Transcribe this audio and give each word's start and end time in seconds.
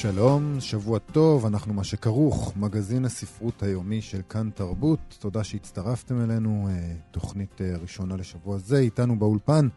שלום, 0.00 0.60
שבוע 0.60 0.98
טוב, 0.98 1.46
אנחנו 1.46 1.74
מה 1.74 1.84
שכרוך, 1.84 2.52
מגזין 2.56 3.04
הספרות 3.04 3.62
היומי 3.62 4.02
של 4.02 4.20
כאן 4.28 4.50
תרבות. 4.54 5.16
תודה 5.18 5.44
שהצטרפתם 5.44 6.20
אלינו, 6.20 6.68
אה, 6.70 6.92
תוכנית 7.10 7.60
אה, 7.60 7.76
ראשונה 7.82 8.16
לשבוע 8.16 8.58
זה. 8.58 8.78
איתנו 8.78 9.18
באולפן, 9.18 9.68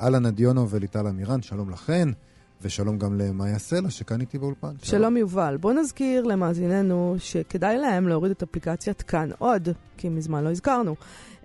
אהלן 0.00 0.26
אדיונו 0.26 0.70
וליטל 0.70 1.06
אמירן, 1.06 1.42
שלום 1.42 1.70
לכן, 1.70 2.08
ושלום 2.62 2.98
גם 2.98 3.18
למאיה 3.20 3.58
סלע, 3.58 3.90
שכאן 3.90 4.20
איתי 4.20 4.38
באולפן. 4.38 4.68
שלום. 4.68 5.00
שלום 5.00 5.16
יובל, 5.16 5.56
בוא 5.60 5.72
נזכיר 5.72 6.24
למאזיננו 6.24 7.16
שכדאי 7.18 7.78
להם 7.78 8.08
להוריד 8.08 8.30
את 8.30 8.42
אפליקציית 8.42 9.02
כאן 9.02 9.30
עוד, 9.38 9.68
כי 9.96 10.08
מזמן 10.08 10.44
לא 10.44 10.50
הזכרנו. 10.50 10.94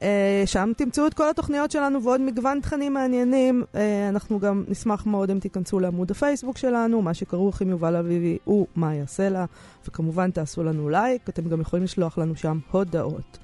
אה, 0.02 0.44
שם 0.46 0.72
תמצאו 0.78 1.08
את 1.08 1.14
כל 1.14 1.30
התוכניות 1.30 1.72
שלנו 1.72 2.04
ועוד 2.04 2.22
מגוון 2.22 2.60
תכנים 2.60 2.94
מעניינים. 2.94 3.64
אה, 3.76 4.10
אנחנו 4.10 4.40
גם 4.40 4.64
נשמח 4.68 5.06
מאוד 5.06 5.32
אם 5.32 5.40
תיכנסו 5.40 5.80
לעמוד 5.80 6.12
הפייסבוק 6.12 6.58
שלנו, 6.58 7.02
מה 7.02 7.14
שכרוך 7.14 7.62
עם 7.62 7.70
יובל 7.70 7.96
אביבי 7.96 8.38
הוא 8.44 8.68
מאיה 8.76 9.06
סלע, 9.06 9.46
וכמובן 9.88 10.32
תעשו 10.32 10.64
לנו 10.64 10.90
לייק, 10.90 11.30
אתם 11.30 11.50
גם 11.50 11.62
יכולים 11.62 11.84
לשלוח 11.84 12.18
לנו 12.18 12.36
שם 12.36 12.60
הודעות. 12.72 13.38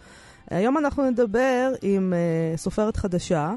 היום 0.50 0.78
אנחנו 0.78 1.10
נדבר 1.10 1.74
עם 1.82 2.14
uh, 2.14 2.58
סופרת 2.58 2.98
חדשה, 2.98 3.54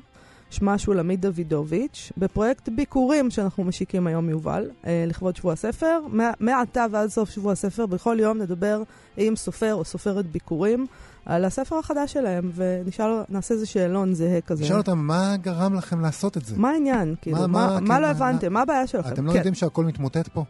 שמה 0.50 0.78
שולמית 0.78 1.20
דוידוביץ', 1.20 2.12
בפרויקט 2.16 2.68
ביקורים 2.68 3.30
שאנחנו 3.30 3.64
משיקים 3.64 4.06
היום, 4.06 4.28
יובל, 4.28 4.70
uh, 4.82 4.86
לכבוד 5.06 5.36
שבוע 5.36 5.52
הספר. 5.52 5.98
מעתה 6.40 6.86
ועד 6.90 7.08
סוף 7.08 7.30
שבוע 7.30 7.52
הספר, 7.52 7.86
בכל 7.86 8.16
יום 8.20 8.38
נדבר 8.38 8.82
עם 9.16 9.36
סופר 9.36 9.74
או 9.74 9.84
סופרת 9.84 10.26
ביקורים. 10.26 10.86
על 11.28 11.44
הספר 11.44 11.78
החדש 11.78 12.12
שלהם, 12.12 12.50
ונשאל, 12.54 13.06
נעשה 13.28 13.54
איזה 13.54 13.66
שאלון 13.66 14.14
זהה 14.14 14.40
כזה. 14.40 14.64
נשאל 14.64 14.76
אותם, 14.76 14.98
מה 14.98 15.36
גרם 15.36 15.74
לכם 15.74 16.00
לעשות 16.00 16.36
את 16.36 16.44
זה? 16.44 16.56
מה 16.58 16.70
העניין? 16.70 17.14
כאילו, 17.22 17.38
מה, 17.38 17.46
מה, 17.46 17.80
מה 17.80 17.94
כן, 17.94 18.02
לא 18.02 18.06
הבנתם? 18.06 18.52
מה 18.52 18.62
הבעיה 18.62 18.86
שלכם? 18.86 19.12
אתם 19.12 19.26
לא 19.26 19.30
כן. 19.30 19.36
יודעים 19.36 19.54
שהכל 19.54 19.84
מתמוטט 19.84 20.28
פה? 20.28 20.44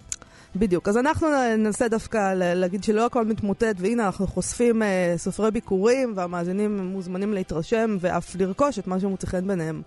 בדיוק. 0.56 0.88
אז 0.88 0.96
אנחנו 0.96 1.28
ננסה 1.58 1.88
דווקא 1.88 2.34
להגיד 2.34 2.84
שלא 2.84 3.06
הכל 3.06 3.24
מתמוטט, 3.24 3.74
והנה 3.76 4.06
אנחנו 4.06 4.26
חושפים 4.26 4.82
אה, 4.82 5.14
סופרי 5.16 5.50
ביקורים, 5.50 6.12
והמאזינים 6.16 6.78
מוזמנים 6.78 7.32
להתרשם 7.32 7.96
ואף 8.00 8.34
לרכוש 8.34 8.78
את 8.78 8.86
מה 8.86 9.00
שמוצא 9.00 9.26
חן 9.26 9.46
ביניהם 9.46 9.82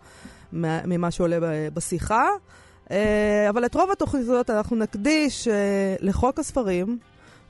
ממה 0.54 1.12
שעולה 1.12 1.38
בשיחה. 1.74 2.26
אה, 2.92 3.50
אבל 3.50 3.66
את 3.66 3.76
רוב 3.76 3.92
התוכניות 3.92 4.50
אנחנו 4.50 4.76
נקדיש 4.76 5.48
אה, 5.48 5.96
לחוק 6.00 6.40
הספרים, 6.40 6.98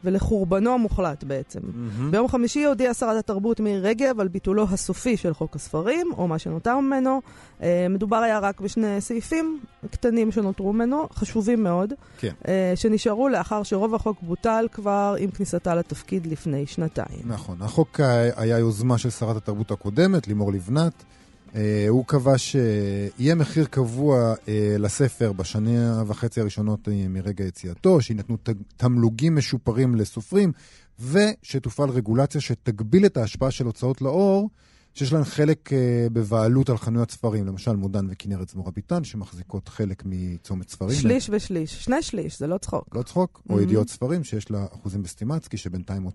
ולחורבנו 0.03 0.73
המוחלט 0.73 1.23
בעצם. 1.23 1.59
Mm-hmm. 1.59 2.11
ביום 2.11 2.27
חמישי 2.27 2.63
הודיעה 2.63 2.93
שרת 2.93 3.17
התרבות 3.17 3.59
מירי 3.59 3.81
רגב 3.81 4.19
על 4.19 4.27
ביטולו 4.27 4.65
הסופי 4.69 5.17
של 5.17 5.33
חוק 5.33 5.55
הספרים, 5.55 6.07
או 6.17 6.27
מה 6.27 6.39
שנותר 6.39 6.79
ממנו. 6.79 7.21
Uh, 7.59 7.63
מדובר 7.89 8.17
היה 8.17 8.39
רק 8.39 8.61
בשני 8.61 9.01
סעיפים 9.01 9.59
קטנים 9.91 10.31
שנותרו 10.31 10.73
ממנו, 10.73 11.07
חשובים 11.13 11.63
מאוד, 11.63 11.93
כן. 12.17 12.33
uh, 12.43 12.47
שנשארו 12.75 13.29
לאחר 13.29 13.63
שרוב 13.63 13.95
החוק 13.95 14.17
בוטל 14.21 14.67
כבר 14.71 15.15
עם 15.19 15.31
כניסתה 15.31 15.75
לתפקיד 15.75 16.27
לפני 16.27 16.65
שנתיים. 16.65 17.21
נכון. 17.25 17.61
החוק 17.61 17.99
היה 18.35 18.59
יוזמה 18.59 18.97
של 18.97 19.09
שרת 19.09 19.35
התרבות 19.35 19.71
הקודמת, 19.71 20.27
לימור 20.27 20.51
לבנת. 20.51 21.03
Uh, 21.51 21.55
הוא 21.89 22.05
קבע 22.05 22.37
שיהיה 22.37 23.35
מחיר 23.35 23.65
קבוע 23.65 24.33
uh, 24.33 24.47
לספר 24.79 25.31
בשנה 25.31 26.03
וחצי 26.07 26.41
הראשונות 26.41 26.87
uh, 26.87 26.91
מרגע 27.09 27.45
יציאתו, 27.45 28.01
שיינתנו 28.01 28.37
תמלוגים 28.77 29.35
משופרים 29.35 29.95
לסופרים, 29.95 30.51
ושתופעל 30.99 31.89
רגולציה 31.89 32.41
שתגביל 32.41 33.05
את 33.05 33.17
ההשפעה 33.17 33.51
של 33.51 33.65
הוצאות 33.65 34.01
לאור, 34.01 34.49
שיש 34.93 35.13
להן 35.13 35.23
חלק 35.23 35.69
בבעלות 36.13 36.69
על 36.69 36.77
חנויות 36.77 37.11
ספרים, 37.11 37.47
למשל 37.47 37.75
מודן 37.75 38.07
וכנרת 38.09 38.49
זמורה 38.49 38.71
ביטן, 38.71 39.03
שמחזיקות 39.03 39.69
חלק 39.69 40.03
מצומת 40.05 40.69
ספרים. 40.69 40.99
שליש. 40.99 41.29
ושליש, 41.33 41.83
שני 41.83 42.01
שליש, 42.01 42.39
זה 42.39 42.47
לא 42.47 42.57
צחוק. 42.57 42.95
לא 42.95 43.03
צחוק, 43.03 43.41
mm-hmm. 43.43 43.53
או 43.53 43.61
ידיעות 43.61 43.89
ספרים, 43.89 44.23
שיש 44.23 44.51
לה 44.51 44.65
אחוזים 44.73 45.03
בסטימצקי, 45.03 45.57
שבינתיים 45.57 46.07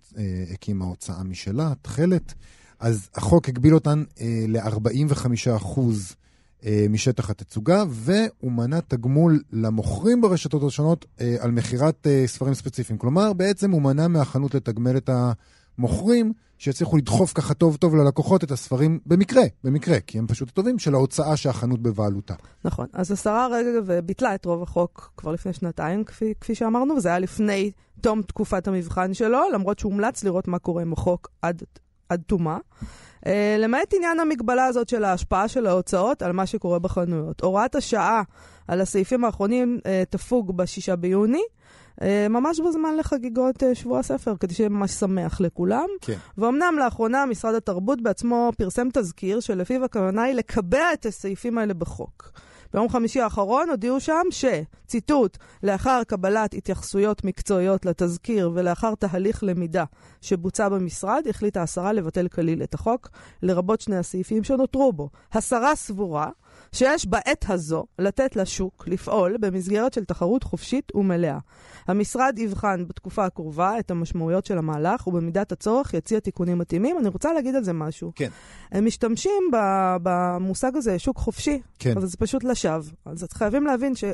הקימה 0.52 0.84
הוצאה 0.84 1.22
משלה, 1.24 1.72
תכלת. 1.82 2.34
אז 2.80 3.08
החוק 3.14 3.48
הגביל 3.48 3.74
אותן 3.74 4.02
אה, 4.20 4.44
ל-45% 4.48 5.80
אה, 6.66 6.86
משטח 6.90 7.30
התצוגה, 7.30 7.84
והוא 7.88 8.52
מנע 8.52 8.80
תגמול 8.88 9.42
למוכרים 9.52 10.20
ברשתות 10.20 10.62
השונות 10.62 11.06
אה, 11.20 11.36
על 11.40 11.50
מכירת 11.50 12.06
אה, 12.06 12.22
ספרים 12.26 12.54
ספציפיים. 12.54 12.98
כלומר, 12.98 13.32
בעצם 13.32 13.70
הוא 13.70 13.82
מנע 13.82 14.08
מהחנות 14.08 14.54
לתגמל 14.54 14.96
את 14.96 15.10
המוכרים, 15.78 16.32
שיצליחו 16.58 16.96
לדחוף 16.96 17.32
ככה 17.32 17.54
טוב 17.54 17.76
טוב 17.76 17.94
ללקוחות 17.96 18.44
את 18.44 18.50
הספרים 18.50 18.98
במקרה, 19.06 19.42
במקרה, 19.64 20.00
כי 20.00 20.18
הם 20.18 20.26
פשוט 20.26 20.50
טובים, 20.50 20.78
של 20.78 20.94
ההוצאה 20.94 21.36
שהחנות 21.36 21.82
בבעלותה. 21.82 22.34
נכון. 22.64 22.86
אז 22.92 23.12
השרה 23.12 23.48
רגב 23.48 24.00
ביטלה 24.00 24.34
את 24.34 24.44
רוב 24.44 24.62
החוק 24.62 25.12
כבר 25.16 25.32
לפני 25.32 25.52
שנתיים, 25.52 26.04
כפי, 26.04 26.34
כפי 26.40 26.54
שאמרנו, 26.54 26.94
וזה 26.94 27.08
היה 27.08 27.18
לפני 27.18 27.70
תום 28.00 28.22
תקופת 28.22 28.68
המבחן 28.68 29.14
שלו, 29.14 29.40
למרות 29.54 29.78
שהומלץ 29.78 30.24
לראות 30.24 30.48
מה 30.48 30.58
קורה 30.58 30.82
עם 30.82 30.92
החוק 30.92 31.28
עד 31.42 31.62
עד 32.08 32.22
תומה. 32.26 32.58
Uh, 33.24 33.28
למעט 33.58 33.94
עניין 33.94 34.20
המגבלה 34.20 34.64
הזאת 34.66 34.88
של 34.88 35.04
ההשפעה 35.04 35.48
של 35.48 35.66
ההוצאות 35.66 36.22
על 36.22 36.32
מה 36.32 36.46
שקורה 36.46 36.78
בחנויות. 36.78 37.40
הוראת 37.40 37.74
השעה 37.74 38.22
על 38.68 38.80
הסעיפים 38.80 39.24
האחרונים 39.24 39.78
uh, 39.78 39.88
תפוג 40.10 40.56
ב-6 40.56 40.96
ביוני, 40.96 41.42
uh, 42.00 42.04
ממש 42.30 42.60
בזמן 42.60 42.96
לחגיגות 42.96 43.62
uh, 43.62 43.66
שבוע 43.74 43.98
הספר, 43.98 44.34
כדי 44.40 44.54
שיהיה 44.54 44.68
ממש 44.68 44.90
שמח 44.90 45.40
לכולם. 45.40 45.86
כן. 46.00 46.16
ואומנם 46.38 46.74
לאחרונה 46.78 47.26
משרד 47.26 47.54
התרבות 47.54 48.02
בעצמו 48.02 48.52
פרסם 48.58 48.88
תזכיר 48.92 49.40
שלפיו 49.40 49.84
הכוונה 49.84 50.22
היא 50.22 50.34
לקבע 50.34 50.92
את 50.92 51.06
הסעיפים 51.06 51.58
האלה 51.58 51.74
בחוק. 51.74 52.32
ביום 52.72 52.88
חמישי 52.88 53.20
האחרון 53.20 53.70
הודיעו 53.70 54.00
שם 54.00 54.22
ש, 54.30 54.44
ציטוט, 54.86 55.36
לאחר 55.62 56.02
קבלת 56.06 56.54
התייחסויות 56.54 57.24
מקצועיות 57.24 57.86
לתזכיר 57.86 58.50
ולאחר 58.54 58.94
תהליך 58.94 59.42
למידה 59.42 59.84
שבוצע 60.20 60.68
במשרד, 60.68 61.22
החליטה 61.30 61.62
השרה 61.62 61.92
לבטל 61.92 62.28
כליל 62.28 62.62
את 62.62 62.74
החוק, 62.74 63.08
לרבות 63.42 63.80
שני 63.80 63.96
הסעיפים 63.96 64.44
שנותרו 64.44 64.92
בו. 64.92 65.08
השרה 65.32 65.74
סבורה 65.76 66.30
שיש 66.72 67.06
בעת 67.06 67.44
הזו 67.48 67.84
לתת 67.98 68.36
לשוק 68.36 68.84
לפעול 68.88 69.36
במסגרת 69.40 69.92
של 69.92 70.04
תחרות 70.04 70.42
חופשית 70.42 70.92
ומלאה. 70.94 71.38
המשרד 71.88 72.38
יבחן 72.38 72.84
בתקופה 72.88 73.24
הקרובה 73.24 73.78
את 73.78 73.90
המשמעויות 73.90 74.46
של 74.46 74.58
המהלך, 74.58 75.06
ובמידת 75.06 75.52
הצורך 75.52 75.94
יציע 75.94 76.20
תיקונים 76.20 76.58
מתאימים. 76.58 76.98
אני 76.98 77.08
רוצה 77.08 77.32
להגיד 77.32 77.54
על 77.54 77.64
זה 77.64 77.72
משהו. 77.72 78.12
כן. 78.14 78.28
הם 78.72 78.86
משתמשים 78.86 79.50
במושג 80.02 80.76
הזה, 80.76 80.98
שוק 80.98 81.18
חופשי, 81.18 81.60
כן. 81.78 81.92
אבל 81.96 82.06
זה 82.06 82.16
פשוט 82.16 82.44
לשווא. 82.44 82.90
אז 83.04 83.26
חייבים 83.32 83.66
להבין 83.66 83.94
ש... 83.94 84.04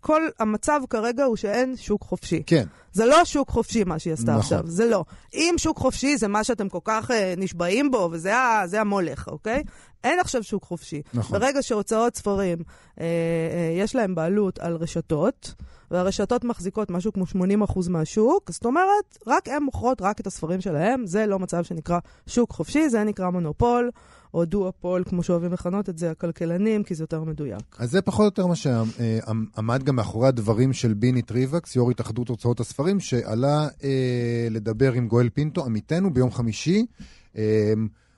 כל 0.00 0.22
המצב 0.38 0.80
כרגע 0.90 1.24
הוא 1.24 1.36
שאין 1.36 1.76
שוק 1.76 2.02
חופשי. 2.02 2.42
כן. 2.46 2.64
זה 2.92 3.06
לא 3.06 3.24
שוק 3.24 3.50
חופשי 3.50 3.84
מה 3.84 3.98
שהיא 3.98 4.12
עשתה 4.12 4.30
נכון. 4.30 4.40
עכשיו, 4.40 4.60
זה 4.66 4.86
לא. 4.86 5.04
אם 5.34 5.54
שוק 5.56 5.78
חופשי 5.78 6.16
זה 6.16 6.28
מה 6.28 6.44
שאתם 6.44 6.68
כל 6.68 6.78
כך 6.84 7.10
uh, 7.10 7.14
נשבעים 7.36 7.90
בו, 7.90 8.08
וזה 8.12 8.32
זה 8.66 8.80
המולך, 8.80 9.28
אוקיי? 9.28 9.62
אין 10.04 10.20
עכשיו 10.20 10.42
שוק 10.42 10.64
חופשי. 10.64 11.02
נכון. 11.14 11.40
ברגע 11.40 11.62
שהוצאות 11.62 12.16
ספרים, 12.16 12.58
אה, 13.00 13.04
אה, 13.04 13.82
יש 13.82 13.94
להם 13.94 14.14
בעלות 14.14 14.58
על 14.58 14.76
רשתות, 14.76 15.54
והרשתות 15.90 16.44
מחזיקות 16.44 16.90
משהו 16.90 17.12
כמו 17.12 17.24
80% 17.24 17.90
מהשוק, 17.90 18.50
זאת 18.50 18.64
אומרת, 18.64 19.18
רק 19.26 19.48
הן 19.48 19.62
מוכרות 19.62 20.02
רק 20.02 20.20
את 20.20 20.26
הספרים 20.26 20.60
שלהם, 20.60 21.06
זה 21.06 21.26
לא 21.26 21.38
מצב 21.38 21.64
שנקרא 21.64 21.98
שוק 22.26 22.52
חופשי, 22.52 22.88
זה 22.88 23.04
נקרא 23.04 23.30
מונופול. 23.30 23.90
או 24.34 24.44
דואופול, 24.44 25.04
כמו 25.06 25.22
שאוהבים 25.22 25.52
לכנות 25.52 25.88
את 25.88 25.98
זה, 25.98 26.10
הכלכלנים, 26.10 26.82
כי 26.82 26.94
זה 26.94 27.02
יותר 27.02 27.24
מדויק. 27.24 27.76
אז 27.78 27.90
זה 27.90 28.02
פחות 28.02 28.20
או 28.20 28.24
יותר 28.24 28.46
מה 28.46 28.56
שעמד 28.56 29.82
גם 29.82 29.96
מאחורי 29.96 30.28
הדברים 30.28 30.72
של 30.72 30.94
בני 30.94 31.22
טריווקס, 31.22 31.76
יו"ר 31.76 31.90
התאחדות 31.90 32.28
הוצאות 32.28 32.60
הספרים, 32.60 33.00
שעלה 33.00 33.68
אה, 33.84 34.48
לדבר 34.50 34.92
עם 34.92 35.08
גואל 35.08 35.28
פינטו, 35.28 35.64
עמיתנו, 35.64 36.14
ביום 36.14 36.30
חמישי. 36.30 36.86
אה, 37.36 37.72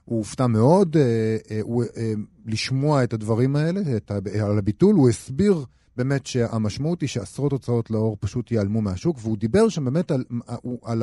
הוא 0.05 0.19
הופתע 0.19 0.47
מאוד 0.47 0.97
אה, 0.97 1.03
אה, 1.51 1.61
אה, 1.97 2.13
לשמוע 2.47 3.05
את 3.05 3.13
הדברים 3.13 3.57
האלה, 3.57 3.81
את, 3.97 4.11
על 4.43 4.59
הביטול. 4.59 4.95
הוא 4.95 5.09
הסביר 5.09 5.65
באמת 5.97 6.27
שהמשמעות 6.27 7.01
היא 7.01 7.09
שעשרות 7.09 7.53
הוצאות 7.53 7.91
לאור 7.91 8.17
פשוט 8.21 8.53
ייעלמו 8.53 8.83
מהשוק, 8.83 9.19
והוא 9.21 9.37
דיבר 9.37 9.69
שם 9.69 9.85
באמת 9.85 10.11
על, 10.11 10.25
על, 10.49 11.03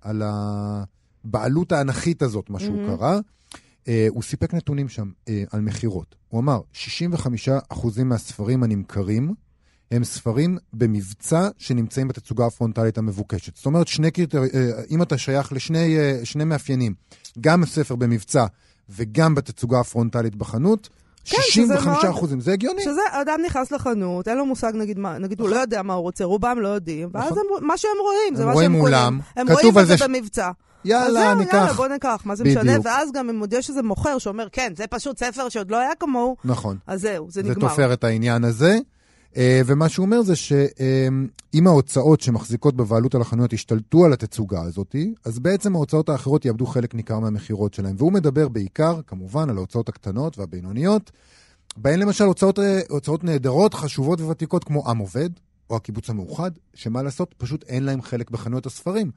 על 0.00 0.22
הבעלות 0.24 1.72
האנכית 1.72 2.22
הזאת, 2.22 2.50
מה 2.50 2.60
שהוא 2.60 2.76
mm-hmm. 2.76 2.96
קרא. 2.96 3.18
Uh, 3.84 3.86
הוא 4.08 4.22
סיפק 4.22 4.54
נתונים 4.54 4.88
שם 4.88 5.10
uh, 5.26 5.30
על 5.50 5.60
מכירות. 5.60 6.14
הוא 6.28 6.40
אמר, 6.40 6.60
65% 7.70 8.02
מהספרים 8.04 8.62
הנמכרים 8.62 9.34
הם 9.90 10.04
ספרים 10.04 10.58
במבצע 10.72 11.48
שנמצאים 11.58 12.08
בתצוגה 12.08 12.46
הפרונטלית 12.46 12.98
המבוקשת. 12.98 13.56
זאת 13.56 13.66
אומרת, 13.66 13.88
שני 13.88 14.10
קריטר... 14.10 14.42
Uh, 14.42 14.56
אם 14.90 15.02
אתה 15.02 15.18
שייך 15.18 15.52
לשני 15.52 15.96
uh, 16.36 16.44
מאפיינים, 16.44 16.94
גם 17.40 17.66
ספר 17.66 17.96
במבצע 17.96 18.46
וגם 18.88 19.34
בתצוגה 19.34 19.80
הפרונטלית 19.80 20.36
בחנות. 20.36 20.88
כן, 21.24 21.36
65 21.40 21.98
שזה 21.98 22.10
אחוזים, 22.10 22.40
זה 22.40 22.52
הגיוני. 22.52 22.82
שזה, 22.82 23.00
אדם 23.10 23.40
נכנס 23.46 23.72
לחנות, 23.72 24.28
אין 24.28 24.36
לו 24.36 24.46
מושג, 24.46 24.72
נגיד, 24.74 24.98
מה, 24.98 25.18
נגיד 25.18 25.40
הוא 25.40 25.48
לא 25.48 25.56
יודע 25.56 25.82
מה 25.82 25.94
הוא 25.94 26.02
רוצה, 26.02 26.24
רובם 26.24 26.58
לא 26.60 26.68
יודעים, 26.68 27.08
ואז 27.12 27.24
נכון. 27.32 27.38
הם, 27.58 27.66
מה 27.66 27.76
שהם 27.78 27.90
רואים, 28.02 28.34
זה 28.34 28.42
הם 28.42 28.48
מה 28.48 28.54
שהם 28.54 28.80
קונים. 28.80 29.20
הם 29.36 29.46
כתוב 29.46 29.60
רואים 29.60 29.76
על 29.76 29.82
את 29.82 29.88
זה 29.88 29.96
זה 29.96 30.08
במבצע. 30.08 30.48
אז 30.48 30.52
יאללה, 30.90 31.10
זהו, 31.10 31.22
יאללה, 31.22 31.34
ניקח. 31.34 31.76
בוא 31.76 31.86
ניקח, 31.88 32.22
מה 32.24 32.34
זה 32.34 32.44
בדיוק. 32.44 32.58
משנה? 32.64 32.78
ואז 32.84 33.12
גם 33.12 33.28
אם 33.28 33.40
עוד 33.40 33.52
יש 33.52 33.70
איזה 33.70 33.82
מוכר 33.82 34.18
שאומר, 34.18 34.46
כן, 34.52 34.72
זה 34.76 34.86
פשוט 34.86 35.18
ספר 35.18 35.48
שעוד 35.48 35.70
לא 35.70 35.76
היה 35.76 35.90
כמוהו, 36.00 36.36
נכון. 36.44 36.76
אז 36.86 37.00
זהו, 37.00 37.26
זה 37.30 37.42
זה 37.42 37.50
נגמר. 37.50 37.68
תופר 37.68 37.92
את 37.92 38.04
העניין 38.04 38.44
הזה. 38.44 38.78
אה, 39.36 39.60
ומה 39.66 39.88
שהוא 39.88 40.06
אומר 40.06 40.22
זה 40.22 40.36
שאם 40.36 41.66
ההוצאות 41.66 42.20
שמחזיקות 42.20 42.76
בבעלות 42.76 43.14
על 43.14 43.20
החנויות 43.20 43.52
ישתלטו 43.52 44.04
על 44.04 44.12
התצוגה 44.12 44.62
הזאת, 44.62 44.96
אז 45.24 45.38
בעצם 45.38 45.74
ההוצאות 45.74 46.08
האחרות 46.08 46.44
יאבדו 46.44 46.66
חלק 46.66 46.94
ניכר 46.94 47.18
מהמכירות 47.18 47.74
שלהם. 47.74 47.94
והוא 47.98 48.12
מדבר 48.12 48.48
בעיקר, 48.48 49.00
כמובן, 49.06 49.50
על 49.50 49.56
ההוצאות 49.56 49.88
הקטנות 49.88 50.38
והבינוניות, 50.38 51.10
בהן 51.76 51.98
למשל 51.98 52.24
הוצאות, 52.24 52.58
אה, 52.58 52.80
הוצאות 52.88 53.24
נהדרות, 53.24 53.74
חשובות 53.74 54.20
וותיקות 54.20 54.64
כמו 54.64 54.90
עם 54.90 54.98
עובד, 54.98 55.30
או 55.70 55.76
הקיבוץ 55.76 56.10
המאוחד, 56.10 56.50
שמה 56.74 57.02
לעשות, 57.02 57.34
פשוט 57.38 57.64
אין 57.68 57.82
להם 57.82 58.02
חלק 58.02 58.30
בחנויות 58.30 58.66
הספרים. 58.66 59.10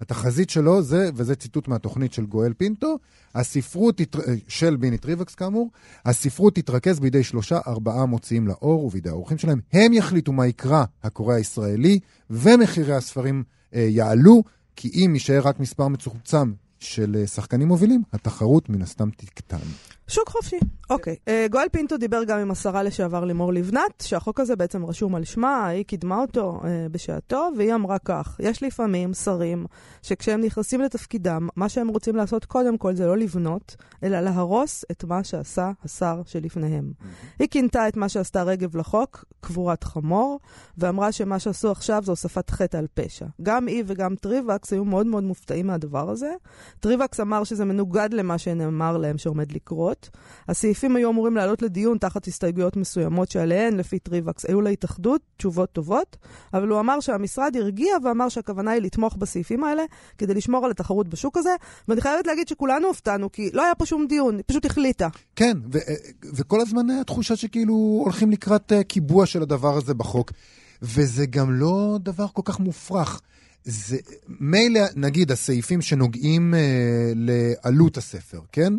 התחזית 0.00 0.50
שלו 0.50 0.82
זה, 0.82 1.10
וזה 1.14 1.34
ציטוט 1.34 1.68
מהתוכנית 1.68 2.12
של 2.12 2.26
גואל 2.26 2.52
פינטו, 2.52 2.98
הספרות 3.34 3.96
תתר... 3.96 4.18
של 4.48 4.76
בני 4.76 4.98
טריווקס 4.98 5.34
כאמור, 5.34 5.70
הספרות 6.04 6.54
תתרכז 6.54 7.00
בידי 7.00 7.22
שלושה 7.22 7.58
ארבעה 7.66 8.06
מוציאים 8.06 8.48
לאור 8.48 8.84
ובידי 8.84 9.08
העורכים 9.08 9.38
שלהם. 9.38 9.60
הם 9.72 9.92
יחליטו 9.92 10.32
מה 10.32 10.46
יקרא 10.46 10.84
הקורא 11.02 11.34
הישראלי, 11.34 11.98
ומחירי 12.30 12.94
הספרים 12.94 13.44
אה, 13.74 13.80
יעלו, 13.80 14.42
כי 14.76 14.90
אם 14.94 15.10
יישאר 15.14 15.40
רק 15.44 15.60
מספר 15.60 15.88
מצומצם 15.88 16.52
של 16.78 17.16
אה, 17.20 17.26
שחקנים 17.26 17.68
מובילים, 17.68 18.02
התחרות 18.12 18.68
מן 18.68 18.82
הסתם 18.82 19.10
תקטן. 19.10 19.56
שוק 20.08 20.28
חופשי. 20.28 20.58
אוקיי. 20.90 21.16
אה, 21.28 21.46
גואל 21.50 21.68
פינטו 21.72 21.96
דיבר 21.96 22.24
גם 22.24 22.38
עם 22.38 22.50
השרה 22.50 22.82
לשעבר 22.82 23.24
לימור 23.24 23.52
לבנת, 23.52 24.00
שהחוק 24.02 24.40
הזה 24.40 24.56
בעצם 24.56 24.84
רשום 24.84 25.14
על 25.14 25.24
שמה, 25.24 25.66
היא 25.66 25.84
קידמה 25.84 26.20
אותו 26.20 26.60
אה, 26.64 26.86
בשעתו, 26.90 27.48
והיא 27.56 27.74
אמרה 27.74 27.98
כך, 27.98 28.36
יש 28.40 28.62
לפעמים 28.62 29.14
שרים 29.14 29.66
שכשהם 30.02 30.40
נכנסים 30.40 30.80
לתפקידם, 30.80 31.48
מה 31.56 31.68
שהם 31.68 31.88
רוצים 31.88 32.16
לעשות 32.16 32.44
קודם 32.44 32.78
כל 32.78 32.94
זה 32.94 33.06
לא 33.06 33.16
לבנות, 33.16 33.76
אלא 34.02 34.20
להרוס 34.20 34.84
את 34.90 35.04
מה 35.04 35.24
שעשה 35.24 35.70
השר 35.84 36.22
שלפניהם. 36.26 36.92
היא 37.38 37.48
כינתה 37.48 37.88
את 37.88 37.96
מה 37.96 38.08
שעשתה 38.08 38.42
רגב 38.42 38.76
לחוק, 38.76 39.24
קבורת 39.40 39.84
חמור, 39.84 40.40
ואמרה 40.78 41.12
שמה 41.12 41.38
שעשו 41.38 41.70
עכשיו 41.70 42.02
זה 42.04 42.12
הוספת 42.12 42.50
חטא 42.50 42.76
על 42.76 42.86
פשע. 42.94 43.26
גם 43.42 43.66
היא 43.66 43.84
וגם 43.86 44.14
טריווקס 44.16 44.72
היו 44.72 44.84
מאוד 44.84 45.06
מאוד 45.06 45.24
מופתעים 45.24 45.66
מהדבר 45.66 46.10
הזה. 46.10 46.34
טריווקס 46.80 47.20
אמר 47.20 47.44
שזה 47.44 47.64
מנוגד 47.64 48.08
למה 48.12 48.38
שנאמר 48.38 48.96
להם 48.96 49.18
שעומד 49.18 49.52
לקרות. 49.52 49.93
הסעיפים 50.48 50.96
היו 50.96 51.10
אמורים 51.10 51.36
לעלות 51.36 51.62
לדיון 51.62 51.98
תחת 51.98 52.26
הסתייגויות 52.26 52.76
מסוימות 52.76 53.30
שעליהן, 53.30 53.76
לפי 53.76 53.98
טריווקס, 53.98 54.44
היו 54.44 54.60
להתאחדות 54.60 55.20
תשובות 55.36 55.72
טובות, 55.72 56.16
אבל 56.54 56.68
הוא 56.68 56.80
אמר 56.80 57.00
שהמשרד 57.00 57.56
הרגיע 57.56 57.96
ואמר 58.04 58.28
שהכוונה 58.28 58.70
היא 58.70 58.82
לתמוך 58.82 59.16
בסעיפים 59.16 59.64
האלה 59.64 59.82
כדי 60.18 60.34
לשמור 60.34 60.64
על 60.64 60.70
התחרות 60.70 61.08
בשוק 61.08 61.36
הזה, 61.36 61.54
ואני 61.88 62.00
חייבת 62.00 62.26
להגיד 62.26 62.48
שכולנו 62.48 62.86
הופתענו, 62.86 63.32
כי 63.32 63.50
לא 63.52 63.64
היה 63.64 63.74
פה 63.74 63.86
שום 63.86 64.06
דיון, 64.06 64.36
היא 64.36 64.44
פשוט 64.46 64.66
החליטה. 64.66 65.08
כן, 65.36 65.56
ו- 65.72 65.78
אה, 65.78 65.94
וכל 66.34 66.60
הזמן 66.60 66.90
היה 66.90 67.04
תחושה 67.04 67.36
שכאילו 67.36 68.00
הולכים 68.04 68.30
לקראת 68.30 68.72
אה, 68.72 68.82
קיבוע 68.82 69.26
של 69.26 69.42
הדבר 69.42 69.76
הזה 69.76 69.94
בחוק, 69.94 70.32
וזה 70.82 71.26
גם 71.26 71.52
לא 71.52 71.98
דבר 72.02 72.26
כל 72.32 72.42
כך 72.44 72.60
מופרך. 72.60 73.20
זה 73.64 73.96
מילא, 74.40 74.80
נגיד, 74.96 75.32
הסעיפים 75.32 75.82
שנוגעים 75.82 76.54
אה, 76.54 77.12
לעלות 77.14 77.96
הספר, 77.96 78.40
כן? 78.52 78.72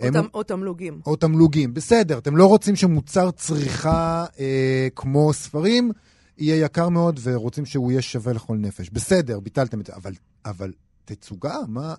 הם- 0.00 0.16
או, 0.16 0.20
או 0.34 0.42
תמלוגים. 0.42 1.00
או 1.06 1.16
תמלוגים. 1.16 1.74
בסדר, 1.74 2.18
אתם 2.18 2.36
לא 2.36 2.46
רוצים 2.46 2.76
שמוצר 2.76 3.30
צריכה 3.30 4.26
אה, 4.40 4.88
כמו 4.96 5.32
ספרים 5.32 5.92
יהיה 6.38 6.64
יקר 6.64 6.88
מאוד 6.88 7.20
ורוצים 7.22 7.66
שהוא 7.66 7.90
יהיה 7.90 8.02
שווה 8.02 8.32
לכל 8.32 8.56
נפש. 8.56 8.90
בסדר, 8.90 9.40
ביטלתם 9.40 9.80
את 9.80 9.86
זה, 9.86 9.92
אבל, 9.96 10.12
אבל 10.44 10.72
תצוגה, 11.04 11.56
מה... 11.68 11.94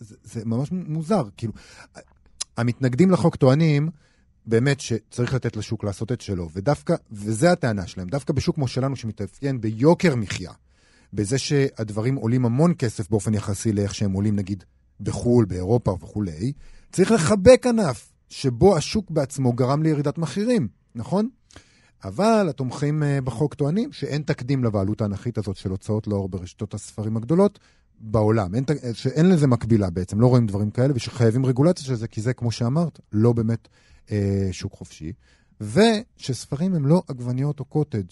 זה, 0.00 0.16
זה 0.24 0.42
ממש 0.44 0.68
מוזר. 0.72 1.22
כאילו, 1.36 1.52
המתנגדים 2.56 3.10
לחוק 3.10 3.36
טוענים 3.36 3.88
באמת 4.46 4.80
שצריך 4.80 5.34
לתת 5.34 5.56
לשוק 5.56 5.84
לעשות 5.84 6.12
את 6.12 6.20
שלו, 6.20 6.48
ודווקא, 6.52 6.94
וזה 7.12 7.52
הטענה 7.52 7.86
שלהם, 7.86 8.08
דווקא 8.08 8.32
בשוק 8.32 8.54
כמו 8.54 8.68
שלנו 8.68 8.96
שמתאפיין 8.96 9.60
ביוקר 9.60 10.16
מחיה, 10.16 10.52
בזה 11.12 11.38
שהדברים 11.38 12.14
עולים 12.14 12.44
המון 12.46 12.74
כסף 12.78 13.10
באופן 13.10 13.34
יחסי 13.34 13.72
לאיך 13.72 13.94
שהם 13.94 14.12
עולים 14.12 14.36
נגיד 14.36 14.64
בחו"ל, 15.00 15.44
באירופה 15.44 15.96
וכולי, 16.00 16.52
צריך 16.94 17.10
לחבק 17.12 17.66
ענף 17.66 18.12
שבו 18.28 18.76
השוק 18.76 19.10
בעצמו 19.10 19.52
גרם 19.52 19.82
לירידת 19.82 20.18
מחירים, 20.18 20.68
נכון? 20.94 21.28
אבל 22.04 22.46
התומכים 22.50 23.02
אה, 23.02 23.20
בחוק 23.20 23.54
טוענים 23.54 23.92
שאין 23.92 24.22
תקדים 24.22 24.64
לבעלות 24.64 25.00
האנכית 25.00 25.38
הזאת 25.38 25.56
של 25.56 25.70
הוצאות 25.70 26.06
לאור 26.06 26.28
ברשתות 26.28 26.74
הספרים 26.74 27.16
הגדולות 27.16 27.58
בעולם. 28.00 28.54
אין, 28.54 28.64
ת- 28.64 28.70
שאין 28.94 29.28
לזה 29.28 29.46
מקבילה 29.46 29.90
בעצם, 29.90 30.20
לא 30.20 30.26
רואים 30.26 30.46
דברים 30.46 30.70
כאלה, 30.70 30.92
ושחייבים 30.96 31.46
רגולציה 31.46 31.84
של 31.86 31.94
זה, 31.94 32.08
כי 32.08 32.20
זה, 32.20 32.32
כמו 32.32 32.50
שאמרת, 32.52 33.00
לא 33.12 33.32
באמת 33.32 33.68
אה, 34.10 34.48
שוק 34.52 34.72
חופשי. 34.72 35.12
ושספרים 35.60 36.74
הם 36.74 36.86
לא 36.86 37.02
עגבניות 37.08 37.60
או 37.60 37.64
קוטג'. 37.64 38.06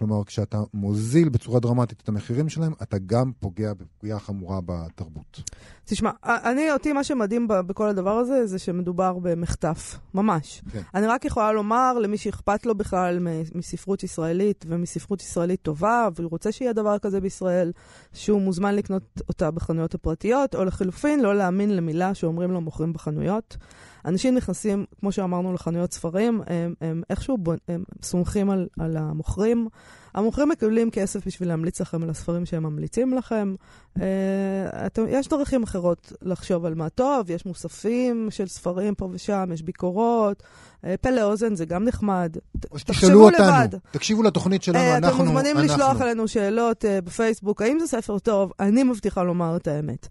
כלומר, 0.00 0.24
כשאתה 0.24 0.62
מוזיל 0.74 1.28
בצורה 1.28 1.60
דרמטית 1.60 2.00
את 2.02 2.08
המחירים 2.08 2.48
שלהם, 2.48 2.72
אתה 2.82 2.96
גם 3.06 3.32
פוגע 3.40 3.74
בפגיעה 3.74 4.18
חמורה 4.18 4.60
בתרבות. 4.66 5.42
תשמע, 5.84 6.10
אני, 6.24 6.72
אותי 6.72 6.92
מה 6.92 7.04
שמדהים 7.04 7.48
בכל 7.48 7.88
הדבר 7.88 8.10
הזה, 8.10 8.46
זה 8.46 8.58
שמדובר 8.58 9.18
במחטף, 9.22 9.98
ממש. 10.14 10.62
כן. 10.72 10.80
אני 10.94 11.06
רק 11.06 11.24
יכולה 11.24 11.52
לומר 11.52 11.98
למי 11.98 12.16
שאכפת 12.18 12.66
לו 12.66 12.74
בכלל 12.74 13.18
מספרות 13.54 14.02
ישראלית 14.02 14.64
ומספרות 14.68 15.22
ישראלית 15.22 15.62
טובה, 15.62 16.08
והוא 16.16 16.30
רוצה 16.30 16.52
שיהיה 16.52 16.72
דבר 16.72 16.98
כזה 16.98 17.20
בישראל, 17.20 17.72
שהוא 18.12 18.40
מוזמן 18.40 18.74
לקנות 18.74 19.02
אותה 19.28 19.50
בחנויות 19.50 19.94
הפרטיות, 19.94 20.54
או 20.54 20.64
לחלופין, 20.64 21.20
לא 21.20 21.36
להאמין 21.36 21.76
למילה 21.76 22.14
שאומרים 22.14 22.50
לו 22.50 22.60
מוכרים 22.60 22.92
בחנויות. 22.92 23.56
אנשים 24.04 24.34
נכנסים, 24.34 24.84
כמו 25.00 25.12
שאמרנו, 25.12 25.52
לחנויות 25.52 25.92
ספרים, 25.92 26.42
הם, 26.46 26.74
הם 26.80 27.02
איכשהו 27.10 27.38
בונ... 27.38 27.56
הם 27.68 27.84
סומכים 28.02 28.50
על, 28.50 28.68
על 28.78 28.96
המוכרים. 28.96 29.68
המוכרים 30.14 30.48
מקבלים 30.48 30.90
כסף 30.90 31.26
בשביל 31.26 31.48
להמליץ 31.48 31.80
לכם 31.80 32.02
על 32.02 32.10
הספרים 32.10 32.46
שהם 32.46 32.62
ממליצים 32.62 33.14
לכם. 33.14 33.54
אה, 34.00 34.86
אתם, 34.86 35.04
יש 35.08 35.28
דרכים 35.28 35.62
אחרות 35.62 36.12
לחשוב 36.22 36.64
על 36.64 36.74
מה 36.74 36.88
טוב, 36.88 37.30
יש 37.30 37.46
מוספים 37.46 38.28
של 38.30 38.46
ספרים 38.46 38.94
פה 38.94 39.08
ושם, 39.12 39.50
יש 39.54 39.62
ביקורות, 39.62 40.42
אה, 40.84 40.94
פה 41.00 41.10
לאוזן 41.10 41.54
זה 41.54 41.64
גם 41.64 41.84
נחמד. 41.84 42.36
או 42.36 42.60
תחשבו 42.60 42.78
שתשאלו 42.78 43.24
אותנו, 43.24 43.44
לבד. 43.44 43.68
תקשיבו 43.90 44.22
לתוכנית 44.22 44.62
שלנו, 44.62 44.78
אה, 44.78 44.96
אנחנו... 44.96 45.24
אתם 45.24 45.32
מוזמנים 45.32 45.56
אנחנו. 45.56 45.74
לשלוח 45.74 46.00
אלינו 46.00 46.28
שאלות 46.28 46.84
בפייסבוק, 47.04 47.62
האם 47.62 47.78
זה 47.78 47.86
ספר 47.86 48.18
טוב? 48.18 48.52
אני 48.60 48.82
מבטיחה 48.82 49.22
לומר 49.22 49.56
את 49.56 49.68
האמת. 49.68 50.08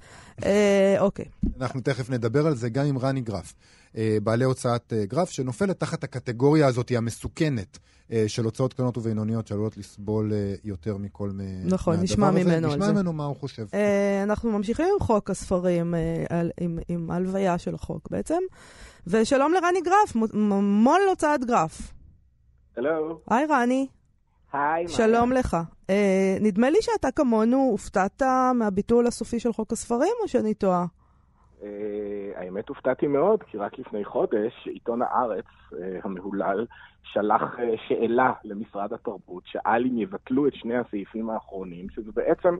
אוקיי. 1.00 1.26
אנחנו 1.62 1.82
תכף 1.82 2.10
נדבר 2.10 2.48
על 2.48 2.56
זה 2.56 2.70
גם 2.70 2.86
עם 2.86 2.98
רני 2.98 3.22
גרף, 3.22 3.54
בעלי 4.24 4.46
הוצאת 4.46 4.94
אה, 4.94 5.06
גרף, 5.06 5.30
שנופלת 5.30 5.80
תחת 5.80 6.04
הקטגוריה 6.04 6.68
הזאת 6.68 6.92
המסוכנת 6.96 7.78
אה, 8.12 8.24
של 8.28 8.46
הוצאות 8.46 8.74
קטנות 8.74 8.98
ובינוניות 8.98 9.48
שעלולות 9.48 9.78
לסבול 9.78 10.34
אה, 10.34 10.54
יותר 10.64 10.98
מכל 10.98 11.32
נכון, 11.66 11.94
מהדבר 11.94 12.04
נשמע 12.04 12.30
הזה. 12.30 12.44
ממנו 12.44 12.68
על 12.68 12.74
נשמע 12.74 12.86
זה. 12.86 12.94
ממנו 12.94 13.14
מה 13.14 13.26
הוא 13.26 13.36
חושב. 13.36 13.66
אה, 13.74 14.24
אנחנו 14.24 14.52
ממשיכים 14.52 14.86
עם 14.94 15.06
חוק 15.06 15.30
הספרים, 15.30 15.96
אה, 15.96 16.00
על- 16.30 16.52
עם- 16.62 16.80
עם 16.88 17.12
ההלוויה 17.12 17.58
של 17.58 17.76
החוק 17.76 18.08
בעצם. 18.12 18.40
ושלום 19.08 19.54
לרני 19.54 19.82
גרף, 19.82 20.16
מו"ל 20.62 21.02
הוצאת 21.10 21.46
גרף. 21.46 21.82
הלו. 22.78 23.20
היי 23.30 23.46
רני, 23.46 23.88
היי. 24.54 24.88
שלום 24.88 25.32
לך. 25.32 25.58
אה, 25.90 26.38
נדמה 26.42 26.70
לי 26.70 26.78
שאתה 26.82 27.12
כמונו 27.12 27.68
הופתעת 27.72 28.22
מהביטול 28.56 29.08
הסופי 29.08 29.40
של 29.40 29.54
חוק 29.54 29.74
הספרים, 29.74 30.14
או 30.24 30.28
שאני 30.28 30.54
טועה? 30.54 30.86
Uh, 31.60 31.64
האמת 32.36 32.70
הופתעתי 32.70 33.08
מאוד, 33.08 33.44
כי 33.44 33.58
רק 33.58 33.80
לפני 33.80 34.06
חודש 34.06 34.68
עיתון 34.68 35.02
הארץ 35.02 35.46
uh, 35.72 35.76
המהולל 36.04 36.66
שלח 37.04 37.42
uh, 37.56 37.62
שאלה 37.88 38.34
למשרד 38.44 38.94
התרבות, 38.94 39.44
שאל 39.46 39.86
אם 39.86 39.98
יבטלו 39.98 40.48
את 40.48 40.54
שני 40.56 40.78
הסעיפים 40.78 41.30
האחרונים, 41.30 41.90
שזה 41.90 42.12
בעצם 42.16 42.58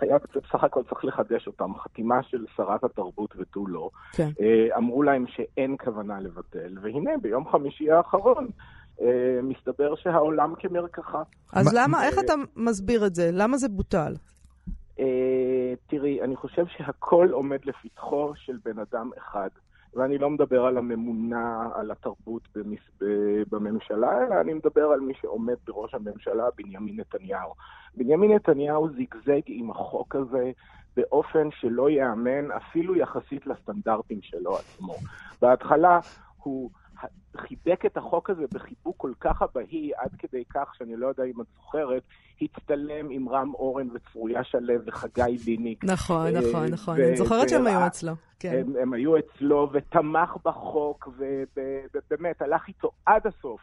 היה 0.00 0.16
בסך 0.18 0.64
הכל 0.64 0.82
צריך 0.88 1.04
לחדש 1.04 1.46
אותם, 1.46 1.70
חתימה 1.78 2.22
של 2.22 2.44
שרת 2.56 2.84
התרבות 2.84 3.34
ותו 3.38 3.66
לא. 3.66 3.90
כן. 4.12 4.28
Uh, 4.38 4.76
אמרו 4.76 5.02
להם 5.02 5.24
שאין 5.28 5.76
כוונה 5.84 6.20
לבטל, 6.20 6.78
והנה 6.82 7.10
ביום 7.22 7.48
חמישי 7.50 7.90
האחרון 7.90 8.48
מסתבר 9.42 9.94
שהעולם 9.94 10.54
כמרקחה. 10.58 11.22
אז 11.52 11.66
מה- 11.66 11.72
למה, 11.82 12.04
איך 12.06 12.18
אתה 12.18 12.32
מסביר 12.56 13.06
את 13.06 13.14
זה? 13.14 13.30
למה 13.32 13.56
זה 13.56 13.68
בוטל? 13.68 14.14
תראי, 15.86 16.22
אני 16.22 16.36
חושב 16.36 16.66
שהכל 16.66 17.28
עומד 17.32 17.58
לפתחו 17.64 18.32
של 18.36 18.56
בן 18.64 18.78
אדם 18.78 19.10
אחד. 19.18 19.48
ואני 19.96 20.18
לא 20.18 20.30
מדבר 20.30 20.64
על 20.64 20.78
הממונה 20.78 21.68
על 21.74 21.90
התרבות 21.90 22.42
במס... 22.54 22.78
בממשלה, 23.50 24.26
אלא 24.26 24.40
אני 24.40 24.54
מדבר 24.54 24.84
על 24.84 25.00
מי 25.00 25.12
שעומד 25.20 25.54
בראש 25.66 25.94
הממשלה, 25.94 26.44
בנימין 26.56 27.00
נתניהו. 27.00 27.52
בנימין 27.94 28.32
נתניהו 28.32 28.88
זיגזג 28.88 29.40
עם 29.46 29.70
החוק 29.70 30.16
הזה 30.16 30.50
באופן 30.96 31.48
שלא 31.50 31.90
ייאמן, 31.90 32.50
אפילו 32.50 32.96
יחסית 32.96 33.46
לסטנדרטים 33.46 34.18
שלו 34.22 34.56
עצמו. 34.56 34.94
בהתחלה 35.42 36.00
הוא 36.42 36.70
חיבק 37.36 37.86
את 37.86 37.96
החוק 37.96 38.30
הזה 38.30 38.44
בחיבוק 38.54 38.96
כל 38.96 39.12
כך 39.20 39.42
אבהי, 39.42 39.90
עד 39.96 40.10
כדי 40.18 40.44
כך, 40.44 40.74
שאני 40.74 40.96
לא 40.96 41.06
יודע 41.06 41.24
אם 41.24 41.40
את 41.40 41.46
זוכרת, 41.56 42.02
הצטלם 42.42 43.10
עם 43.10 43.28
רם 43.28 43.54
אורן 43.54 43.88
וצרויה 43.94 44.44
שלו 44.44 44.74
וחגי 44.86 45.36
ביניק. 45.44 45.84
נכון, 45.84 46.26
אה, 46.26 46.40
נכון, 46.40 46.66
נכון. 46.66 47.00
אני 47.00 47.16
זוכרת 47.16 47.48
שהם 47.48 47.66
היו 47.66 47.86
אצלו. 47.86 48.12
כן. 48.38 48.62
הם, 48.66 48.76
הם 48.82 48.92
היו 48.92 49.18
אצלו 49.18 49.68
ותמך 49.72 50.36
בחוק, 50.44 51.08
ובאמת 51.16 52.42
הלך 52.42 52.68
איתו 52.68 52.90
עד 53.06 53.26
הסוף. 53.26 53.60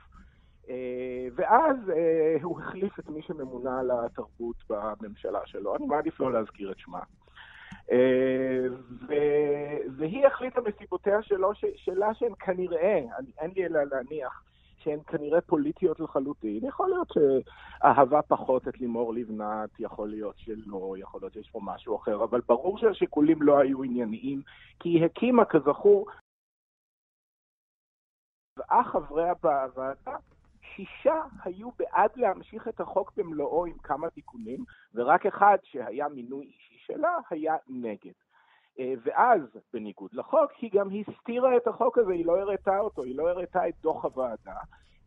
אה, 0.69 1.27
ואז 1.35 1.75
אה, 1.89 2.38
הוא 2.43 2.59
החליף 2.59 3.00
את 3.00 3.09
מי 3.09 3.21
שממונה 3.21 3.79
על 3.79 3.91
התרבות 3.91 4.55
בממשלה 4.69 5.39
שלו. 5.45 5.75
אני 5.75 5.85
מעדיף 5.85 6.19
לא 6.19 6.33
להזכיר 6.33 6.71
את 6.71 6.79
שמה. 6.79 7.00
אה, 7.91 8.65
והיא 9.97 10.27
החליטה 10.27 10.61
מסיבותיה 10.61 11.23
שלו, 11.23 11.51
שלה 11.75 12.13
שהן 12.13 12.33
כנראה, 12.39 12.99
אין 13.39 13.51
לי 13.55 13.65
אלא 13.65 13.83
להניח, 13.83 14.43
שהן 14.83 14.99
כנראה 15.07 15.41
פוליטיות 15.41 15.99
לחלוטין. 15.99 16.65
יכול 16.65 16.89
להיות 16.89 17.07
שאהבה 17.13 18.21
פחות 18.21 18.67
את 18.67 18.79
לימור 18.79 19.13
לבנת, 19.13 19.69
יכול 19.79 20.09
להיות 20.09 20.35
שלא, 20.37 20.95
יכול 20.97 21.21
להיות 21.21 21.33
שיש 21.33 21.49
פה 21.49 21.59
משהו 21.63 21.95
אחר, 21.95 22.23
אבל 22.23 22.41
ברור 22.47 22.77
שהשיקולים 22.77 23.41
לא 23.41 23.59
היו 23.59 23.83
ענייניים, 23.83 24.41
כי 24.79 24.89
היא 24.89 25.05
הקימה, 25.05 25.45
כזכור, 25.45 26.07
ואח 28.57 28.87
חברי 28.91 29.29
הוועדה 29.29 30.15
שישה 30.75 31.21
היו 31.43 31.69
בעד 31.71 32.11
להמשיך 32.15 32.67
את 32.67 32.79
החוק 32.79 33.13
במלואו 33.17 33.65
עם 33.65 33.77
כמה 33.77 34.09
תיקונים, 34.09 34.63
ורק 34.93 35.25
אחד 35.25 35.57
שהיה 35.63 36.07
מינוי 36.09 36.45
אישי 36.45 36.73
שלה 36.85 37.17
היה 37.29 37.55
נגד. 37.67 38.13
אה, 38.79 38.93
ואז, 39.03 39.41
בניגוד 39.73 40.09
לחוק, 40.13 40.51
היא 40.61 40.71
גם 40.73 40.87
הסתירה 40.89 41.57
את 41.57 41.67
החוק 41.67 41.97
הזה, 41.97 42.13
היא 42.13 42.25
לא 42.25 42.39
הראתה 42.39 42.79
אותו, 42.79 43.03
היא 43.03 43.17
לא 43.17 43.29
הראתה 43.29 43.67
את 43.69 43.73
דוח 43.81 44.05
הוועדה, 44.05 44.57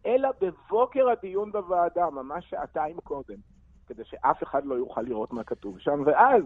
אלא 0.07 0.29
בבוקר 0.41 1.09
הדיון 1.09 1.53
בוועדה, 1.53 2.11
ממש 2.11 2.51
שעתיים 2.51 2.97
קודם, 3.01 3.37
כדי 3.87 4.05
שאף 4.05 4.43
אחד 4.43 4.65
לא 4.65 4.75
יוכל 4.75 5.03
לראות 5.03 5.33
מה 5.33 5.45
כתוב 5.45 5.79
שם, 5.79 6.03
ואז, 6.07 6.43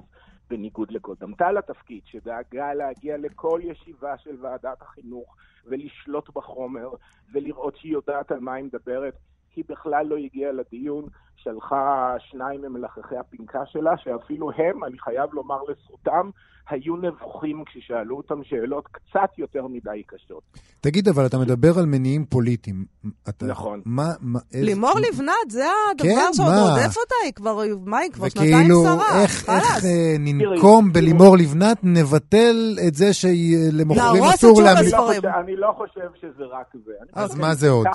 בניגוד 0.50 0.90
לקודמתה 0.90 1.52
לתפקיד, 1.52 2.02
שדאגה 2.06 2.74
להגיע 2.74 3.16
לכל 3.16 3.60
ישיבה 3.64 4.18
של 4.18 4.36
ועדת 4.40 4.82
החינוך 4.82 5.36
ולשלוט 5.64 6.30
בחומר 6.34 6.90
ולראות 7.32 7.76
שהיא 7.76 7.92
יודעת 7.92 8.32
על 8.32 8.40
מה 8.40 8.54
היא 8.54 8.64
מדברת, 8.64 9.14
היא 9.56 9.64
בכלל 9.68 10.06
לא 10.06 10.16
הגיעה 10.16 10.52
לדיון, 10.52 11.04
שלחה 11.42 12.14
שניים 12.30 12.62
ממלחכי 12.62 13.16
הפנקה 13.16 13.66
שלה, 13.66 13.90
שאפילו 13.96 14.50
הם, 14.50 14.84
אני 14.84 14.98
חייב 14.98 15.30
לומר 15.32 15.58
לזכותם, 15.68 16.30
היו 16.70 16.96
נבוכים 16.96 17.64
כששאלו 17.66 18.16
אותם 18.16 18.44
שאלות 18.44 18.88
קצת 18.92 19.38
יותר 19.38 19.66
מדי 19.66 20.02
קשות. 20.06 20.42
תגיד, 20.80 21.08
אבל 21.08 21.26
אתה 21.26 21.38
מדבר 21.38 21.78
על 21.78 21.86
מניעים 21.86 22.24
פוליטיים. 22.24 22.84
אתה, 23.28 23.46
נכון. 23.46 23.80
מה, 23.84 24.08
מה, 24.20 24.38
איזה... 24.52 24.66
לימור 24.66 24.94
לבנת, 24.98 25.34
זה 25.48 25.64
הדבר 25.90 26.08
כן, 26.08 26.32
שעוד 26.32 26.48
רודף 26.48 26.96
אותה, 26.96 27.14
היא 27.24 27.32
כבר, 27.32 27.60
מה, 27.84 27.98
היא 27.98 28.12
כבר 28.12 28.28
שנתיים 28.28 28.68
שרה. 28.68 28.94
וכאילו, 28.94 29.22
איך, 29.22 29.48
איך 29.48 29.84
אה, 29.84 30.14
ננקום 30.18 30.92
בלימור 30.92 31.36
לבנת, 31.36 31.78
נבטל 31.82 32.78
את 32.88 32.94
זה 32.94 33.12
שלמוכרים 33.12 34.22
אסור 34.24 34.62
להעמיד... 34.62 34.94
אני 35.26 35.56
לא 35.56 35.74
חושב 35.76 36.08
שזה 36.20 36.44
רק 36.44 36.66
זה. 36.84 36.92
אז 37.12 37.38
מה 37.38 37.54
זה 37.54 37.70
עוד? 37.70 37.86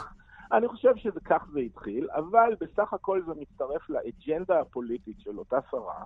אני 0.51 0.67
חושב 0.67 0.95
שכך 0.95 1.47
זה 1.53 1.59
התחיל, 1.59 2.09
אבל 2.11 2.55
בסך 2.59 2.93
הכל 2.93 3.21
זה 3.25 3.31
מצטרף 3.39 3.89
לאג'נדה 3.89 4.59
הפוליטית 4.59 5.19
של 5.19 5.37
אותה 5.39 5.57
שרה. 5.71 6.03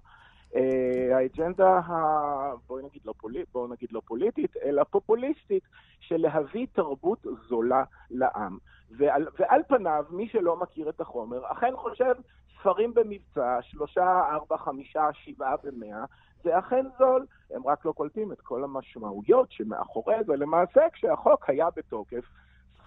Uh, 0.53 0.57
האג'נדה, 1.15 1.79
ה... 1.79 1.93
בואי 2.67 2.83
נגיד, 2.83 3.01
לא 3.05 3.13
פוליט, 3.17 3.47
בוא 3.51 3.67
נגיד 3.67 3.89
לא 3.91 4.01
פוליטית, 4.05 4.57
אלא 4.57 4.83
פופוליסטית, 4.83 5.63
של 5.99 6.17
להביא 6.17 6.67
תרבות 6.73 7.25
זולה 7.49 7.83
לעם. 8.09 8.57
ועל, 8.91 9.27
ועל 9.39 9.61
פניו, 9.67 10.05
מי 10.09 10.27
שלא 10.27 10.57
מכיר 10.57 10.89
את 10.89 11.01
החומר, 11.01 11.51
אכן 11.51 11.73
חושב 11.75 12.13
ספרים 12.59 12.93
במבצע, 12.93 13.57
שלושה, 13.61 14.21
ארבע, 14.31 14.57
חמישה, 14.57 15.09
שבעה 15.13 15.55
במאה, 15.63 16.03
זה 16.43 16.59
אכן 16.59 16.85
זול. 16.97 17.25
הם 17.51 17.67
רק 17.67 17.85
לא 17.85 17.91
קולטים 17.91 18.31
את 18.31 18.41
כל 18.41 18.63
המשמעויות 18.63 19.51
שמאחורי 19.51 20.15
זה. 20.25 20.35
למעשה, 20.35 20.81
כשהחוק 20.93 21.49
היה 21.49 21.67
בתוקף, 21.75 22.23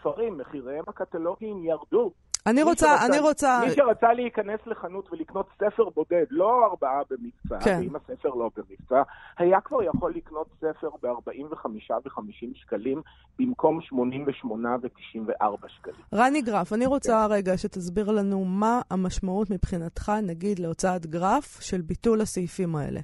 ספרים, 0.02 0.38
מחיריהם 0.38 0.84
הקטלוגיים 0.88 1.64
ירדו. 1.64 2.12
אני 2.46 2.62
רוצה, 2.62 2.86
שרצה, 2.86 3.06
אני 3.06 3.18
רוצה... 3.18 3.60
מי 3.64 3.70
שרצה 3.70 4.12
להיכנס 4.12 4.60
לחנות 4.66 5.12
ולקנות 5.12 5.46
ספר 5.54 5.88
בודד, 5.94 6.24
לא 6.30 6.64
ארבעה 6.64 7.00
במבצע, 7.10 7.64
כן. 7.64 7.78
ואם 7.80 7.96
הספר 7.96 8.28
לא 8.28 8.50
במבצע, 8.56 9.02
היה 9.38 9.60
כבר 9.60 9.82
יכול 9.82 10.14
לקנות 10.14 10.46
ספר 10.60 10.88
ב-45 11.02 11.66
ו-50 12.04 12.54
שקלים, 12.54 13.02
במקום 13.38 13.80
88 13.80 14.76
ו-94 14.82 15.68
שקלים. 15.68 15.96
רני 16.14 16.42
גרף, 16.42 16.72
אני 16.72 16.86
רוצה 16.86 17.26
כן. 17.28 17.34
רגע 17.34 17.58
שתסביר 17.58 18.10
לנו 18.10 18.44
מה 18.44 18.80
המשמעות 18.90 19.50
מבחינתך, 19.50 20.12
נגיד, 20.22 20.58
להוצאת 20.58 21.06
גרף 21.06 21.60
של 21.60 21.80
ביטול 21.80 22.20
הסעיפים 22.20 22.76
האלה. 22.76 23.00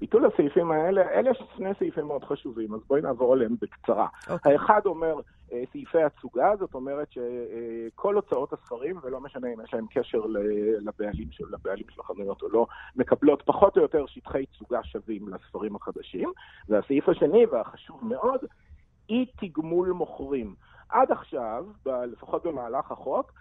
ביטול 0.00 0.26
הסעיפים 0.26 0.70
האלה, 0.70 1.02
אלה 1.02 1.30
שני 1.56 1.70
סעיפים 1.78 2.06
מאוד 2.06 2.24
חשובים, 2.24 2.74
אז 2.74 2.80
בואי 2.88 3.00
נעבור 3.00 3.32
עליהם 3.32 3.56
בקצרה. 3.60 4.06
אוקיי. 4.30 4.52
האחד 4.52 4.80
אומר 4.86 5.14
סעיפי 5.72 6.02
הצוגה, 6.02 6.52
זאת 6.58 6.74
אומרת 6.74 7.08
שכל 7.12 8.14
הוצאות 8.14 8.52
הספרים, 8.52 8.98
ולא 9.02 9.20
משנה 9.20 9.48
אם 9.48 9.60
יש 9.64 9.74
להם 9.74 9.86
קשר 9.90 10.18
לבעלים 10.80 11.28
של, 11.30 11.44
לבעלים 11.50 11.86
של 11.90 12.00
החנויות 12.00 12.42
או 12.42 12.48
לא, 12.48 12.66
מקבלות 12.96 13.42
פחות 13.46 13.76
או 13.76 13.82
יותר 13.82 14.06
שטחי 14.06 14.44
צוגה 14.58 14.84
שווים 14.84 15.28
לספרים 15.28 15.76
החדשים. 15.76 16.32
והסעיף 16.68 17.08
השני, 17.08 17.46
והחשוב 17.46 18.04
מאוד, 18.04 18.40
אי 19.08 19.26
תגמול 19.40 19.90
מוכרים. 19.90 20.54
עד 20.88 21.10
עכשיו, 21.10 21.66
לפחות 21.86 22.46
במהלך 22.46 22.92
החוק, 22.92 23.32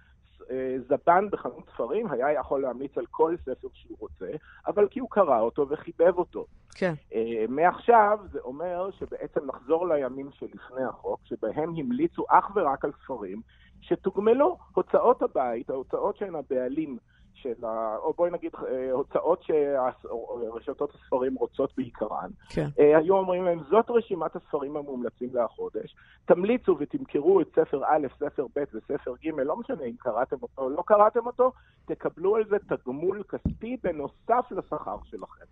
זבן 0.88 1.30
בחנות 1.32 1.70
ספרים 1.74 2.12
היה 2.12 2.32
יכול 2.32 2.62
להמליץ 2.62 2.98
על 2.98 3.06
כל 3.06 3.36
ספר 3.46 3.68
שהוא 3.74 3.98
רוצה, 4.00 4.32
אבל 4.68 4.88
כי 4.88 5.00
הוא 5.00 5.10
קרא 5.10 5.40
אותו 5.40 5.66
וחיבב 5.70 6.18
אותו. 6.18 6.46
כן. 6.76 6.94
Uh, 7.12 7.16
מעכשיו 7.50 8.20
זה 8.32 8.40
אומר 8.40 8.90
שבעצם 8.92 9.46
נחזור 9.46 9.88
לימים 9.88 10.30
שלפני 10.32 10.84
החוק, 10.84 11.20
שבהם 11.24 11.74
המליצו 11.78 12.26
אך 12.30 12.52
ורק 12.56 12.86
על 12.86 12.92
ספרים 13.04 13.42
שתוגמלו 13.82 14.58
הוצאות 14.74 15.22
הבית, 15.22 15.70
ההוצאות 15.70 16.18
שהן 16.18 16.36
הבעלים 16.36 16.98
של 17.42 17.66
ה... 17.66 17.98
או 17.98 18.14
בואי 18.14 18.32
נגיד, 18.32 18.52
אה, 18.68 18.92
הוצאות 18.92 19.44
שרשתות 19.44 20.96
הספרים 20.96 21.36
רוצות 21.36 21.74
בעיקרן. 21.78 22.30
כן. 22.50 22.68
אה, 22.80 22.98
היו 22.98 23.18
אומרים 23.18 23.46
להם, 23.46 23.60
זאת 23.70 23.86
רשימת 23.90 24.36
הספרים 24.36 24.78
המומלצים 24.78 25.30
לחודש, 25.34 25.96
תמליצו 26.26 26.78
ותמכרו 26.80 27.42
את 27.42 27.48
ספר 27.56 27.82
א', 27.86 28.08
ספר 28.20 28.46
ב' 28.56 28.64
וספר 28.74 29.14
ג', 29.24 29.40
לא 29.40 29.58
משנה 29.58 29.84
אם 29.84 29.96
קראתם 30.00 30.38
אותו 30.42 30.62
או 30.62 30.70
לא 30.70 30.84
קראתם 30.86 31.26
אותו, 31.26 31.52
תקבלו 31.86 32.36
על 32.36 32.44
זה 32.50 32.58
תגמול 32.60 33.24
כספי 33.24 33.78
בנוסף 33.84 34.52
לשכר 34.52 34.98
שלכם. 35.04 35.46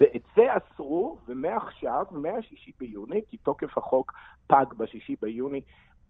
ואת 0.00 0.22
זה 0.36 0.42
אסרו, 0.56 1.18
ומעכשיו, 1.28 2.04
מהשישי 2.10 2.72
ביוני, 2.78 3.20
כי 3.30 3.36
תוקף 3.36 3.78
החוק 3.78 4.12
פג 4.46 4.64
בשישי 4.76 5.16
ביוני, 5.22 5.60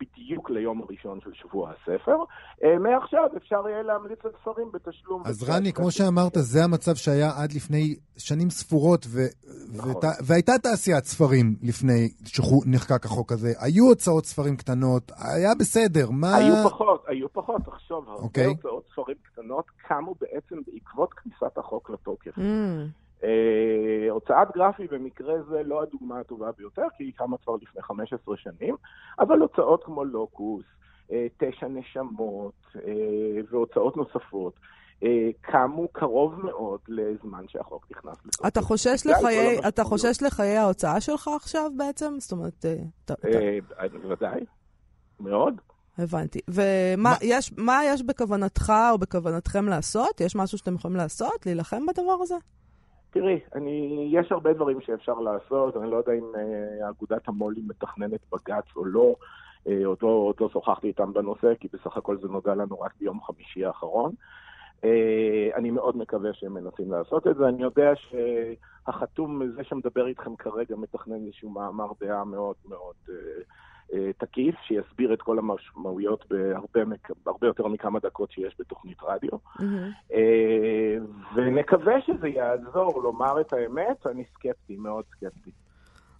בדיוק 0.00 0.50
ליום 0.50 0.82
הראשון 0.82 1.20
של 1.20 1.30
שבוע 1.34 1.70
הספר. 1.70 2.16
אה, 2.64 2.78
מעכשיו 2.78 3.24
אפשר 3.36 3.68
יהיה 3.68 3.82
להמליץ 3.82 4.18
על 4.24 4.30
ספרים 4.40 4.72
בתשלום. 4.72 5.22
אז 5.24 5.50
רני, 5.50 5.72
כמו 5.72 5.90
שאמרת, 5.90 6.32
זה 6.34 6.64
המצב 6.64 6.94
שהיה 6.94 7.30
עד 7.36 7.52
לפני 7.52 7.94
שנים 8.18 8.50
ספורות, 8.50 9.06
ו... 9.08 9.18
נכון. 9.76 9.90
ות... 9.90 10.04
והייתה 10.26 10.52
תעשיית 10.62 11.04
ספרים 11.04 11.56
לפני 11.62 12.08
שנחקק 12.24 13.04
החוק 13.04 13.32
הזה. 13.32 13.52
היו 13.58 13.84
הוצאות 13.84 14.26
ספרים 14.26 14.56
קטנות, 14.56 15.12
היה 15.18 15.54
בסדר, 15.60 16.10
מה... 16.10 16.36
היו 16.36 16.54
פחות, 16.64 17.04
היו 17.06 17.32
פחות. 17.32 17.62
תחשוב, 17.64 18.08
הרבה 18.08 18.22
okay. 18.22 18.24
אוקיי. 18.24 18.46
הוצאות 18.46 18.84
ספרים 18.92 19.16
קטנות 19.32 19.64
קמו 19.88 20.14
בעצם 20.20 20.56
בעקבות 20.66 21.14
כניסת 21.14 21.58
החוק 21.58 21.90
לתוקף. 21.90 22.38
Mm. 22.38 23.05
Uh, 23.26 24.10
הוצאת 24.10 24.48
גרפי 24.54 24.86
במקרה 24.86 25.42
זה 25.42 25.62
לא 25.62 25.82
הדוגמה 25.82 26.20
הטובה 26.20 26.50
ביותר, 26.58 26.82
כי 26.96 27.04
היא 27.04 27.12
קמה 27.16 27.36
כבר 27.38 27.56
לפני 27.62 27.82
15 27.82 28.36
שנים, 28.36 28.76
אבל 29.18 29.38
הוצאות 29.40 29.84
כמו 29.84 30.04
לוקוס, 30.04 30.64
uh, 31.08 31.12
תשע 31.36 31.66
נשמות 31.68 32.54
uh, 32.74 32.78
והוצאות 33.50 33.96
נוספות. 33.96 34.54
קמו 35.40 35.88
קרוב 35.92 36.44
מאוד 36.44 36.80
לזמן 36.88 37.44
שהחוק 37.48 37.86
נכנס 37.90 38.16
לתוקף. 38.24 38.46
אתה 38.46 38.60
חושש 38.60 39.06
לחיי, 39.06 39.58
אתה 39.68 39.84
חושש 39.84 40.22
לחיי 40.22 40.56
ההוצאה 40.56 41.00
שלך 41.00 41.30
עכשיו 41.36 41.70
בעצם? 41.76 42.14
זאת 42.18 42.32
אומרת... 42.32 42.64
בוודאי, 44.02 44.40
מאוד. 45.20 45.60
הבנתי. 45.98 46.40
ומה 46.48 47.14
יש, 47.22 47.52
יש 47.84 48.02
בכוונתך 48.02 48.72
או 48.90 48.98
בכוונתכם 48.98 49.68
לעשות? 49.68 50.20
יש 50.20 50.36
משהו 50.36 50.58
שאתם 50.58 50.74
יכולים 50.74 50.96
לעשות? 50.96 51.46
להילחם 51.46 51.86
בדבר 51.86 52.16
הזה? 52.22 52.36
תראי, 53.10 53.40
אני, 53.54 54.08
יש 54.12 54.32
הרבה 54.32 54.52
דברים 54.52 54.80
שאפשר 54.80 55.14
לעשות, 55.14 55.76
אני 55.76 55.90
לא 55.90 55.96
יודע 55.96 56.12
אם 56.12 56.32
אה, 56.36 56.88
אגודת 56.88 57.28
המו"לים 57.28 57.68
מתכננת 57.68 58.20
בג"ץ 58.32 58.64
או 58.76 58.84
לא, 58.84 59.14
אה, 59.68 59.86
עוד 59.86 59.98
עוד 60.02 60.34
לא 60.40 60.48
שוחחתי 60.48 60.86
איתם 60.86 61.12
בנושא, 61.12 61.54
כי 61.60 61.68
בסך 61.72 61.96
הכל 61.96 62.18
זה 62.18 62.28
נודע 62.28 62.54
לנו 62.54 62.80
רק 62.80 62.92
ביום 63.00 63.20
חמישי 63.22 63.64
האחרון. 63.64 64.12
אה, 64.84 65.50
אני 65.54 65.70
מאוד 65.70 65.96
מקווה 65.96 66.32
שהם 66.34 66.54
מנסים 66.54 66.92
לעשות 66.92 67.26
את 67.26 67.36
זה. 67.36 67.48
אני 67.48 67.62
יודע 67.62 67.92
שהחתום, 67.94 69.42
זה 69.56 69.64
שמדבר 69.64 70.06
איתכם 70.06 70.36
כרגע, 70.36 70.76
מתכנן 70.76 71.24
איזשהו 71.26 71.50
מאמר 71.50 71.92
דעה 72.00 72.24
מאוד 72.24 72.56
מאוד 72.68 72.94
אה, 73.08 73.14
תקיף, 74.18 74.54
שיסביר 74.62 75.14
את 75.14 75.22
כל 75.22 75.38
המשמעויות 75.38 76.24
בהרבה 76.30 76.96
הרבה 77.26 77.46
יותר 77.46 77.66
מכמה 77.66 77.98
דקות 77.98 78.30
שיש 78.30 78.56
בתוכנית 78.58 78.98
רדיו. 79.02 79.30
Mm-hmm. 79.30 80.14
ונקווה 81.34 82.00
שזה 82.00 82.28
יעזור 82.28 83.02
לומר 83.02 83.40
את 83.40 83.52
האמת, 83.52 84.06
אני 84.06 84.24
סקפטי, 84.34 84.76
מאוד 84.76 85.04
סקפטי. 85.10 85.50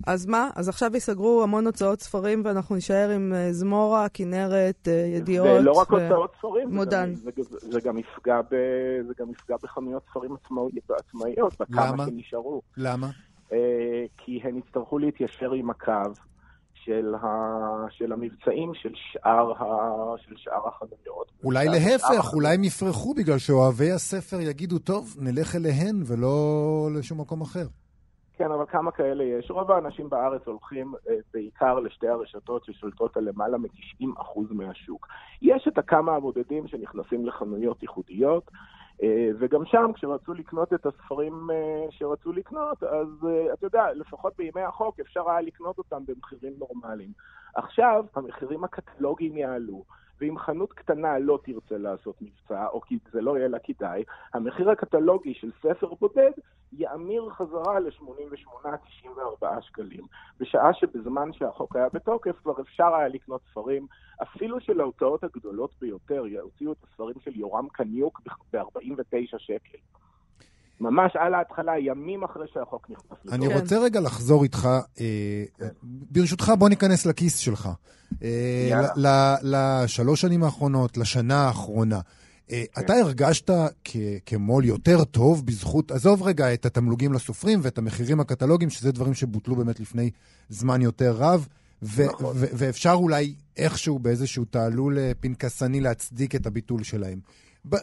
אז 0.07 0.27
מה? 0.27 0.51
אז 0.57 0.69
עכשיו 0.69 0.91
ייסגרו 0.95 1.43
המון 1.43 1.67
הוצאות 1.67 2.01
ספרים 2.01 2.43
ואנחנו 2.45 2.75
נישאר 2.75 3.11
עם 3.15 3.33
אה, 3.35 3.53
זמורה, 3.53 4.09
כנרת, 4.09 4.89
אה, 4.89 4.93
ידיעות. 4.93 5.49
זה 5.59 5.61
לא 5.61 5.73
רק 5.73 5.93
ו... 5.93 5.95
הוצאות 5.95 6.35
ספרים, 6.39 6.69
מודן. 6.75 7.15
זה, 7.15 7.31
גם, 7.37 7.43
זה, 7.43 7.59
זה, 7.59 7.81
גם 7.81 7.99
יפגע 7.99 8.41
ב, 8.43 8.55
זה 9.07 9.13
גם 9.19 9.31
יפגע 9.31 9.57
בחנויות 9.63 10.03
ספרים 10.11 10.35
עצמאיות, 10.35 10.91
עצמאיות 10.91 11.61
בכמה 11.61 12.07
שנשארו. 12.07 12.63
למה? 12.77 13.11
אה, 13.53 14.05
כי 14.17 14.41
הן 14.43 14.57
יצטרכו 14.57 14.99
להתיישר 14.99 15.53
עם 15.53 15.71
הקו 15.71 15.93
של, 16.87 17.15
ה, 17.15 17.27
של 17.91 18.13
המבצעים 18.13 18.75
של 18.75 18.93
שאר, 18.95 19.53
ה, 19.53 19.65
של 20.19 20.35
שאר 20.37 20.69
החנויות. 20.69 21.33
אולי 21.45 21.67
להפך, 21.67 22.35
אולי 22.35 22.55
הם 22.55 22.65
יפרחו 22.65 23.15
בגלל 23.15 23.39
שאוהבי 23.39 23.91
הספר 23.91 24.41
יגידו, 24.41 24.79
טוב, 24.79 25.17
נלך 25.21 25.57
אליהן 25.57 26.03
ולא 26.07 26.89
לשום 26.99 27.21
מקום 27.21 27.41
אחר. 27.41 27.67
כן, 28.39 28.53
אבל 28.53 28.65
כמה 28.69 28.91
כאלה 28.91 29.25
יש? 29.25 29.51
רוב 29.51 29.71
האנשים 29.71 30.11
בארץ 30.11 30.43
הולכים 30.47 30.95
אה, 31.09 31.15
בעיקר 31.35 31.81
לשתי 31.81 32.09
הרשתות 32.09 32.65
ששולטות 32.65 33.17
על 33.17 33.25
למעלה 33.29 33.59
מ-90% 33.59 34.41
מהשוק. 34.51 35.09
יש 35.43 35.69
את 35.69 35.79
הכמה 35.79 36.17
הבודדים 36.17 36.69
שנכנסים 36.69 37.27
לחנויות 37.27 37.83
ייחודיות, 37.83 38.51
וגם 39.39 39.65
שם, 39.65 39.91
כשרצו 39.95 40.35
לקנות 40.35 40.73
את 40.73 40.87
הספרים 40.87 41.51
אה, 41.51 41.87
שרצו 41.91 42.33
לקנות, 42.33 42.83
אז 42.83 43.09
אה, 43.29 43.53
אתה 43.53 43.67
יודע, 43.67 43.93
לפחות 43.95 44.33
בימי 44.37 44.63
החוק 44.63 45.01
אפשר 45.01 45.31
היה 45.31 45.41
לקנות 45.41 45.79
אותם 45.79 46.03
במחירים 46.07 46.53
נורמליים. 46.59 47.11
עכשיו, 47.55 48.05
המחירים 48.15 48.65
הקטלוגיים 48.65 49.37
יעלו. 49.37 49.85
ואם 50.21 50.39
חנות 50.39 50.73
קטנה 50.73 51.19
לא 51.19 51.39
תרצה 51.45 51.79
לעשות 51.79 52.23
מבצע, 52.23 52.67
או 52.67 52.81
כי 52.81 52.99
זה 53.13 53.21
לא 53.21 53.39
יהיה 53.39 53.49
לה 53.49 53.59
כדאי, 53.59 54.05
המחיר 54.35 54.71
הקטלוגי 54.71 55.35
של 55.35 55.51
ספר 55.63 55.95
בודד 56.01 56.31
יאמיר 56.73 57.31
חזרה 57.31 57.81
ל-88-94 57.81 59.47
שקלים. 59.61 60.05
בשעה 60.41 60.75
שבזמן 60.75 61.33
שהחוק 61.33 61.77
היה 61.77 61.89
בתוקף 61.93 62.37
כבר 62.43 62.61
אפשר 62.61 62.95
היה 62.95 63.09
לקנות 63.09 63.41
ספרים, 63.51 63.87
אפילו 64.23 64.61
של 64.61 64.81
ההוצאות 64.81 65.25
הגדולות 65.25 65.71
ביותר, 65.81 66.25
הוציאו 66.41 66.73
את 66.73 66.77
הספרים 66.85 67.15
של 67.21 67.37
יורם 67.37 67.69
קניוק 67.69 68.21
ב-49 68.53 69.39
שקל. 69.39 69.79
ממש 70.81 71.17
על 71.17 71.35
ההתחלה, 71.35 71.73
ימים 71.79 72.25
אחרי 72.25 72.47
שהחוק 72.53 72.91
נכנס 72.91 73.19
לתוקף. 73.25 73.33
אני 73.33 73.55
רוצה 73.55 73.79
רגע 73.79 74.01
לחזור 74.01 74.43
איתך, 74.43 74.69
אה, 75.01 75.45
ברשותך 76.11 76.53
בוא 76.59 76.69
ניכנס 76.69 77.07
לכיס 77.07 77.37
שלך. 77.39 77.69
אה, 78.23 78.71
לשלוש 79.43 80.21
שנים 80.21 80.43
האחרונות, 80.43 80.97
לשנה 80.97 81.47
האחרונה. 81.47 82.01
אה, 82.51 82.65
כן. 82.75 82.81
אתה 82.81 82.95
הרגשת 82.95 83.51
כמו"ל 84.27 84.65
יותר 84.65 85.05
טוב 85.05 85.47
בזכות, 85.47 85.91
עזוב 85.91 86.23
רגע 86.23 86.55
את 86.55 86.67
התמלוגים 86.67 87.13
לסופרים 87.13 87.59
ואת 87.63 87.79
המחירים 87.79 88.21
הקטלוגיים, 88.21 88.71
שזה 88.71 88.93
דברים 88.93 89.15
שבוטלו 89.15 89.57
באמת 89.57 89.81
לפני 89.81 90.11
זמן 90.49 90.83
יותר 90.83 91.17
רב, 91.19 91.49
נכון. 91.83 92.37
ואפשר 92.37 92.93
אולי 92.93 93.35
איכשהו 93.57 93.99
באיזשהו 93.99 94.45
תעלול 94.45 94.99
פנקסני 95.21 95.81
להצדיק 95.81 96.35
את 96.35 96.47
הביטול 96.47 96.83
שלהם. 96.83 97.19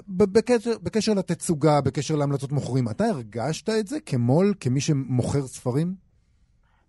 בקשר, 0.07 0.71
בקשר 0.83 1.11
לתצוגה, 1.17 1.81
בקשר 1.85 2.15
להמלצות 2.15 2.51
מוכרים, 2.51 2.85
אתה 2.91 3.03
הרגשת 3.03 3.69
את 3.69 3.87
זה 3.87 3.99
כמו"ל, 4.05 4.53
כמי 4.59 4.81
שמוכר 4.81 5.41
ספרים? 5.41 5.87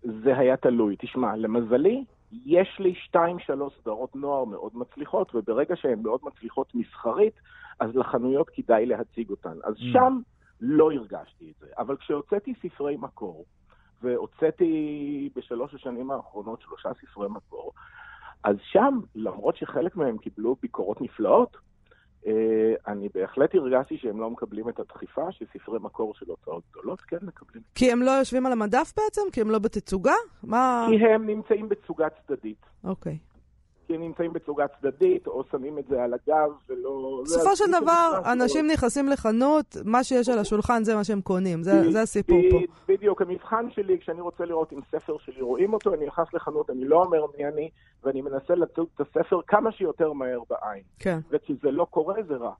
זה 0.03 0.37
היה 0.37 0.57
תלוי. 0.57 0.95
תשמע, 0.99 1.35
למזלי, 1.35 2.03
יש 2.45 2.77
לי 2.79 2.93
שתיים, 2.95 3.39
שלוש 3.39 3.73
סדרות 3.81 4.15
נוער 4.15 4.45
מאוד 4.45 4.71
מצליחות, 4.75 5.35
וברגע 5.35 5.75
שהן 5.75 5.99
מאוד 6.03 6.19
מצליחות 6.23 6.75
מסחרית, 6.75 7.33
אז 7.79 7.95
לחנויות 7.95 8.49
כדאי 8.49 8.85
להציג 8.85 9.29
אותן. 9.29 9.57
אז 9.63 9.73
mm. 9.73 9.93
שם 9.93 10.19
לא 10.61 10.91
הרגשתי 10.91 11.51
את 11.51 11.59
זה. 11.59 11.67
אבל 11.77 11.97
כשהוצאתי 11.97 12.53
ספרי 12.61 12.97
מקור, 12.99 13.45
והוצאתי 14.01 15.29
בשלוש 15.35 15.73
השנים 15.73 16.11
האחרונות 16.11 16.61
שלושה 16.61 16.89
ספרי 17.01 17.27
מקור, 17.29 17.71
אז 18.43 18.55
שם, 18.71 18.99
למרות 19.15 19.57
שחלק 19.57 19.95
מהם 19.95 20.17
קיבלו 20.17 20.55
ביקורות 20.61 21.01
נפלאות, 21.01 21.57
אני 22.87 23.09
בהחלט 23.13 23.55
הרגשתי 23.55 23.97
שהם 23.97 24.19
לא 24.19 24.29
מקבלים 24.29 24.69
את 24.69 24.79
הדחיפה 24.79 25.31
שספרי 25.31 25.79
מקור 25.81 26.13
של 26.15 26.25
הוצאות 26.29 26.63
גדולות 26.71 27.01
כן 27.01 27.17
מקבלים. 27.21 27.63
כי 27.75 27.91
הם 27.91 28.01
לא 28.01 28.11
יושבים 28.11 28.45
על 28.45 28.51
המדף 28.51 28.93
בעצם? 28.97 29.21
כי 29.31 29.41
הם 29.41 29.51
לא 29.51 29.59
בתצוגה? 29.59 30.13
מה... 30.43 30.87
כי 30.89 31.05
הם 31.05 31.27
נמצאים 31.27 31.69
בתצוגה 31.69 32.07
צדדית. 32.09 32.65
אוקיי. 32.83 33.17
כי 33.87 33.95
הם 33.95 34.01
נמצאים 34.01 34.33
בצוגה 34.33 34.65
צדדית, 34.67 35.27
או 35.27 35.43
שמים 35.51 35.79
את 35.79 35.83
זה 35.89 36.03
על 36.03 36.13
הגב, 36.13 36.49
ולא... 36.69 37.21
בסופו 37.25 37.55
של 37.55 37.65
דבר, 37.81 38.21
אנשים 38.31 38.67
נכנסים 38.67 39.09
לחנות, 39.09 39.77
מה 39.85 40.03
שיש 40.03 40.29
על 40.29 40.39
השולחן 40.39 40.83
זה 40.83 40.95
מה 40.95 41.03
שהם 41.03 41.21
קונים, 41.21 41.63
זה, 41.63 41.91
זה 41.91 42.01
הסיפור 42.01 42.41
פה. 42.51 42.57
בדיוק, 42.87 43.21
המבחן 43.21 43.65
שלי, 43.71 43.99
כשאני 43.99 44.21
רוצה 44.21 44.45
לראות 44.45 44.73
אם 44.73 44.79
ספר 44.91 45.17
שלי 45.25 45.41
רואים 45.41 45.73
אותו, 45.73 45.93
אני 45.93 46.05
נכנס 46.05 46.27
לחנות, 46.33 46.69
אני 46.69 46.85
לא 46.85 47.03
אומר 47.03 47.25
מי 47.37 47.45
אני, 47.45 47.69
ואני 48.03 48.21
מנסה 48.21 48.55
לצוג 48.55 48.87
את 48.95 49.01
הספר 49.01 49.39
כמה 49.47 49.71
שיותר 49.71 50.13
מהר 50.13 50.39
בעין. 50.49 50.83
כן. 50.99 51.19
וכשזה 51.31 51.71
לא 51.71 51.87
קורה, 51.89 52.15
זה 52.27 52.35
רע. 52.35 52.51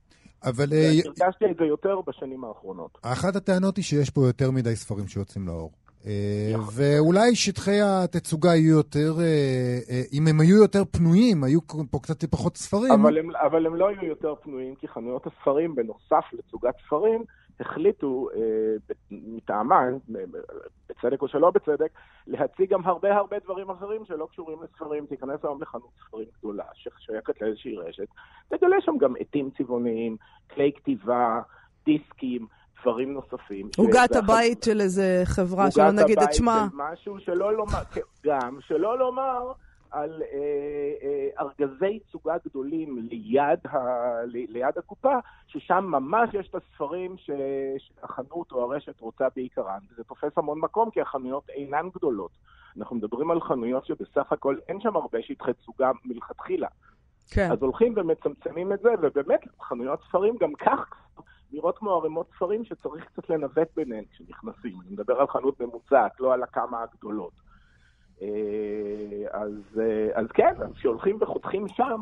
אבל... 0.43 0.73
אה, 0.73 0.89
הרגשתי 1.05 1.45
את 1.51 1.57
זה 1.59 1.65
יותר 1.65 2.01
בשנים 2.07 2.43
האחרונות. 2.43 2.97
אחת 3.01 3.35
הטענות 3.35 3.77
היא 3.77 3.83
שיש 3.83 4.09
פה 4.09 4.21
יותר 4.27 4.51
מדי 4.51 4.75
ספרים 4.75 5.07
שיוצאים 5.07 5.47
לאור. 5.47 5.71
אה, 6.07 6.53
ואולי 6.75 7.35
שטחי 7.35 7.81
התצוגה 7.81 8.49
יהיו 8.49 8.77
יותר, 8.77 9.13
אה, 9.19 9.79
אה, 9.89 10.01
אם 10.13 10.27
הם 10.27 10.39
היו 10.39 10.57
יותר 10.57 10.85
פנויים, 10.85 11.43
היו 11.43 11.59
פה 11.91 11.99
קצת 12.03 12.25
פחות 12.25 12.57
ספרים. 12.57 12.91
אבל 12.91 13.17
הם, 13.17 13.35
אבל 13.35 13.65
הם 13.65 13.75
לא 13.75 13.87
היו 13.87 14.05
יותר 14.05 14.35
פנויים, 14.35 14.75
כי 14.75 14.87
חנויות 14.87 15.27
הספרים, 15.27 15.75
בנוסף 15.75 16.25
לתצוגת 16.33 16.75
ספרים, 16.85 17.23
החליטו 17.59 18.29
מטעמן, 19.11 19.97
בצדק 20.89 21.21
או 21.21 21.27
שלא 21.27 21.51
בצדק, 21.51 21.91
להציג 22.27 22.69
גם 22.69 22.85
הרבה 22.85 23.15
הרבה 23.15 23.39
דברים 23.39 23.69
אחרים 23.69 24.05
שלא 24.05 24.27
קשורים 24.31 24.57
לספרים. 24.63 25.05
תיכנס 25.05 25.39
היום 25.43 25.61
לחנות 25.61 25.89
ספרים 26.07 26.25
גדולה 26.39 26.63
ששייכת 26.73 27.41
לאיזושהי 27.41 27.77
רשת, 27.77 28.07
תגלה 28.47 28.81
שם 28.81 28.97
גם 28.97 29.13
עטים 29.19 29.49
צבעוניים, 29.57 30.17
כלי 30.53 30.71
כתיבה, 30.75 31.41
דיסקים. 31.85 32.47
דברים 32.81 33.13
נוספים. 33.13 33.69
עוגת 33.77 34.15
הבית 34.15 34.63
של 34.63 34.81
איזה 34.81 35.21
חברה, 35.25 35.71
שלא 35.71 35.91
נגיד 35.91 36.19
את 36.19 36.33
שמה. 36.33 36.61
עוגת 36.61 36.73
הבית 36.73 36.97
של 36.97 37.13
משהו 37.13 37.19
שלא 37.19 37.53
לומר, 37.53 37.81
גם, 38.25 38.57
שלא 38.61 38.99
לומר 38.99 39.51
על 39.91 40.21
אה, 40.21 40.27
אה, 41.03 41.45
ארגזי 41.45 41.99
צוגה 42.11 42.33
גדולים 42.45 43.07
ליד, 43.11 43.59
ה, 43.67 43.77
ליד 44.25 44.77
הקופה, 44.77 45.15
ששם 45.47 45.85
ממש 45.87 46.29
יש 46.33 46.49
את 46.49 46.55
הספרים 46.55 47.15
ש, 47.17 47.29
שהחנות 47.77 48.51
או 48.51 48.63
הרשת 48.63 48.99
רוצה 48.99 49.27
בעיקרן. 49.35 49.79
זה 49.97 50.03
תופס 50.03 50.37
המון 50.37 50.59
מקום 50.59 50.89
כי 50.91 51.01
החנויות 51.01 51.49
אינן 51.49 51.89
גדולות. 51.95 52.31
אנחנו 52.77 52.95
מדברים 52.95 53.31
על 53.31 53.41
חנויות 53.41 53.85
שבסך 53.85 54.31
הכל 54.31 54.55
אין 54.67 54.81
שם 54.81 54.95
הרבה 54.95 55.19
שטחי 55.21 55.51
צוגה 55.65 55.91
מלכתחילה. 56.05 56.67
כן. 57.31 57.51
אז 57.51 57.61
הולכים 57.61 57.93
ומצמצמים 57.95 58.73
את 58.73 58.79
זה, 58.79 58.89
ובאמת, 59.01 59.39
חנויות 59.61 59.99
ספרים 60.09 60.35
גם 60.41 60.53
כך 60.53 60.93
נראות 61.55 61.77
כמו 61.77 61.91
ערימות 61.91 62.27
ספרים 62.35 62.65
שצריך 62.65 63.05
קצת 63.05 63.29
לנווט 63.29 63.67
ביניהן 63.75 64.03
כשנכנסים. 64.11 64.81
אני 64.81 64.91
מדבר 64.91 65.19
על 65.19 65.27
חנות 65.27 65.59
ממוצעת, 65.59 66.11
לא 66.19 66.33
על 66.33 66.43
הכמה 66.43 66.83
הגדולות. 66.83 67.31
אה, 68.21 68.27
אז, 69.31 69.79
אה, 69.79 70.19
אז 70.19 70.25
כן, 70.33 70.53
אז 70.59 70.71
כשהולכים 70.75 71.17
וחותכים 71.21 71.67
שם, 71.67 72.01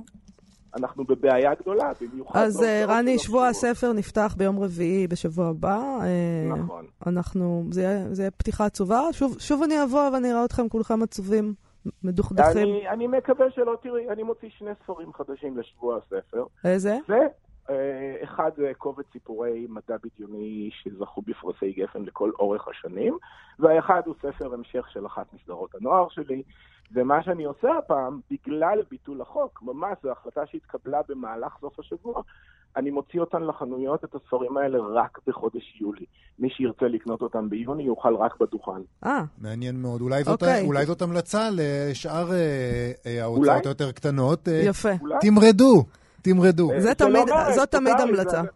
אנחנו 0.76 1.04
בבעיה 1.04 1.56
גדולה, 1.62 1.92
במיוחד... 2.02 2.40
אז 2.40 2.64
אה, 2.64 2.86
רני, 2.88 3.20
שבוע 3.20 3.48
הספר 3.48 3.94
נפתח 3.94 4.36
ביום 4.38 4.60
רביעי 4.60 5.08
בשבוע 5.08 5.48
הבא. 5.48 6.00
נכון. 6.58 6.86
אנחנו, 7.08 7.64
זה 7.70 8.22
יהיה 8.22 8.32
פתיחה 8.32 8.66
עצובה. 8.66 9.02
שוב, 9.12 9.40
שוב 9.40 9.64
אני 9.64 9.84
אבוא 9.84 10.10
ואני 10.14 10.32
אראה 10.32 10.46
אתכם 10.46 10.70
כולכם 10.70 11.04
עצובים, 11.04 11.54
מדוכדכים. 12.04 12.64
אני, 12.64 12.90
אני 12.90 13.08
מקווה 13.08 13.46
שלא, 13.52 13.78
תראי, 13.82 14.10
אני 14.10 14.24
מוציא 14.24 14.50
שני 14.58 14.72
ספרים 14.84 15.14
חדשים 15.14 15.58
לשבוע 15.58 15.98
הספר. 15.98 16.46
איזה? 16.66 16.98
אה, 17.70 18.16
אחד 18.24 18.52
זה 18.58 18.72
קובץ 18.78 19.06
סיפורי 19.12 19.68
מדע 19.70 19.96
בדיוני 20.04 20.70
שזכו 20.74 21.22
בפרסי 21.22 21.72
גפן 21.72 22.02
לכל 22.02 22.32
אורך 22.40 22.68
השנים, 22.68 23.18
והאחד 23.60 24.02
הוא 24.06 24.16
ספר 24.22 24.54
המשך 24.54 24.86
של 24.90 25.06
אחת 25.06 25.26
מסדרות 25.34 25.76
הנוער 25.76 26.10
שלי. 26.10 26.44
ומה 26.94 27.24
שאני 27.24 27.44
עושה 27.44 27.78
הפעם, 27.78 28.20
בגלל 28.32 28.80
ביטול 28.92 29.22
החוק, 29.22 29.62
ממש 29.62 29.98
זו 30.04 30.12
החלטה 30.12 30.42
שהתקבלה 30.46 31.02
במהלך 31.10 31.58
סוף 31.62 31.80
השבוע, 31.80 32.22
אני 32.78 32.92
מוציא 32.92 33.20
אותן 33.20 33.44
לחנויות, 33.44 34.04
את 34.04 34.16
הספרים 34.16 34.58
האלה, 34.58 34.78
רק 34.80 35.20
בחודש 35.28 35.78
יולי. 35.82 36.06
מי 36.40 36.50
שירצה 36.50 36.86
לקנות 36.86 37.22
אותם 37.22 37.50
ביוני 37.50 37.84
יוכל 37.84 38.16
רק 38.16 38.40
בדוכן. 38.40 38.82
אה, 39.06 39.24
מעניין 39.42 39.82
מאוד. 39.82 40.02
אולי 40.02 40.24
זאת, 40.24 40.42
אוקיי. 40.42 40.66
אולי 40.66 40.86
זאת 40.86 41.02
המלצה 41.02 41.50
לשאר 41.52 42.32
אה, 42.32 42.92
אה, 43.06 43.24
ההוצאות 43.24 43.66
היותר 43.66 43.92
קטנות. 43.92 44.48
אה, 44.48 44.62
יפה. 44.66 44.90
אולי? 45.02 45.16
תמרדו, 45.22 45.84
תמרדו. 46.24 46.72
אה, 46.72 46.82
זה 46.82 46.90
לא 46.90 46.94
תמיד- 46.94 47.30
מרד, 47.30 47.54
זאת 47.56 47.72
תמיד 47.72 48.00
המלצה. 48.00 48.42
זה- 48.42 48.48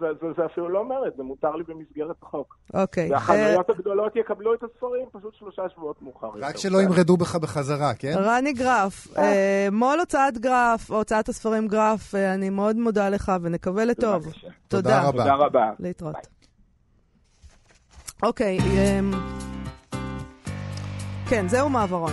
זה, 0.00 0.06
זה, 0.20 0.26
זה 0.36 0.46
אפילו 0.46 0.68
לא 0.68 0.88
מרד, 0.88 1.10
זה 1.16 1.22
מותר 1.22 1.50
לי 1.56 1.64
במסגרת 1.68 2.16
החוק. 2.22 2.56
אוקיי. 2.74 3.04
אה, 3.06 3.12
והחנויות 3.12 3.70
הגדולות 3.70 4.16
יקבלו 4.16 4.54
את 4.54 4.62
הספרים 4.62 5.06
פשוט 5.12 5.34
שלושה 5.34 5.62
שבועות 5.74 6.02
מאוחר 6.02 6.26
יותר. 6.26 6.46
רק 6.46 6.56
שלא 6.56 6.82
ימרדו 6.82 7.16
בך 7.16 7.36
בחזרה, 7.36 7.94
כן? 7.94 8.14
רני 8.16 8.52
גרף, 8.52 9.18
אה, 9.18 9.68
מו"ל 9.72 10.00
הוצאת 10.00 10.38
גרף, 10.38 10.90
הוצאת 10.90 11.28
הספרים 11.28 11.68
גרף, 11.68 12.14
אה, 12.14 12.34
אני 12.34 12.50
מאוד 12.50 12.76
מודה 12.76 13.08
לך 13.08 13.32
ונקווה 13.42 13.84
לטוב. 13.84 14.26
תודה 14.68 15.02
רבה. 15.02 15.22
תודה 15.22 15.34
רבה. 15.34 15.70
להתראות. 15.80 16.26
אוקיי, 18.22 18.58
אמ, 18.58 19.10
כן, 21.28 21.48
זהו 21.48 21.68
מעברון. 21.68 22.12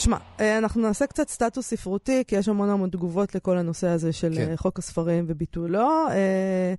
שמע, 0.00 0.16
אה, 0.40 0.58
אנחנו 0.58 0.80
נעשה 0.82 1.06
קצת 1.06 1.28
סטטוס 1.28 1.66
ספרותי, 1.66 2.22
כי 2.26 2.36
יש 2.36 2.48
המון 2.48 2.70
המון 2.70 2.90
תגובות 2.90 3.34
לכל 3.34 3.58
הנושא 3.58 3.88
הזה 3.88 4.12
של 4.12 4.32
כן. 4.36 4.50
אה, 4.50 4.56
חוק 4.56 4.78
הספרים 4.78 5.24
וביטולו. 5.28 5.88
אה, 6.10 6.74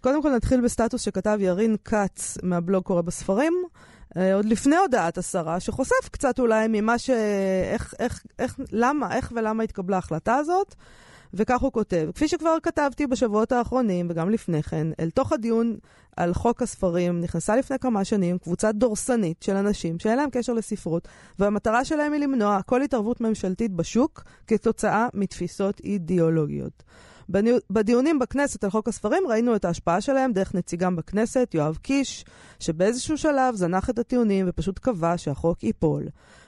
קודם 0.00 0.22
כל 0.22 0.30
נתחיל 0.36 0.60
בסטטוס 0.60 1.02
שכתב 1.02 1.38
ירין 1.40 1.76
כץ 1.84 2.38
מהבלוג 2.42 2.84
קורא 2.84 3.02
בספרים, 3.02 3.52
עוד 4.34 4.44
לפני 4.44 4.76
הודעת 4.76 5.18
השרה, 5.18 5.60
שחושף 5.60 6.08
קצת 6.10 6.38
אולי 6.38 6.66
ממה 6.68 6.98
ש... 6.98 7.10
איך, 7.72 7.94
איך, 7.98 8.24
איך, 8.38 8.60
למה, 8.72 9.16
איך 9.16 9.32
ולמה 9.36 9.62
התקבלה 9.62 9.96
ההחלטה 9.96 10.34
הזאת. 10.34 10.74
וכך 11.34 11.60
הוא 11.60 11.72
כותב, 11.72 12.10
כפי 12.14 12.28
שכבר 12.28 12.56
כתבתי 12.62 13.06
בשבועות 13.06 13.52
האחרונים 13.52 14.06
וגם 14.10 14.30
לפני 14.30 14.62
כן, 14.62 14.86
אל 15.00 15.10
תוך 15.10 15.32
הדיון 15.32 15.76
על 16.16 16.34
חוק 16.34 16.62
הספרים 16.62 17.20
נכנסה 17.20 17.56
לפני 17.56 17.78
כמה 17.78 18.04
שנים 18.04 18.38
קבוצה 18.38 18.72
דורסנית 18.72 19.42
של 19.42 19.56
אנשים 19.56 19.98
שאין 19.98 20.16
להם 20.16 20.30
קשר 20.32 20.52
לספרות, 20.52 21.08
והמטרה 21.38 21.84
שלהם 21.84 22.12
היא 22.12 22.20
למנוע 22.20 22.62
כל 22.62 22.82
התערבות 22.82 23.20
ממשלתית 23.20 23.72
בשוק 23.72 24.24
כתוצאה 24.46 25.08
מתפיסות 25.14 25.80
אידיאולוגיות. 25.84 26.82
בדיונים 27.70 28.18
בכנסת 28.18 28.64
על 28.64 28.70
חוק 28.70 28.88
הספרים 28.88 29.22
ראינו 29.28 29.56
את 29.56 29.64
ההשפעה 29.64 30.00
שלהם 30.00 30.32
דרך 30.32 30.54
נציגם 30.54 30.96
בכנסת, 30.96 31.50
יואב 31.54 31.78
קיש, 31.82 32.24
שבאיזשהו 32.60 33.18
שלב 33.18 33.54
זנח 33.54 33.90
את 33.90 33.98
הטיעונים 33.98 34.46
ופשוט 34.48 34.78
קבע 34.78 35.18
שהחוק 35.18 35.64
ייפול. 35.64 36.04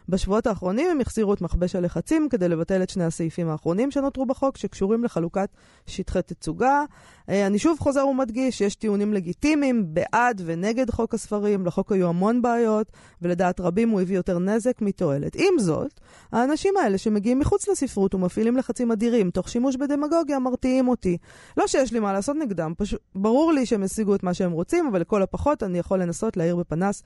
בשבועות 0.09 0.47
האחרונים 0.47 0.91
הם 0.91 1.01
החזירו 1.01 1.35
את 1.35 1.41
מכבש 1.41 1.77
הלחצים 1.77 2.29
כדי 2.29 2.49
לבטל 2.49 2.83
את 2.83 2.91
שני 2.91 3.05
הסעיפים 3.05 3.49
האחרונים 3.49 3.91
שנותרו 3.91 4.27
בחוק, 4.27 4.57
שקשורים 4.57 5.05
לחלוקת 5.05 5.49
שטחי 5.87 6.23
תצוגה. 6.23 6.85
אה, 7.29 7.47
אני 7.47 7.59
שוב 7.59 7.79
חוזר 7.79 8.07
ומדגיש 8.07 8.59
שיש 8.59 8.75
טיעונים 8.75 9.15
לגיטימיים 9.15 9.95
בעד 9.95 10.43
ונגד 10.45 10.91
חוק 10.91 11.15
הספרים, 11.15 11.67
לחוק 11.67 11.93
היו 11.93 12.09
המון 12.09 12.43
בעיות, 12.43 12.93
ולדעת 13.23 13.61
רבים 13.61 13.88
הוא 13.88 14.01
הביא 14.01 14.17
יותר 14.17 14.38
נזק 14.38 14.83
מתועלת. 14.83 15.35
עם 15.35 15.59
זאת, 15.59 16.01
האנשים 16.33 16.75
האלה 16.77 16.99
שמגיעים 16.99 17.38
מחוץ 17.38 17.69
לספרות 17.69 18.15
ומפעילים 18.15 18.57
לחצים 18.57 18.93
אדירים, 18.93 19.31
תוך 19.31 19.49
שימוש 19.49 19.77
בדמגוגיה, 19.77 20.38
מרתיעים 20.38 20.88
אותי. 20.88 21.19
לא 21.57 21.67
שיש 21.67 21.93
לי 21.93 22.01
מה 22.01 22.12
לעשות 22.12 22.37
נגדם, 22.37 22.73
פשוט 22.77 23.01
ברור 23.15 23.53
לי 23.53 23.67
שהם 23.67 23.83
השיגו 23.83 24.15
את 24.15 24.23
מה 24.23 24.35
שהם 24.35 24.53
רוצים, 24.53 24.87
אבל 24.87 25.01
לכל 25.01 25.23
הפחות 25.23 25.62
אני 25.62 25.79
יכול 25.79 26.03
לנסות 26.03 26.37
להאיר 26.37 26.57
בפנס 26.57 27.03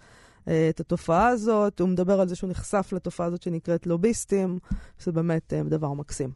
את 0.48 0.80
התופעה 0.80 1.28
הזאת. 1.28 1.80
הוא 1.80 1.88
מדבר 1.88 2.20
על 2.20 2.28
זה 2.28 2.36
שהוא 2.36 2.50
נחשף 2.50 2.92
לתופעה 2.92 3.26
הזאת 3.26 3.42
שנקראת 3.42 3.86
לוביסטים, 3.86 4.58
שזה 4.98 5.12
באמת 5.12 5.52
אה, 5.52 5.62
דבר 5.62 5.92
מקסים. 5.92 6.30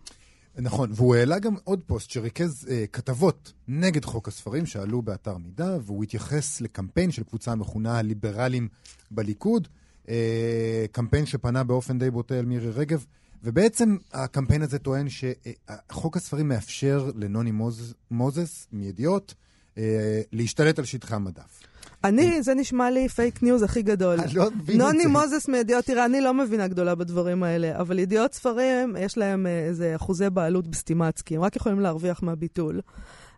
נכון, 0.58 0.90
והוא 0.94 1.14
העלה 1.14 1.38
גם 1.38 1.54
עוד 1.64 1.80
פוסט 1.86 2.10
שריכז 2.10 2.68
אה, 2.70 2.84
כתבות 2.92 3.52
נגד 3.68 4.04
חוק 4.04 4.28
הספרים 4.28 4.66
שעלו 4.66 5.02
באתר 5.02 5.36
מידע, 5.36 5.76
והוא 5.82 6.04
התייחס 6.04 6.60
לקמפיין 6.60 7.10
של 7.10 7.22
קבוצה 7.22 7.52
המכונה 7.52 7.98
הליברלים 7.98 8.68
בליכוד, 9.10 9.68
אה, 10.08 10.84
קמפיין 10.92 11.26
שפנה 11.26 11.64
באופן 11.64 11.98
די 11.98 12.10
בוטה 12.10 12.38
אל 12.38 12.44
מירי 12.44 12.70
רגב, 12.70 13.04
ובעצם 13.44 13.96
הקמפיין 14.12 14.62
הזה 14.62 14.78
טוען 14.78 15.06
שחוק 15.08 16.16
הספרים 16.16 16.48
מאפשר 16.48 17.10
לנוני 17.14 17.50
מוז, 17.50 17.94
מוזס 18.10 18.66
מידיעות 18.72 19.34
אה, 19.78 20.20
להשתלט 20.32 20.78
על 20.78 20.84
שטחי 20.84 21.14
המדף. 21.14 21.62
אני, 22.04 22.42
זה 22.42 22.54
נשמע 22.54 22.90
לי 22.90 23.08
פייק 23.08 23.42
ניוז 23.42 23.62
הכי 23.62 23.82
גדול. 23.82 24.20
אני 24.20 24.34
לא 24.34 24.50
מבין 24.50 24.76
את 24.76 24.86
נוני 24.86 25.02
זה. 25.02 25.08
מוזס 25.08 25.48
מידיעות, 25.48 25.84
תראה, 25.84 26.04
אני 26.04 26.20
לא 26.20 26.34
מבינה 26.34 26.68
גדולה 26.68 26.94
בדברים 26.94 27.42
האלה, 27.42 27.78
אבל 27.80 27.98
ידיעות 27.98 28.34
ספרים, 28.34 28.96
יש 28.98 29.18
להם 29.18 29.46
אה, 29.46 29.64
איזה 29.64 29.96
אחוזי 29.96 30.30
בעלות 30.30 30.66
בסטימצקי, 30.66 31.36
הם 31.36 31.42
רק 31.42 31.56
יכולים 31.56 31.80
להרוויח 31.80 32.22
מהביטול. 32.22 32.80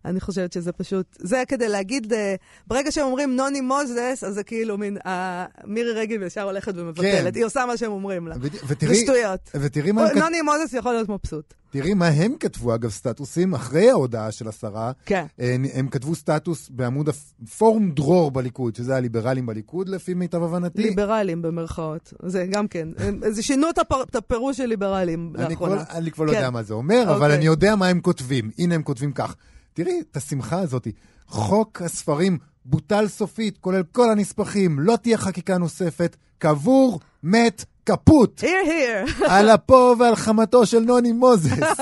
אני 0.04 0.20
חושבת 0.20 0.52
שזה 0.52 0.72
פשוט, 0.72 1.06
זה 1.18 1.42
כדי 1.48 1.68
להגיד, 1.68 2.12
אה, 2.12 2.34
ברגע 2.66 2.92
שהם 2.92 3.04
אומרים 3.06 3.36
נוני 3.36 3.60
מוזס, 3.60 4.24
אז 4.26 4.34
זה 4.34 4.42
כאילו 4.42 4.78
מין, 4.78 4.96
אה, 5.06 5.44
מירי 5.66 5.92
רגב 5.92 6.22
ישר 6.22 6.42
הולכת 6.42 6.72
ומבטלת, 6.76 7.04
כן. 7.04 7.30
היא 7.34 7.44
עושה 7.44 7.64
מה 7.66 7.76
שהם 7.76 7.92
אומרים 7.92 8.28
לה. 8.28 8.34
בדיוק, 8.38 8.54
זה 8.54 8.60
ותראי, 8.68 8.96
שטויות. 8.96 9.50
ותראי 9.60 9.92
מה 9.92 10.02
הם, 10.02 10.08
כת... 10.08 10.16
נוני 10.16 10.42
מוזס 10.42 10.72
יכול 10.74 10.92
להיות 10.92 11.08
מבסוט. 11.08 11.54
תראי 11.70 11.94
מה 11.94 12.06
הם 12.06 12.34
כתבו, 12.40 12.74
אגב, 12.74 12.90
סטטוסים 12.90 13.54
אחרי 13.54 13.90
ההודעה 13.90 14.32
של 14.32 14.48
השרה. 14.48 14.92
כן. 15.06 15.24
אה, 15.40 15.56
הם 15.74 15.88
כתבו 15.88 16.14
סטטוס 16.14 16.68
בעמוד 16.70 17.08
הפורום 17.08 17.90
דרור 17.90 18.30
בליכוד, 18.30 18.76
שזה 18.76 18.96
הליברלים 18.96 19.46
בליכוד, 19.46 19.88
לפי 19.88 20.14
מיטב 20.14 20.42
הבנתי. 20.42 20.82
ליברלים 20.82 21.42
במרכאות. 21.42 22.12
זה 22.26 22.46
גם 22.50 22.68
כן. 22.68 22.88
הם- 22.98 23.20
זה 23.30 23.42
שינו 23.42 23.70
את 23.70 23.78
הפר- 23.78 24.02
את 24.02 24.14
הפירוש 24.16 24.56
של 24.56 24.66
ליברלים 24.66 25.32
אני 25.38 25.48
לאחרונה. 25.50 25.84
אני 25.90 26.10
כבר 26.10 26.24
לא 26.24 26.30
כן. 26.30 26.36
יודע 26.36 26.50
מה 26.50 26.62
זה 26.62 26.74
אומר, 26.74 27.02
אבל 27.06 27.14
אוקיי. 27.14 27.34
אני 27.36 27.44
יודע 27.44 27.76
מה 27.76 27.86
הם 27.88 28.00
כותבים. 28.00 28.50
הנה 28.58 28.74
הם 28.74 28.82
כותבים 28.82 29.12
כך. 29.12 29.36
תראי 29.74 30.00
את 30.10 30.16
השמחה 30.16 30.60
הזאת. 30.60 30.88
חוק 31.26 31.82
הספרים 31.82 32.38
בוטל 32.64 33.08
סופית, 33.08 33.58
כולל 33.58 33.82
כל 33.92 34.10
הנספחים, 34.10 34.80
לא 34.80 34.96
תהיה 34.96 35.18
חקיקה 35.18 35.58
נוספת, 35.58 36.16
קבור, 36.38 37.00
מת, 37.22 37.64
קפוט. 37.84 38.40
here, 38.40 38.44
here. 38.44 39.24
על 39.32 39.50
אפו 39.50 39.94
ועל 39.98 40.16
חמתו 40.16 40.66
של 40.66 40.80
נוני 40.80 41.12
מוזס. 41.12 41.80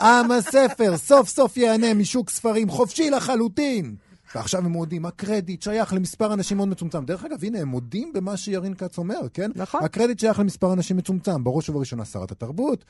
עם 0.00 0.30
הספר 0.30 0.96
סוף 0.96 1.28
סוף 1.28 1.56
ייהנה 1.56 1.94
משוק 1.94 2.30
ספרים 2.30 2.68
חופשי 2.68 3.10
לחלוטין. 3.10 3.96
ועכשיו 4.34 4.64
הם 4.64 4.72
מודים, 4.72 5.06
הקרדיט 5.06 5.62
שייך 5.62 5.92
למספר 5.92 6.32
אנשים 6.32 6.56
מאוד 6.56 6.68
מצומצם. 6.68 7.04
דרך 7.04 7.24
אגב, 7.24 7.44
הנה, 7.44 7.58
הם 7.58 7.68
מודים 7.68 8.12
במה 8.14 8.36
שירין 8.36 8.74
כץ 8.74 8.98
אומר, 8.98 9.20
כן? 9.34 9.50
נכון. 9.54 9.84
הקרדיט 9.84 10.18
שייך 10.18 10.38
למספר 10.38 10.72
אנשים 10.72 10.96
מצומצם, 10.96 11.44
בראש 11.44 11.68
ובראשונה 11.68 12.04
שרת 12.04 12.32
התרבות, 12.32 12.84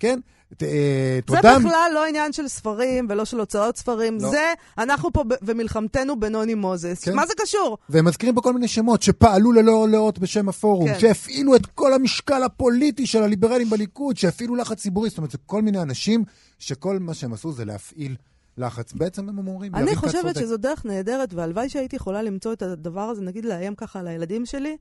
כן? 0.00 0.20
אה, 0.62 0.66
זה 0.66 1.20
תודה. 1.24 1.58
בכלל 1.58 1.90
לא 1.94 2.06
עניין 2.06 2.32
של 2.32 2.48
ספרים 2.48 3.06
ולא 3.10 3.24
של 3.24 3.40
הוצאות 3.40 3.76
ספרים, 3.76 4.18
לא. 4.20 4.30
זה 4.30 4.52
אנחנו 4.78 5.12
פה 5.12 5.24
ומלחמתנו 5.42 6.20
בנוני 6.20 6.54
מוזס. 6.54 7.04
כן. 7.04 7.14
מה 7.14 7.26
זה 7.26 7.32
קשור? 7.42 7.78
והם 7.88 8.04
מזכירים 8.04 8.34
פה 8.34 8.40
כל 8.40 8.52
מיני 8.52 8.68
שמות 8.68 9.02
שפעלו 9.02 9.52
ללא 9.52 9.88
לאות 9.88 10.18
בשם 10.18 10.48
הפורום. 10.48 10.88
כן. 10.88 10.98
שהפעילו 10.98 11.56
את 11.56 11.66
כל 11.66 11.94
המשקל 11.94 12.42
הפוליטי 12.42 13.06
של 13.06 13.22
הליברלים 13.22 13.70
בליכוד, 13.70 14.16
שהפעילו 14.16 14.56
לחץ 14.56 14.80
ציבורי. 14.80 15.08
זאת 15.08 15.18
אומרת, 15.18 15.30
זה 15.30 15.38
כל 15.46 15.62
מיני 15.62 15.82
אנשים 15.82 16.24
שכל 16.58 16.98
מה 16.98 17.14
שהם 17.14 17.32
עשו 17.32 17.52
זה 17.52 17.64
להפעיל 17.64 18.16
לחץ. 18.58 18.92
בעצם 18.92 19.28
הם 19.28 19.38
אומרים, 19.48 19.74
אני 19.74 19.96
חושבת. 19.96 20.36
שזו 20.36 20.56
דרך 20.56 20.84
נהדרת, 20.86 21.34
והלוואי 21.34 21.68
שהייתי 21.68 21.96
יכולה 21.96 22.22
למצוא 22.22 22.52
את 22.52 22.62
הדבר 22.62 23.00
הזה, 23.00 23.22
נגיד 23.22 23.44
לאיים 23.44 23.74
ככה 23.74 23.98
על 24.00 24.08
הילדים 24.08 24.46
שלי, 24.46 24.76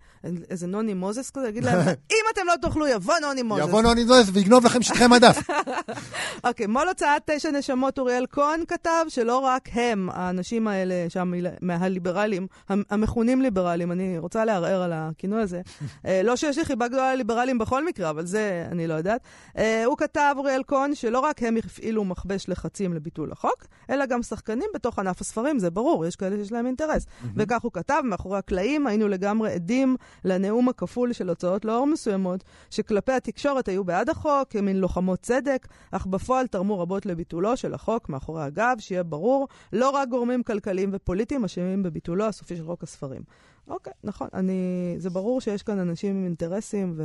איזה 0.50 0.68
נוני 0.68 0.94
מוזס 0.94 1.30
כזה, 1.30 1.46
להגיד 1.46 1.64
להם, 1.64 1.80
אם 2.14 2.24
אתם 2.34 2.42
לא 2.48 2.54
תאכלו, 2.62 2.88
יבוא 2.88 3.14
נוני 3.22 3.42
מוזס. 3.44 3.64
יבוא 3.64 3.82
נוני 3.82 4.06
זויס 4.06 4.28
ויגנוב 4.34 4.66
לכם 4.66 4.82
שטחי 4.82 5.08
מדף. 5.08 5.50
אוקיי, 6.48 6.68
מו"ל 6.68 6.88
הוצאת 6.88 7.22
תשע 7.26 7.52
נשמות 7.52 8.00
אוריאל 8.00 8.26
כהן 8.32 8.64
כתב 8.68 9.06
שלא 9.08 9.38
רק 9.38 9.70
הם, 9.74 10.10
האנשים 10.14 10.68
האלה 10.68 11.06
שם 11.10 11.34
מהליברלים, 11.62 12.48
המ- 12.70 12.84
המכונים 12.90 13.42
ליברלים, 13.42 13.92
אני 13.92 14.18
רוצה 14.18 14.46
לערער 14.46 14.82
על 14.82 14.92
הכינוי 14.96 15.42
הזה. 15.42 15.62
אה, 16.06 16.22
לא 16.24 16.36
שיש 16.36 16.58
לי 16.58 16.66
חיבה 16.66 16.88
גדולה 16.88 17.14
לליברלים 17.16 17.58
בכל 17.58 17.86
מקרה, 17.86 18.10
אבל 18.10 18.26
זה 18.26 18.68
אני 18.72 18.88
לא 18.88 18.94
יודעת. 18.94 19.22
אה, 19.58 19.86
הוא 19.86 19.98
כתב, 19.98 20.36
אוריאל 20.38 20.62
כהן, 20.68 20.96
שלא 20.96 21.20
רק 21.20 21.44
הם 21.44 21.58
הפעילו 21.66 22.04
מכבש 22.06 22.50
לחצים 22.50 22.94
לביטול 22.94 23.32
החוק, 23.32 23.59
אלא 23.90 24.06
גם 24.06 24.24
שחקנים 24.24 24.70
בתוך 24.74 25.00
ענף 25.00 25.22
הספרים, 25.22 25.60
זה 25.60 25.70
ברור, 25.70 26.06
יש 26.06 26.16
כאלה 26.16 26.36
שיש 26.36 26.52
להם 26.52 26.66
אינטרס. 26.66 27.06
וכך 27.36 27.62
הוא 27.62 27.72
כתב, 27.72 28.02
מאחורי 28.06 28.38
הקלעים 28.38 28.88
היינו 28.88 29.08
לגמרי 29.08 29.52
עדים 29.52 29.96
לנאום 30.26 30.70
הכפול 30.70 31.14
של 31.14 31.30
הוצאות 31.30 31.66
לאור 31.66 31.88
מסוימות, 31.88 32.44
שכלפי 32.70 33.12
התקשורת 33.12 33.68
היו 33.68 33.84
בעד 33.84 34.10
החוק, 34.10 34.50
כמין 34.50 34.78
לוחמות 34.78 35.20
צדק, 35.20 35.68
אך 35.92 36.06
בפועל 36.06 36.48
תרמו 36.48 36.80
רבות 36.80 37.06
לביטולו 37.06 37.58
של 37.58 37.74
החוק 37.74 38.10
מאחורי 38.10 38.44
הגב, 38.44 38.76
שיהיה 38.80 39.04
ברור, 39.04 39.48
לא 39.74 39.90
רק 39.90 40.10
גורמים 40.10 40.44
כלכליים 40.44 40.90
ופוליטיים 40.94 41.44
אשמים 41.44 41.84
בביטולו 41.84 42.26
הסופי 42.26 42.56
של 42.56 42.66
חוק 42.66 42.84
הספרים. 42.84 43.22
אוקיי, 43.68 43.94
נכון, 44.04 44.28
אני... 44.34 44.96
זה 44.98 45.10
ברור 45.10 45.42
שיש 45.42 45.64
כאן 45.64 45.80
אנשים 45.80 46.16
עם 46.16 46.26
אינטרסים 46.26 47.00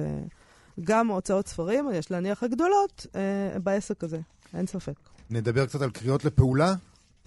וגם 0.79 1.09
הוצאות 1.09 1.49
ספרים, 1.49 1.89
יש 1.95 2.11
להניח 2.11 2.43
הגדולות, 2.43 3.07
אה, 3.15 3.59
בעסק 3.59 4.05
הזה, 4.05 4.19
אין 4.55 4.67
ספק. 4.67 5.14
נדבר 5.31 5.67
קצת 5.67 5.83
על 5.83 5.91
קריאות 5.91 6.25
לפעולה. 6.25 6.75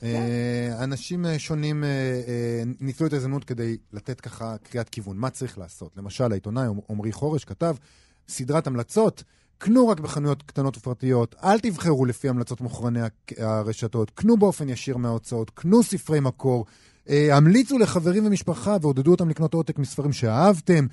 אה, 0.04 0.84
אנשים 0.84 1.26
אה, 1.26 1.40
שונים 1.40 1.84
אה, 1.84 1.90
ניצלו 2.80 3.08
את 3.08 3.14
ההזדמנות 3.14 3.44
כדי 3.44 3.78
לתת 3.94 4.22
ככה 4.22 4.56
קריאת 4.64 4.90
כיוון, 4.90 5.18
מה 5.18 5.30
צריך 5.30 5.58
לעשות. 5.58 5.92
למשל, 5.98 6.32
העיתונאי 6.32 6.68
עמרי 6.90 7.12
חורש 7.12 7.46
כתב 7.46 7.76
סדרת 8.30 8.68
המלצות 8.68 9.24
קנו 9.58 9.88
רק 9.88 10.00
בחנויות 10.00 10.44
קטנות 10.44 10.78
ופרטיות, 10.78 11.36
אל 11.44 11.60
תבחרו 11.60 12.06
לפי 12.06 12.30
המלצות 12.30 12.62
מוכרני 12.62 13.00
הרשתות, 13.38 14.10
קנו 14.10 14.38
באופן 14.38 14.70
ישיר 14.70 14.98
מההוצאות, 14.98 15.50
קנו 15.50 15.84
ספרי 15.84 16.20
מקור, 16.20 16.66
אה, 17.10 17.38
המליצו 17.38 17.78
לחברים 17.78 18.26
ומשפחה 18.26 18.78
ועודדו 18.82 19.12
אותם 19.12 19.30
לקנות 19.30 19.54
עותק 19.54 19.80
מספרים 19.80 20.14
שאהבתם, 20.14 20.88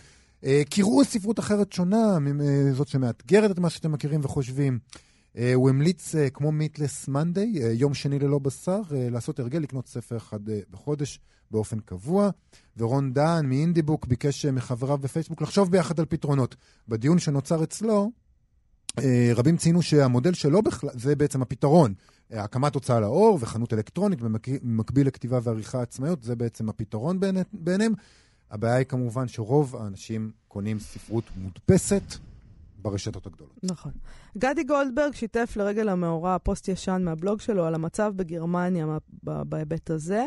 אה, 0.45 0.63
קראו 0.71 1.05
ספרות 1.05 1.39
אחרת 1.39 1.73
שונה, 1.73 2.19
זאת 2.73 2.89
שמאתגרת 2.89 3.51
את 3.51 3.59
מה 3.59 3.71
שאתם 3.71 3.93
מכירים 3.93 4.21
וחושבים. 4.23 4.79
אה, 5.39 5.55
הוא 5.55 5.71
המליץ, 5.71 6.15
אה, 6.15 6.31
כמו 6.31 6.53
מיטלס 6.53 7.09
מנדי, 7.09 7.63
אה, 7.63 7.73
יום 7.73 7.95
שני 7.95 8.19
ללא 8.19 8.39
בשר, 8.39 8.81
לעשות 8.91 9.41
הרגל 9.41 9.59
לקנות 9.59 9.87
ספר 9.87 10.17
אחד 10.17 10.39
בחודש 10.71 11.21
באופן 11.51 11.81
קבוע. 11.81 12.31
ורון 12.77 13.13
דהן 13.13 13.47
מאינדיבוק 13.47 14.07
ביקש 14.07 14.47
מחבריו 14.47 14.99
בפייסבוק 14.99 15.43
לחשוב 15.43 15.71
ביחד 15.71 16.01
על 16.01 16.07
פתרונות. 16.09 16.57
בדיון 16.89 17.19
שנוצר 17.19 17.65
אצלו, 17.65 18.11
רבים 19.35 19.57
ציינו 19.57 19.83
שהמודל 19.83 20.35
שלו 20.35 20.63
בכלל, 20.63 20.91
זה 20.93 21.17
בעצם 21.17 21.43
הפתרון. 21.43 21.95
הקמת 22.31 22.75
הוצאה 22.75 23.01
לאור 23.01 23.39
וחנות 23.41 23.73
אלקטרונית 23.73 24.21
במקביל 24.21 25.07
לכתיבה 25.07 25.39
ועריכה 25.43 25.83
עצמאיות, 25.83 26.23
זה 26.23 26.37
בעצם 26.37 26.69
הפתרון 26.69 27.21
בעיניהם. 27.53 27.93
הבעיה 28.51 28.75
היא 28.75 28.87
כמובן 28.87 29.29
שרוב 29.29 29.77
האנשים 29.77 30.31
קונים 30.49 30.79
ספרות 30.79 31.25
מודפסת 31.37 32.03
ברשתות 32.85 33.27
הגדולות. 33.27 33.59
נכון. 33.63 33.93
גדי 34.39 34.65
גולדברג 34.65 35.15
שיתף 35.15 35.55
לרגל 35.57 35.89
המאורע 35.89 36.37
פוסט 36.39 36.69
ישן 36.69 37.03
מהבלוג 37.05 37.41
שלו 37.41 37.65
על 37.65 37.75
המצב 37.75 38.13
בגרמניה 38.17 38.87
בהיבט 39.23 39.91
הזה. 39.91 40.25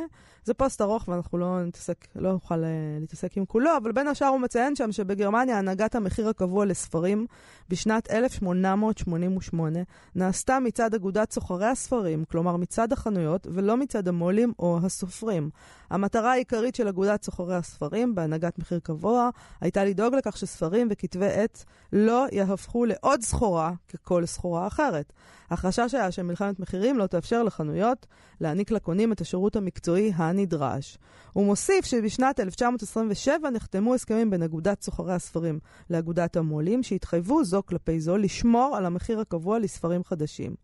זה 0.48 0.54
פוסט 0.54 0.82
ארוך 0.82 1.08
ואנחנו 1.08 1.38
לא 1.38 1.64
נתעסק, 1.64 2.08
לא 2.16 2.32
נוכל 2.32 2.64
אה, 2.64 2.70
להתעסק 3.00 3.38
עם 3.38 3.46
כולו, 3.46 3.70
אבל 3.78 3.92
בין 3.92 4.08
השאר 4.08 4.28
הוא 4.28 4.40
מציין 4.40 4.76
שם 4.76 4.92
שבגרמניה 4.92 5.58
הנהגת 5.58 5.96
המחיר 5.96 6.30
הקבוע 6.30 6.66
לספרים 6.66 7.26
בשנת 7.70 8.12
1888 8.12 9.80
נעשתה 10.16 10.60
מצד 10.60 10.94
אגודת 10.94 11.32
סוחרי 11.32 11.66
הספרים, 11.66 12.26
כלומר 12.26 12.58
מצד 12.58 12.94
החנויות, 12.94 13.48
ולא 13.52 13.78
מצד 13.78 14.08
המו"לים 14.08 14.54
או 14.60 14.80
הסופרים. 14.84 15.50
המטרה 15.90 16.32
העיקרית 16.32 16.76
של 16.76 16.88
אגודת 16.88 17.24
סוחרי 17.24 17.56
הספרים 17.56 18.16
בהנהגת 18.16 18.60
מחיר 18.60 18.80
קבוע 18.80 19.30
הייתה 19.62 19.86
לדאוג 19.86 20.16
לכך 20.16 20.38
שספרים 20.38 20.88
וכתבי 20.92 21.26
עת 21.26 21.66
לא 21.94 22.26
יהפכו 22.32 22.86
לעוד 22.86 23.22
סחורה 23.22 23.72
ככל 23.94 24.26
סחורה 24.26 24.68
אחרת. 24.68 25.14
החשש 25.52 25.94
היה 25.94 26.12
שמלחמת 26.12 26.60
מחירים 26.60 26.98
לא 26.98 27.08
תאפשר 27.08 27.44
לחנויות 27.44 28.06
להעניק 28.42 28.72
לקונים 28.72 29.12
את 29.12 29.22
השירות 29.22 29.56
המקצועי 29.56 30.12
הנדרש. 30.38 30.98
הוא 31.34 31.46
מוסיף 31.46 31.86
שבשנת 31.86 32.40
1927 32.40 33.50
נחתמו 33.50 33.94
הסכמים 33.96 34.30
בין 34.30 34.44
אגודת 34.44 34.82
סוחרי 34.82 35.14
הספרים 35.14 35.60
לאגודת 35.90 36.38
המו"לים, 36.38 36.84
שהתחייבו 36.84 37.44
זו 37.44 37.64
כלפי 37.66 38.00
זו 38.00 38.18
לשמור 38.18 38.76
על 38.78 38.86
המחיר 38.86 39.20
הקבוע 39.20 39.60
לספרים 39.60 40.04
חדשים. 40.04 40.56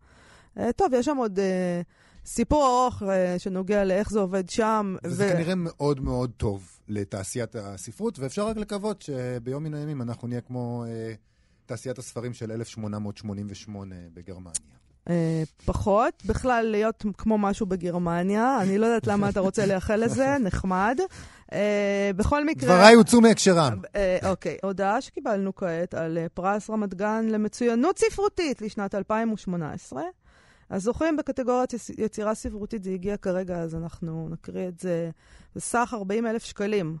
Uh, 0.58 0.60
טוב, 0.76 0.92
יש 0.94 1.06
שם 1.06 1.16
עוד... 1.16 1.38
Uh, 1.38 1.42
סיפור 2.26 2.66
ארוך 2.66 3.02
uh, 3.02 3.06
שנוגע 3.38 3.84
לאיך 3.84 4.10
זה 4.10 4.20
עובד 4.20 4.48
שם. 4.48 4.96
וזה 5.04 5.26
ו... 5.26 5.32
כנראה 5.32 5.54
מאוד 5.54 6.00
מאוד 6.00 6.30
טוב 6.36 6.68
לתעשיית 6.88 7.56
הספרות, 7.56 8.18
ואפשר 8.18 8.46
רק 8.46 8.56
לקוות 8.56 9.02
שביום 9.02 9.64
מן 9.64 9.74
הימים 9.74 10.02
אנחנו 10.02 10.28
נהיה 10.28 10.40
כמו 10.40 10.84
uh, 10.86 11.16
תעשיית 11.66 11.98
הספרים 11.98 12.34
של 12.34 12.52
1888 12.52 13.94
בגרמניה. 14.14 14.74
Uh, 15.04 15.10
פחות, 15.64 16.22
בכלל 16.26 16.66
להיות 16.70 17.04
כמו 17.18 17.38
משהו 17.38 17.66
בגרמניה, 17.66 18.58
אני 18.60 18.78
לא 18.78 18.86
יודעת 18.86 19.06
למה 19.06 19.28
אתה 19.28 19.40
רוצה 19.40 19.66
לייחל 19.66 19.96
לזה, 19.96 20.36
נחמד. 20.44 20.98
Uh, 21.50 21.54
בכל 22.16 22.44
מקרה... 22.44 22.74
דבריי 22.74 22.94
הוצאו 22.94 23.20
מהקשרם. 23.20 23.80
Uh, 23.84 24.26
אוקיי, 24.26 24.56
הודעה 24.62 25.00
שקיבלנו 25.00 25.54
כעת 25.54 25.94
על 25.94 26.18
uh, 26.26 26.28
פרס 26.28 26.70
רמת 26.70 26.94
גן 26.94 27.26
למצוינות 27.28 27.98
ספרותית 27.98 28.62
לשנת 28.62 28.94
2018. 28.94 30.02
הזוכים 30.70 31.16
בקטגוריית 31.16 31.74
יצירה 31.98 32.34
ספרותית, 32.34 32.84
זה 32.84 32.90
הגיע 32.90 33.16
כרגע, 33.16 33.56
אז 33.56 33.74
אנחנו 33.74 34.28
נקריא 34.30 34.68
את 34.68 34.80
זה, 34.80 35.10
בסך 35.56 35.94
40 35.96 36.26
אלף 36.26 36.44
שקלים. 36.44 36.96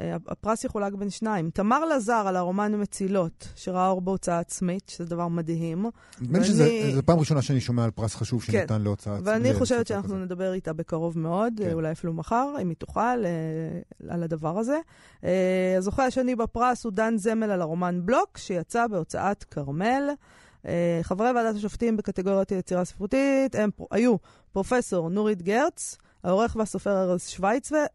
אה, 0.00 0.16
הפרס 0.28 0.64
יחולק 0.64 0.92
בין 0.92 1.10
שניים. 1.10 1.50
תמר 1.50 1.84
לזר 1.84 2.24
על 2.26 2.36
הרומן 2.36 2.80
מצילות, 2.80 3.48
שראה 3.56 3.88
אור 3.88 4.00
בהוצאה 4.00 4.38
עצמית, 4.38 4.88
שזה 4.88 5.04
דבר 5.04 5.28
מדהים. 5.28 5.86
נדמה 6.20 6.38
לי 6.38 6.44
שזו 6.44 7.02
פעם 7.04 7.18
ראשונה 7.18 7.42
שאני 7.42 7.60
שומע 7.60 7.84
על 7.84 7.90
פרס 7.90 8.14
חשוב 8.14 8.42
כן. 8.42 8.52
שניתן 8.52 8.74
כן. 8.74 8.82
להוצאה 8.82 9.14
עצמית. 9.14 9.28
ואני 9.28 9.54
חושבת 9.54 9.86
שאנחנו 9.86 10.08
כזה. 10.08 10.18
נדבר 10.18 10.52
איתה 10.52 10.72
בקרוב 10.72 11.18
מאוד, 11.18 11.52
כן. 11.56 11.72
אולי 11.72 11.92
אפילו 11.92 12.12
מחר, 12.12 12.54
אם 12.62 12.68
היא 12.68 12.76
תוכל, 12.76 13.00
אה, 13.00 14.10
על 14.14 14.22
הדבר 14.22 14.58
הזה. 14.58 14.78
אה, 15.24 15.74
הזוכה 15.78 16.06
השני 16.06 16.36
בפרס 16.36 16.84
הוא 16.84 16.92
דן 16.92 17.16
זמל 17.16 17.50
על 17.50 17.60
הרומן 17.62 18.00
בלוק, 18.04 18.38
שיצא 18.38 18.86
בהוצאת 18.86 19.44
כרמל. 19.44 20.10
חברי 21.02 21.32
ועדת 21.32 21.56
השופטים 21.56 21.96
בקטגוריית 21.96 22.52
יצירה 22.52 22.84
ספרותית 22.84 23.54
הם 23.54 23.70
היו 23.90 24.16
פרופסור 24.52 25.10
נורית 25.10 25.42
גרץ, 25.42 25.96
העורך 26.24 26.56
והסופר 26.56 27.02
ארז 27.02 27.28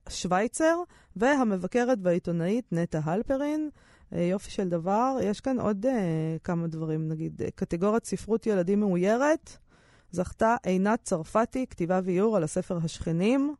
שווייצר, 0.09 0.75
והמבקרת 1.15 1.97
והעיתונאית 2.01 2.65
נטע 2.71 2.99
הלפרין. 3.03 3.69
אה, 4.13 4.21
יופי 4.21 4.51
של 4.51 4.69
דבר. 4.69 5.17
יש 5.23 5.41
כאן 5.41 5.59
עוד 5.59 5.85
uh, 5.85 5.89
כמה 6.43 6.67
דברים, 6.67 7.07
נגיד, 7.07 7.41
uh, 7.41 7.51
קטגוריית 7.55 8.05
ספרות 8.05 8.47
ילדים 8.47 8.79
מאוירת, 8.79 9.57
זכתה 10.11 10.55
עינת 10.63 10.99
צרפתי, 11.03 11.65
כתיבה 11.69 11.99
ואיור 12.03 12.37
על 12.37 12.43
הספר 12.43 12.77
השכנים. 12.83 13.55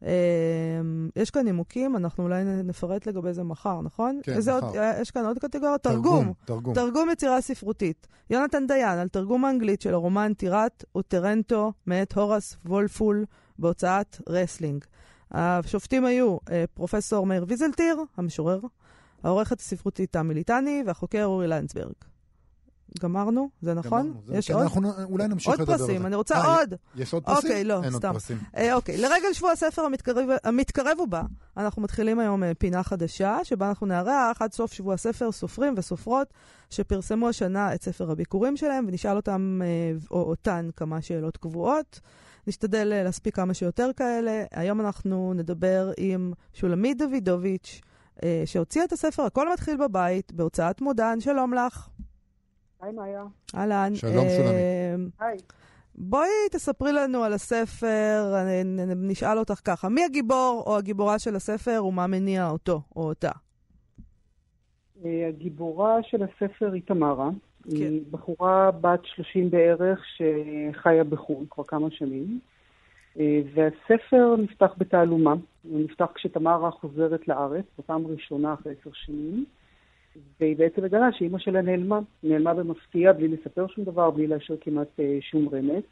Uh, 0.00 0.04
יש 1.16 1.30
כאן 1.30 1.44
נימוקים, 1.44 1.96
אנחנו 1.96 2.24
אולי 2.24 2.44
נפרט 2.44 3.06
לגבי 3.06 3.32
זה 3.32 3.42
מחר, 3.42 3.80
נכון? 3.80 4.20
כן, 4.22 4.38
מחר. 4.38 4.52
עוד, 4.52 4.64
יש 5.00 5.10
כאן 5.10 5.26
עוד 5.26 5.38
קטגוריה? 5.38 5.78
תרגום. 5.78 6.32
תרגום. 6.44 6.74
תרגום 6.74 7.10
יצירה 7.10 7.40
ספרותית. 7.40 8.06
יונתן 8.30 8.66
דיין, 8.66 8.98
על 8.98 9.08
תרגום 9.08 9.44
האנגלית 9.44 9.80
של 9.80 9.94
הרומן 9.94 10.32
טירת 10.34 10.84
אוטרנטו 10.98 11.72
מאת 11.86 12.12
הורס 12.12 12.56
וולפול 12.66 13.24
בהוצאת 13.58 14.20
רסלינג. 14.28 14.84
השופטים 15.30 16.04
היו 16.04 16.36
אה, 16.50 16.64
פרופסור 16.74 17.26
מאיר 17.26 17.44
ויזלטיר, 17.48 17.96
המשורר, 18.16 18.60
העורכת 19.22 19.60
הספרותית 19.60 20.12
תמי 20.12 20.34
ליטני 20.34 20.82
והחוקר 20.86 21.24
אורי 21.24 21.48
לנדסברג. 21.48 21.92
גמרנו? 23.00 23.48
זה 23.62 23.74
נכון? 23.74 24.02
גמרנו, 24.06 24.22
זה 24.26 24.36
יש 24.36 24.50
עוד? 24.50 24.62
אנחנו 24.62 25.04
אולי 25.04 25.28
נמשיך 25.28 25.54
לדבר 25.54 25.72
על 25.72 25.78
זה. 25.78 25.84
עוד 25.84 25.88
פרסים, 25.90 26.06
אני 26.06 26.16
רוצה 26.16 26.34
אה, 26.34 26.46
אה, 26.46 26.58
עוד. 26.58 26.74
יש 26.96 27.14
עוד 27.14 27.24
פרסים? 27.24 27.50
אוקיי, 27.50 27.64
לא, 27.64 27.82
אין 27.84 27.92
סתם. 27.92 28.08
עוד 28.08 28.14
פרסים. 28.14 28.38
אה, 28.56 28.74
אוקיי, 28.74 28.96
לרגל 28.96 29.32
שבוע 29.32 29.50
הספר 29.50 29.82
המתקרב, 29.82 30.28
המתקרב 30.44 31.00
ובא, 31.00 31.22
אנחנו 31.56 31.82
מתחילים 31.82 32.18
היום 32.18 32.44
אה, 32.44 32.52
פינה 32.58 32.82
חדשה, 32.82 33.38
שבה 33.42 33.68
אנחנו 33.68 33.86
נארח 33.86 34.42
עד 34.42 34.52
סוף 34.52 34.72
שבוע 34.72 34.94
הספר 34.94 35.32
סופרים 35.32 35.74
וסופרות 35.76 36.34
שפרסמו 36.70 37.28
השנה 37.28 37.74
את 37.74 37.82
ספר 37.82 38.10
הביקורים 38.10 38.56
שלהם, 38.56 38.84
ונשאל 38.88 39.16
אותם, 39.16 39.60
או 40.10 40.22
אותן, 40.22 40.68
כמה 40.76 41.02
שאלות 41.02 41.36
קבועות. 41.36 42.00
נשתדל 42.46 42.92
אה, 42.92 43.02
להספיק 43.02 43.36
כמה 43.36 43.54
שיותר 43.54 43.90
כאלה. 43.96 44.44
היום 44.52 44.80
אנחנו 44.80 45.34
נדבר 45.34 45.90
עם 45.96 46.32
שולמית 46.52 46.98
דוידוביץ', 46.98 47.80
אה, 48.22 48.42
שהוציאה 48.44 48.84
את 48.84 48.92
הספר 48.92 49.22
"הכל 49.22 49.52
מתחיל 49.52 49.76
בבית" 49.76 50.32
בהוצאת 50.32 50.80
מודן. 50.80 51.20
שלום 51.20 51.54
לך. 51.54 51.88
היי, 52.80 52.92
מאיה. 52.92 53.24
אהלן. 53.54 53.94
שלום, 53.94 54.26
אה, 54.26 54.36
שולמית. 54.36 55.12
היי. 55.20 55.38
בואי 55.94 56.28
תספרי 56.50 56.92
לנו 56.92 57.24
על 57.24 57.32
הספר, 57.32 58.34
נשאל 58.96 59.38
אותך 59.38 59.60
ככה, 59.64 59.88
מי 59.88 60.04
הגיבור 60.04 60.62
או 60.66 60.76
הגיבורה 60.76 61.18
של 61.18 61.36
הספר 61.36 61.84
ומה 61.84 62.06
מניע 62.06 62.50
אותו 62.50 62.82
או 62.96 63.02
אותה? 63.08 63.30
הגיבורה 65.28 65.96
של 66.02 66.22
הספר 66.22 66.72
היא 66.72 66.82
תמרה. 66.86 67.30
כן. 67.70 67.76
היא 67.76 68.02
בחורה 68.10 68.70
בת 68.80 69.04
30 69.04 69.50
בערך 69.50 70.04
שחיה 70.04 71.04
בחו"ל 71.04 71.44
כבר 71.50 71.64
כמה 71.64 71.90
שנים, 71.90 72.40
אה, 73.18 73.40
והספר 73.54 74.36
נפתח 74.38 74.74
בתעלומה. 74.78 75.34
הוא 75.62 75.80
נפתח 75.80 76.06
כשתמרה 76.14 76.70
חוזרת 76.70 77.28
לארץ, 77.28 77.64
בפעם 77.78 78.06
ראשונה 78.06 78.54
אחרי 78.54 78.74
עשר 78.80 78.90
שנים, 78.92 79.44
והיא 80.40 80.56
בעצם 80.56 80.84
מגלה 80.84 81.12
שאימא 81.12 81.38
שלה 81.38 81.62
נעלמה. 81.62 82.00
נעלמה 82.22 82.54
במפתיע 82.54 83.12
בלי 83.12 83.28
לספר 83.28 83.66
שום 83.66 83.84
דבר, 83.84 84.10
בלי 84.10 84.26
להשאיר 84.26 84.58
כמעט 84.60 85.00
אה, 85.00 85.18
שום 85.20 85.48
רמז. 85.48 85.82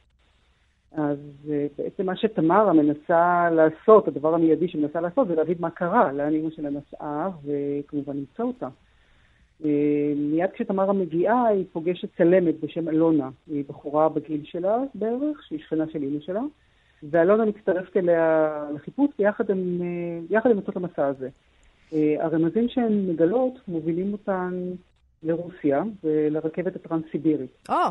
אז 0.92 1.18
אה, 1.50 1.66
בעצם 1.78 2.06
מה 2.06 2.16
שתמרה 2.16 2.72
מנסה 2.72 3.50
לעשות, 3.50 4.08
הדבר 4.08 4.34
המיידי 4.34 4.68
שמנסה 4.68 5.00
לעשות, 5.00 5.28
זה 5.28 5.34
להבין 5.34 5.56
מה 5.60 5.70
קרה, 5.70 6.12
לאן 6.12 6.32
אימא 6.32 6.50
שלה 6.50 6.70
נסעה, 6.70 7.30
וכמובן 7.44 8.16
למצוא 8.16 8.44
אותה. 8.44 8.68
מיד 10.16 10.51
כשתמרה 10.55 10.92
מגיעה, 10.92 11.47
היא 11.47 11.64
פוגשת 11.73 12.09
צלמת 12.16 12.61
בשם 12.61 12.88
אלונה. 12.88 13.31
היא 13.47 13.64
בחורה 13.69 14.09
בגיל 14.09 14.40
שלה 14.45 14.79
בערך, 14.95 15.42
שהיא 15.49 15.59
שכנה 15.59 15.85
של 15.92 16.03
אימא 16.03 16.21
שלה, 16.21 16.42
ואלונה 17.03 17.45
מצטרפת 17.45 17.97
אליה 17.97 18.64
לחיפוש 18.75 19.11
ביחד 19.19 19.51
עם, 19.51 19.79
אה, 19.83 20.51
יוצאות 20.51 20.77
המסע 20.77 21.07
הזה. 21.07 21.29
אה, 21.92 22.14
הרמזים 22.21 22.69
שהן 22.69 23.11
מגלות 23.11 23.55
מובילים 23.69 24.12
אותן 24.12 24.73
לרוסיה 25.26 25.82
ולרכבת 26.04 26.76
הטרנס-סיבירית. 26.76 27.50
אה, 27.70 27.88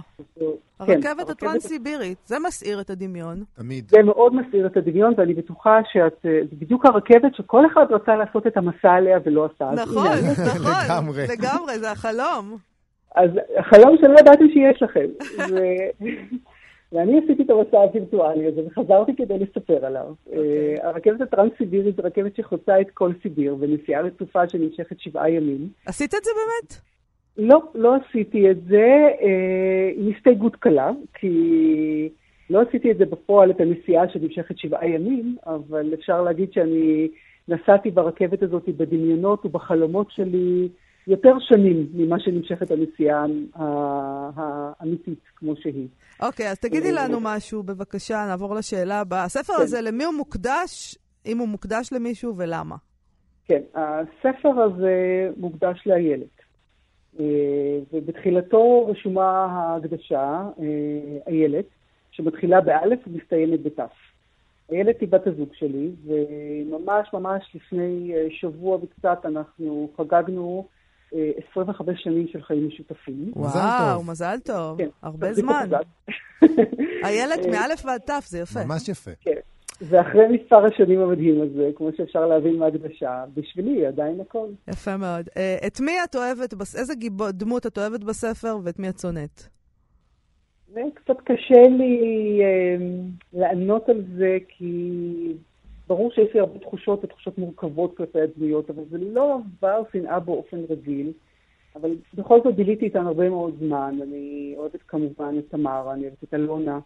הרכבת 0.79 1.29
הטרנס-סיבירית, 1.29 2.17
זה 2.25 2.35
מסעיר 2.47 2.81
את 2.81 2.89
הדמיון. 2.89 3.43
תמיד. 3.55 3.89
זה 3.89 4.03
מאוד 4.03 4.35
מסעיר 4.35 4.67
את 4.67 4.77
הדמיון, 4.77 5.13
ואני 5.17 5.33
בטוחה 5.33 5.79
שאת, 5.91 6.19
זה 6.23 6.55
בדיוק 6.59 6.85
הרכבת 6.85 7.35
שכל 7.35 7.65
אחד 7.65 7.85
רצה 7.89 8.15
לעשות 8.15 8.47
את 8.47 8.57
המסע 8.57 8.91
עליה 8.91 9.19
ולא 9.25 9.45
עשה. 9.45 9.71
נכון, 9.71 10.07
נכון. 10.31 10.61
לגמרי. 10.85 11.23
לגמרי, 11.29 11.79
זה 11.79 11.91
החלום. 11.91 12.57
אז 13.15 13.29
חלום 13.69 13.97
שלא 14.01 14.15
ידעתי 14.19 14.43
שיש 14.53 14.81
לכם. 14.81 15.05
ואני 16.91 17.19
עשיתי 17.23 17.43
את 17.43 17.49
המסע 17.49 17.77
הווירטואלי 17.77 18.47
הזה 18.47 18.61
וחזרתי 18.67 19.15
כדי 19.15 19.39
לספר 19.39 19.85
עליו. 19.85 20.05
Okay. 20.05 20.29
אוקיי. 20.29 20.77
Uh, 20.77 20.85
הרכבת 20.85 21.21
הטרנס-סיבירית 21.21 21.95
זו 21.95 22.03
רכבת 22.03 22.35
שחוצה 22.35 22.81
את 22.81 22.91
כל 22.93 23.11
סיביר 23.21 23.55
ונסיעה 23.59 24.01
רצופה 24.01 24.49
שנמשכת 24.49 24.99
שבעה 24.99 25.29
ימים. 25.29 25.69
עשית 25.85 26.15
את 26.15 26.23
זה 26.23 26.31
באמת? 26.35 26.81
לא, 27.37 27.61
לא 27.75 27.95
עשיתי 27.95 28.51
את 28.51 28.63
זה 28.63 29.07
uh, 29.19 29.23
עם 29.99 30.11
הסתייגות 30.15 30.55
קלה, 30.55 30.91
כי 31.13 31.29
לא 32.49 32.61
עשיתי 32.61 32.91
את 32.91 32.97
זה 32.97 33.05
בפועל, 33.05 33.51
את 33.51 33.61
הנסיעה 33.61 34.09
שנמשכת 34.09 34.57
שבעה 34.57 34.87
ימים, 34.87 35.35
אבל 35.45 35.93
אפשר 35.93 36.21
להגיד 36.21 36.53
שאני 36.53 37.07
נסעתי 37.47 37.91
ברכבת 37.91 38.43
הזאת 38.43 38.69
בדמיונות 38.77 39.45
ובחלומות 39.45 40.11
שלי 40.11 40.69
יותר 41.07 41.33
שנים 41.39 41.87
ממה 41.93 42.19
שנמשכת 42.19 42.71
הנסיעה 42.71 43.25
האמיתית 44.35 45.19
כמו 45.35 45.55
שהיא. 45.55 45.87
אוקיי, 46.21 46.49
אז 46.49 46.59
תגידי 46.59 46.87
אה, 46.87 47.05
לנו 47.05 47.17
משהו, 47.21 47.63
בבקשה, 47.63 48.25
נעבור 48.29 48.55
לשאלה 48.55 48.99
הבאה. 48.99 49.23
הספר 49.23 49.53
כן. 49.57 49.61
הזה, 49.61 49.81
למי 49.81 50.03
הוא 50.03 50.13
מוקדש, 50.13 50.97
אם 51.25 51.37
הוא 51.37 51.47
מוקדש 51.47 51.93
למישהו 51.93 52.37
ולמה? 52.37 52.75
כן, 53.45 53.61
הספר 53.75 54.61
הזה 54.61 55.29
מוקדש 55.37 55.83
לאיילת. 55.85 56.34
אה, 57.19 57.25
ובתחילתו 57.93 58.87
רשומה 58.87 59.45
ההקדשה, 59.45 60.43
איילת, 61.27 61.65
שמתחילה 62.11 62.61
באלף 62.61 62.99
ומסתיימת 63.07 63.63
בתף. 63.63 63.91
איילת 64.71 65.01
היא 65.01 65.09
בת 65.09 65.27
הזוג 65.27 65.49
שלי, 65.53 65.91
וממש 66.05 67.13
ממש 67.13 67.55
לפני 67.55 68.13
אה, 68.15 68.27
שבוע 68.31 68.77
וקצת 68.81 69.25
אנחנו 69.25 69.89
חגגנו 69.97 70.67
25 71.51 71.89
אה, 71.89 72.03
שנים 72.03 72.27
של 72.27 72.41
חיים 72.43 72.67
משותפים. 72.67 73.31
וואו, 73.35 74.03
מזל 74.03 74.37
טוב. 74.43 74.77
כן, 74.77 74.89
הרבה 75.01 75.33
זמן. 75.33 75.69
איילת 77.03 77.45
מאלף 77.51 77.85
ועד 77.85 78.01
תף, 78.01 78.25
זה 78.27 78.39
יפה. 78.39 78.65
ממש 78.65 78.89
יפה. 78.89 79.11
כן. 79.21 79.54
ואחרי 79.81 80.27
מספר 80.27 80.65
השנים 80.65 80.99
המדהים 80.99 81.41
הזה, 81.41 81.69
כמו 81.75 81.89
שאפשר 81.97 82.25
להבין 82.25 82.59
מהקדשה, 82.59 83.23
בשבילי 83.33 83.85
עדיין 83.85 84.19
הכל. 84.19 84.47
יפה 84.67 84.97
מאוד. 84.97 85.29
אה, 85.37 85.57
את 85.67 85.79
מי 85.79 85.91
את 86.03 86.15
אוהבת, 86.15 86.53
איזה 86.77 86.93
דמות 87.29 87.65
את 87.65 87.77
אוהבת 87.77 88.03
בספר 88.03 88.57
ואת 88.63 88.79
מי 88.79 88.89
את 88.89 88.99
שונאת? 88.99 89.41
קצת 90.93 91.21
קשה 91.23 91.61
לי 91.69 92.39
אה, 92.41 92.85
לענות 93.33 93.89
על 93.89 94.03
זה, 94.17 94.37
כי 94.47 95.33
ברור 95.87 96.11
שיש 96.11 96.33
לי 96.33 96.39
הרבה 96.39 96.59
תחושות 96.59 97.03
ותחושות 97.03 97.37
מורכבות 97.37 97.97
כלפי 97.97 98.21
הדמויות, 98.21 98.69
אבל 98.69 98.83
זה 98.89 98.97
לא 98.97 99.39
עבר 99.59 99.83
שנאה 99.93 100.19
באופן 100.19 100.57
רגיל. 100.69 101.11
אבל 101.75 101.95
בכל 102.13 102.39
זאת 102.43 102.55
ביליתי 102.55 102.85
איתן 102.85 103.05
הרבה 103.05 103.29
מאוד 103.29 103.55
זמן. 103.59 103.97
אני 104.03 104.53
אוהבת 104.57 104.81
כמובן 104.87 105.35
את 105.39 105.49
תמרה, 105.49 105.93
אני 105.93 106.01
אוהבת 106.01 106.23
את 106.23 106.33
אלונה, 106.33 106.79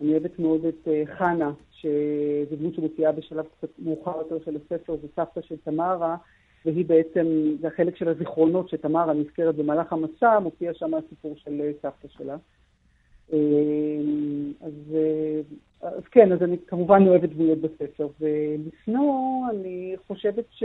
אני 0.00 0.10
אוהבת 0.10 0.38
מאוד 0.38 0.64
את 0.64 0.86
uh, 0.88 1.18
חנה, 1.18 1.52
שזו 1.72 2.56
דמות 2.56 2.74
שמופיעה 2.74 3.12
בשלב 3.12 3.44
קצת 3.58 3.68
מאוחר 3.78 4.18
יותר 4.18 4.44
של 4.44 4.56
הספר, 4.56 4.96
זו 5.02 5.08
סבתא 5.16 5.40
של 5.40 5.56
תמרה, 5.64 6.16
והיא 6.64 6.84
בעצם, 6.84 7.26
זה 7.60 7.68
החלק 7.68 7.96
של 7.96 8.08
הזיכרונות 8.08 8.68
שתמרה 8.68 9.14
נזכרת 9.14 9.54
במהלך 9.54 9.92
המסע, 9.92 10.38
מופיע 10.38 10.74
שם 10.74 10.94
הסיפור 10.94 11.34
של 11.36 11.60
אה, 11.60 11.70
סבתא 11.82 12.08
שלה. 12.08 12.36
אמ, 13.32 14.52
אז, 14.60 14.72
אה, 14.94 15.40
אז 15.88 16.02
כן, 16.10 16.32
אז 16.32 16.42
אני 16.42 16.56
כמובן 16.66 17.08
אוהבת 17.08 17.28
דמויות 17.28 17.58
בספר. 17.58 18.08
ולשנוא, 18.20 19.46
אני 19.50 19.96
חושבת 20.06 20.44
ש... 20.50 20.64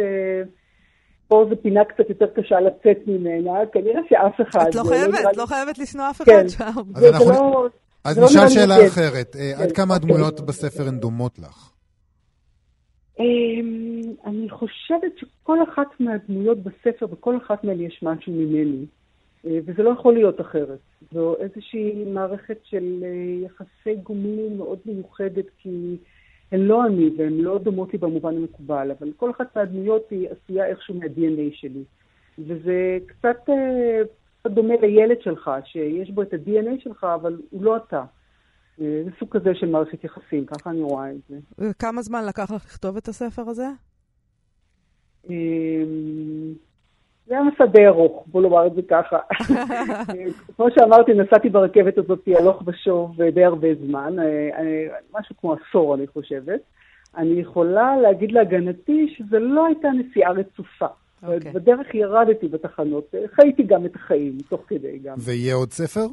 פה 1.28 1.46
זו 1.50 1.56
פינה 1.62 1.86
קצת 1.86 2.10
יותר 2.10 2.26
קשה 2.28 2.60
לצאת 2.60 2.98
ממנה, 3.08 3.52
כנראה 3.74 4.02
שאף 4.10 4.42
אחד... 4.42 4.68
את 4.70 4.76
לא, 4.76 4.82
לא 4.84 4.90
חייבת, 4.90 5.38
לא 5.38 5.46
חייבת 5.46 5.78
לשנוא 5.80 6.10
אף 6.10 6.22
אחד 6.22 6.32
כן. 6.32 6.50
שם. 6.50 6.82
אז 6.96 7.06
אנחנו... 7.06 7.32
לא- 7.32 7.68
אז 8.06 8.20
לא 8.20 8.26
נשאל 8.26 8.50
שאלה 8.50 8.88
אחרת. 8.88 9.36
אה, 9.36 9.64
עד 9.64 9.70
כן, 9.70 9.76
כמה 9.76 9.96
אוקיי. 9.96 10.10
הדמויות 10.10 10.42
בספר 10.42 10.88
הן 10.88 11.00
דומות 11.00 11.40
לך? 11.40 11.72
אמ, 13.20 14.02
אני 14.26 14.50
חושבת 14.50 15.18
שכל 15.18 15.58
אחת 15.64 15.88
מהדמויות 16.00 16.58
בספר, 16.64 17.06
בכל 17.06 17.38
אחת 17.38 17.64
מהן 17.64 17.82
יש 17.82 18.00
משהו 18.04 18.34
ממני. 18.34 18.86
אה, 19.46 19.60
וזה 19.66 19.84
לא 19.84 19.90
יכול 19.90 20.14
להיות 20.14 20.42
אחרת. 20.42 20.80
זו 21.14 21.36
איזושהי 21.40 22.04
מערכת 22.06 22.58
של 22.64 23.04
אה, 23.04 23.46
יחסי 23.46 23.96
גומלין 24.04 24.58
מאוד 24.58 24.80
מיוחדת, 24.86 25.46
כי 25.58 25.98
הן 26.52 26.60
לא 26.60 26.86
אני 26.86 27.10
והן 27.18 27.34
לא 27.34 27.58
דומות 27.58 27.94
לי 27.94 28.00
במובן 28.00 28.36
המקובל, 28.36 28.92
אבל 29.00 29.12
כל 29.18 29.32
אחת 29.32 29.56
מהדמויות 29.56 30.08
היא 30.12 30.28
עשויה 30.30 30.66
איכשהו 30.66 30.96
מה-DNA 30.96 31.52
שלי. 31.54 31.84
וזה 32.40 32.98
קצת, 33.06 33.50
קצת 34.46 34.54
דומה 34.54 34.74
לילד 34.82 35.22
שלך, 35.22 35.52
שיש 35.66 36.10
בו 36.12 36.22
את 36.22 36.34
ה-DNA 36.34 36.84
שלך, 36.84 37.04
אבל 37.16 37.38
הוא 37.50 37.64
לא 37.64 37.78
אתה. 37.78 38.04
זה 38.78 39.10
סוג 39.20 39.30
כזה 39.32 39.56
של 39.56 39.70
מערכת 39.70 40.04
יחסים, 40.04 40.46
ככה 40.46 40.70
אני 40.70 40.82
רואה 40.82 41.12
את 41.12 41.18
זה. 41.30 41.38
וכמה 41.58 42.02
זמן 42.02 42.26
לקח 42.28 42.52
לך 42.52 42.66
לכתוב 42.66 42.98
את 42.98 43.08
הספר 43.08 43.42
הזה? 43.42 43.68
אמ, 45.30 46.54
זה 47.28 47.34
היה 47.34 47.44
מסע 47.44 47.66
די 47.66 47.88
ארוך, 47.88 48.24
בוא 48.28 48.42
נאמר 48.42 48.68
את 48.68 48.74
זה 48.74 48.82
ככה. 48.90 49.20
כמו 50.56 50.68
שאמרתי, 50.76 51.14
נסעתי 51.14 51.50
ברכבת 51.50 51.98
הזאת 51.98 52.28
הלוך 52.40 52.64
ושוב 52.66 53.22
די 53.22 53.44
הרבה 53.44 53.68
זמן, 53.88 54.20
אה, 54.20 54.50
אה, 54.60 54.88
משהו 55.20 55.36
כמו 55.42 55.54
עשור, 55.54 55.96
אני 55.96 56.08
חושבת. 56.08 56.62
אני 57.18 57.40
יכולה 57.40 57.98
להגיד 57.98 58.32
להגנתי 58.32 59.16
שזו 59.18 59.40
לא 59.40 59.66
הייתה 59.66 59.88
נסיעה 59.90 60.32
רצופה. 60.32 60.88
Okay. 61.28 61.32
אוקיי. 61.34 61.52
בדרך 61.52 61.96
ירדתי 61.96 62.48
בתחנות, 62.48 63.14
חייתי 63.36 63.64
גם 63.64 63.86
את 63.86 63.96
החיים, 63.96 64.38
תוך 64.50 64.62
כדי 64.68 65.00
גם. 65.00 65.16
ויהיה 65.20 65.56
עוד 65.56 65.72
ספר? 65.72 66.06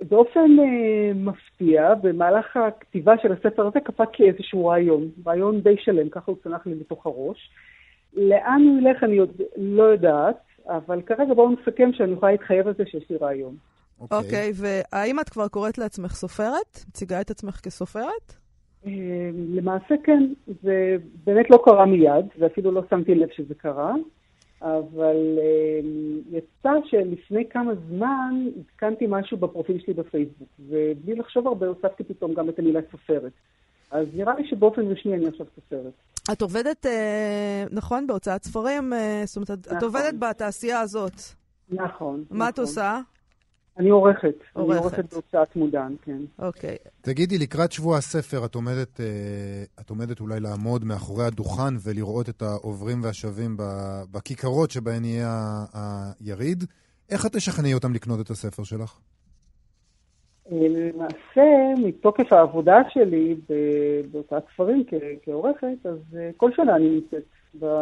באופן 0.00 0.50
אה, 0.58 1.14
מפתיע, 1.14 1.94
במהלך 1.94 2.56
הכתיבה 2.56 3.12
של 3.22 3.32
הספר 3.32 3.66
הזה 3.66 3.80
קפץ 3.80 4.08
לי 4.18 4.30
איזשהו 4.30 4.66
רעיון, 4.66 5.08
רעיון 5.26 5.60
די 5.60 5.76
שלם, 5.78 6.08
ככה 6.08 6.24
הוא 6.26 6.36
צנח 6.44 6.66
לי 6.66 6.74
לתוך 6.74 7.06
הראש. 7.06 7.50
לאן 8.16 8.62
הוא 8.62 8.78
ילך 8.78 9.04
אני 9.04 9.18
עוד 9.18 9.42
לא 9.56 9.82
יודעת, 9.82 10.36
אבל 10.66 11.02
כרגע 11.02 11.34
בואו 11.34 11.50
נסכם 11.50 11.90
שאני 11.92 12.12
יכולה 12.12 12.32
להתחייב 12.32 12.66
על 12.66 12.74
זה 12.78 12.84
שיש 12.86 13.10
לי 13.10 13.16
רעיון. 13.16 13.56
אוקיי, 14.00 14.50
okay. 14.50 14.54
okay, 14.54 14.62
והאם 14.92 15.20
את 15.20 15.28
כבר 15.28 15.48
קוראת 15.48 15.78
לעצמך 15.78 16.14
סופרת? 16.14 16.84
מציגה 16.88 17.20
את 17.20 17.30
עצמך 17.30 17.60
כסופרת? 17.62 18.34
אה, 18.86 18.92
למעשה 19.34 19.94
כן, 20.04 20.32
זה 20.62 20.96
באמת 21.24 21.50
לא 21.50 21.62
קרה 21.64 21.86
מיד, 21.86 22.26
ואפילו 22.38 22.72
לא 22.72 22.82
שמתי 22.90 23.14
לב 23.14 23.28
שזה 23.32 23.54
קרה, 23.54 23.94
אבל 24.62 25.38
אה, 25.38 25.80
יצא 26.30 26.70
שלפני 26.84 27.48
כמה 27.50 27.72
זמן 27.88 28.46
עדכנתי 28.58 29.04
משהו 29.08 29.36
בפרופיל 29.36 29.80
שלי 29.80 29.94
בפייסבוק, 29.94 30.48
ובלי 30.68 31.14
לחשוב 31.14 31.46
הרבה 31.46 31.66
הוספתי 31.66 32.04
פתאום 32.04 32.34
גם 32.34 32.48
את 32.48 32.58
המילה 32.58 32.80
סופרת. 32.90 33.32
אז 33.90 34.06
נראה 34.14 34.34
לי 34.34 34.48
שבאופן 34.48 34.82
רשמי 34.82 35.14
אני 35.14 35.26
עכשיו 35.26 35.46
סופרת. 35.54 35.92
את 36.32 36.42
עובדת, 36.42 36.86
אה, 36.86 37.64
נכון, 37.70 38.06
בהוצאת 38.06 38.44
ספרים? 38.44 38.92
זאת 39.24 39.36
אומרת, 39.36 39.66
נכון. 39.66 39.78
את 39.78 39.82
עובדת 39.82 40.14
בתעשייה 40.18 40.80
הזאת. 40.80 41.12
נכון. 41.70 42.24
מה 42.30 42.36
נכון. 42.36 42.48
את 42.48 42.58
עושה? 42.58 43.00
אני 43.78 43.88
עורכת. 43.88 44.34
עורכת. 44.52 44.70
אני 44.70 44.78
עורכת 44.78 45.12
בהוצאת 45.12 45.56
מודן, 45.56 45.94
כן. 46.02 46.18
אוקיי. 46.38 46.76
תגידי, 47.00 47.38
לקראת 47.38 47.72
שבוע 47.72 47.96
הספר, 47.96 48.44
את 48.44 48.54
עומדת, 48.54 49.00
אה, 49.00 49.06
את 49.80 49.90
עומדת 49.90 50.20
אולי 50.20 50.40
לעמוד 50.40 50.84
מאחורי 50.84 51.24
הדוכן 51.24 51.74
ולראות 51.84 52.28
את 52.28 52.42
העוברים 52.42 53.02
והשבים 53.02 53.56
בכיכרות 54.12 54.70
שבהן 54.70 55.04
יהיה 55.04 55.64
היריד. 56.20 56.64
איך 57.10 57.26
את 57.26 57.32
תשכנעי 57.32 57.74
אותם 57.74 57.92
לקנות 57.94 58.20
את 58.20 58.30
הספר 58.30 58.64
שלך? 58.64 58.98
למעשה, 60.50 61.42
מתוקף 61.84 62.32
העבודה 62.32 62.76
שלי 62.88 63.36
בהוצאת 64.10 64.42
ספרים 64.54 64.84
כעורכת, 65.22 65.86
אז 65.86 66.16
אה, 66.16 66.30
כל 66.36 66.50
שנה 66.56 66.76
אני 66.76 66.88
נמצאת. 66.88 67.22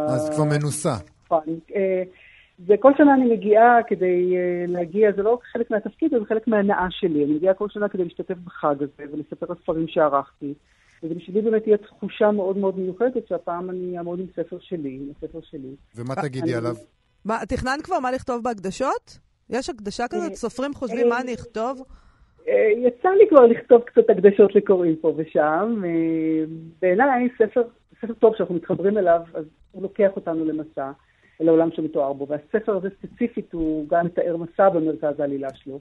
אז 0.09 0.31
כבר 0.31 0.45
מנוסה. 0.45 0.95
וכל 2.67 2.93
שנה 2.97 3.15
אני 3.15 3.35
מגיעה 3.35 3.79
כדי 3.87 4.37
אה, 4.37 4.65
להגיע, 4.69 5.13
זה 5.17 5.23
לא 5.23 5.39
חלק 5.53 5.71
מהתפקיד, 5.71 6.11
זה 6.11 6.25
חלק 6.29 6.49
מההנאה 6.49 6.87
שלי. 6.91 7.25
אני 7.25 7.35
מגיעה 7.35 7.55
כל 7.55 7.69
שנה 7.69 7.89
כדי 7.89 8.05
להשתתף 8.05 8.35
בחג 8.45 8.75
הזה 8.83 9.13
ולספר 9.13 9.47
על 9.49 9.57
ספרים 9.63 9.89
שערכתי. 9.89 10.55
ובשבילי 11.03 11.41
באמת 11.41 11.63
תהיה 11.63 11.77
תחושה 11.77 12.31
מאוד 12.31 12.57
מאוד 12.57 12.79
מיוחדת 12.79 13.29
שהפעם 13.29 13.71
אני 13.71 13.99
אעמוד 13.99 14.21
עם 14.21 14.27
ספר 14.37 14.59
שלי, 14.61 14.99
עם 15.03 15.13
הספר 15.17 15.39
שלי. 15.43 15.77
ומה 15.97 16.15
תגידי 16.15 16.55
עליו? 16.55 16.75
מה, 17.25 17.39
תכננת 17.49 17.83
כבר 17.83 17.99
מה 17.99 18.11
לכתוב 18.11 18.43
בהקדשות? 18.43 19.19
יש 19.51 19.71
הקדשה 19.71 20.09
כזאת? 20.09 20.35
סופרים 20.35 20.75
חושבים 20.75 21.09
מה 21.09 21.21
אני 21.21 21.35
אכתוב? 21.35 21.83
אה, 22.49 22.69
יצא 22.77 23.09
לי 23.09 23.29
כבר 23.29 23.47
לכתוב 23.47 23.83
קצת 23.83 24.11
הקדשות 24.11 24.55
לקוראים 24.55 24.97
פה 24.97 25.15
ושם. 25.17 25.83
אה, 25.85 26.45
בעיניי, 26.83 27.29
ספר, 27.39 27.63
ספר 28.01 28.13
טוב 28.13 28.35
שאנחנו 28.37 28.55
מתחברים 28.55 28.99
אליו, 28.99 29.21
אז 29.35 29.45
הוא 29.73 29.83
לוקח 29.83 30.11
אותנו 30.17 30.45
למסע, 30.45 30.91
אל 31.41 31.49
העולם 31.49 31.71
שמתואר 31.73 32.13
בו. 32.13 32.27
והספר 32.29 32.77
הזה 32.77 32.89
ספציפית 32.99 33.53
הוא 33.53 33.89
גם 33.89 34.07
מתאר 34.07 34.37
מסע 34.37 34.69
במרכז 34.69 35.21
העלילה 35.21 35.49
שלו. 35.55 35.79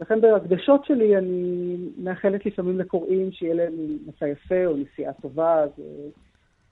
לכן 0.00 0.20
בהקדשות 0.20 0.84
שלי 0.84 1.16
אני 1.16 1.76
מאחלת 1.98 2.46
לפעמים 2.46 2.78
לקוראים 2.78 3.32
שיהיה 3.32 3.54
להם 3.54 3.72
מסע 4.06 4.28
יפה 4.28 4.66
או 4.66 4.76
נסיעה 4.76 5.12
טובה. 5.12 5.64
זה, 5.76 5.82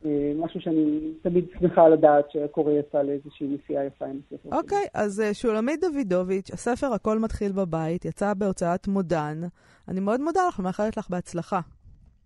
אה, 0.05 0.32
משהו 0.37 0.61
שאני 0.61 1.12
תמיד 1.22 1.45
שמחה 1.61 1.89
לדעת 1.89 2.30
שהקורא 2.30 2.72
יצא 2.72 3.03
לאיזושהי 3.03 3.47
נסיעה 3.47 3.85
יפה 3.85 4.05
עם 4.05 4.20
הספר. 4.26 4.49
אוקיי, 4.57 4.87
אז 4.95 5.20
אה, 5.20 5.35
שולמית 5.35 5.80
דוידוביץ', 5.80 6.51
הספר 6.51 6.87
הכל 6.87 7.18
מתחיל 7.18 7.53
בבית, 7.53 8.05
יצא 8.05 8.35
בהוצאת 8.35 8.89
מודן. 8.89 9.41
אני 9.89 10.01
מאוד 10.01 10.20
מודה 10.20 10.41
לך 10.49 10.59
ומאחלת 10.59 10.97
לך 10.97 11.11
בהצלחה. 11.11 11.61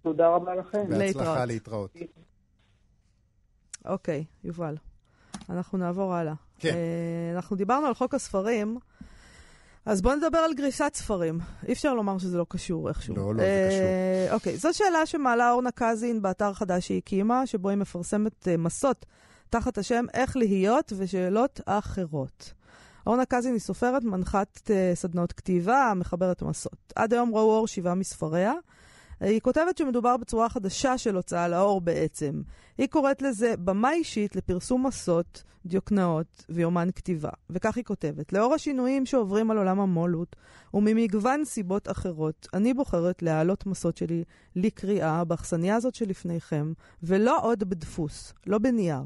תודה 0.02 0.28
רבה 0.28 0.54
לכם. 0.54 0.84
בהצלחה 0.88 1.44
להתראות. 1.44 1.96
אוקיי, 3.84 4.24
יובל. 4.44 4.74
אנחנו 5.50 5.78
נעבור 5.78 6.14
הלאה. 6.14 6.34
כן. 6.58 6.74
Uh, 6.74 7.36
אנחנו 7.36 7.56
דיברנו 7.56 7.86
על 7.86 7.94
חוק 7.94 8.14
הספרים, 8.14 8.78
אז 9.86 10.02
בואו 10.02 10.16
נדבר 10.16 10.38
על 10.38 10.54
גריסת 10.54 10.90
ספרים. 10.94 11.38
אי 11.66 11.72
אפשר 11.72 11.94
לומר 11.94 12.18
שזה 12.18 12.38
לא 12.38 12.46
קשור 12.48 12.88
איכשהו. 12.88 13.16
לא, 13.16 13.34
לא, 13.34 13.42
זה 13.42 13.68
קשור. 13.70 14.34
אוקיי, 14.34 14.56
זו 14.56 14.68
שאלה 14.72 15.06
שמעלה 15.06 15.50
אורנה 15.50 15.70
קזין 15.70 16.22
באתר 16.22 16.52
חדש 16.52 16.86
שהיא 16.86 16.98
הקימה, 16.98 17.46
שבו 17.46 17.68
היא 17.68 17.78
מפרסמת 17.78 18.48
uh, 18.48 18.56
מסות 18.58 19.06
תחת 19.50 19.78
השם 19.78 20.04
איך 20.14 20.36
להיות 20.36 20.92
ושאלות 20.96 21.60
אחרות. 21.66 22.52
אורנה 23.06 23.24
קזין 23.24 23.52
היא 23.52 23.60
סופרת, 23.60 24.04
מנחת 24.04 24.70
סדנאות 24.94 25.32
כתיבה, 25.32 25.92
מחברת 25.96 26.42
מסות. 26.42 26.92
עד 26.96 27.12
היום 27.12 27.34
ראו 27.34 27.56
אור 27.56 27.66
שבעה 27.66 27.94
מספריה. 27.94 28.52
היא 29.20 29.40
כותבת 29.40 29.78
שמדובר 29.78 30.16
בצורה 30.16 30.48
חדשה 30.48 30.98
של 30.98 31.16
הוצאה 31.16 31.48
לאור 31.48 31.80
בעצם. 31.80 32.42
היא 32.78 32.88
קוראת 32.88 33.22
לזה 33.22 33.54
במה 33.56 33.92
אישית 33.92 34.36
לפרסום 34.36 34.86
מסות, 34.86 35.42
דיוקנאות 35.66 36.44
ויומן 36.48 36.88
כתיבה. 36.94 37.30
וכך 37.50 37.76
היא 37.76 37.84
כותבת: 37.84 38.32
לאור 38.32 38.54
השינויים 38.54 39.06
שעוברים 39.06 39.50
על 39.50 39.58
עולם 39.58 39.80
המו"לות, 39.80 40.36
וממגוון 40.74 41.44
סיבות 41.44 41.90
אחרות, 41.90 42.48
אני 42.54 42.74
בוחרת 42.74 43.22
להעלות 43.22 43.66
מסות 43.66 43.96
שלי 43.96 44.24
לקריאה 44.56 45.24
באכסניה 45.24 45.76
הזאת 45.76 45.94
שלפניכם, 45.94 46.72
ולא 47.02 47.38
עוד 47.42 47.64
בדפוס, 47.64 48.34
לא 48.46 48.58
בנייר. 48.58 49.02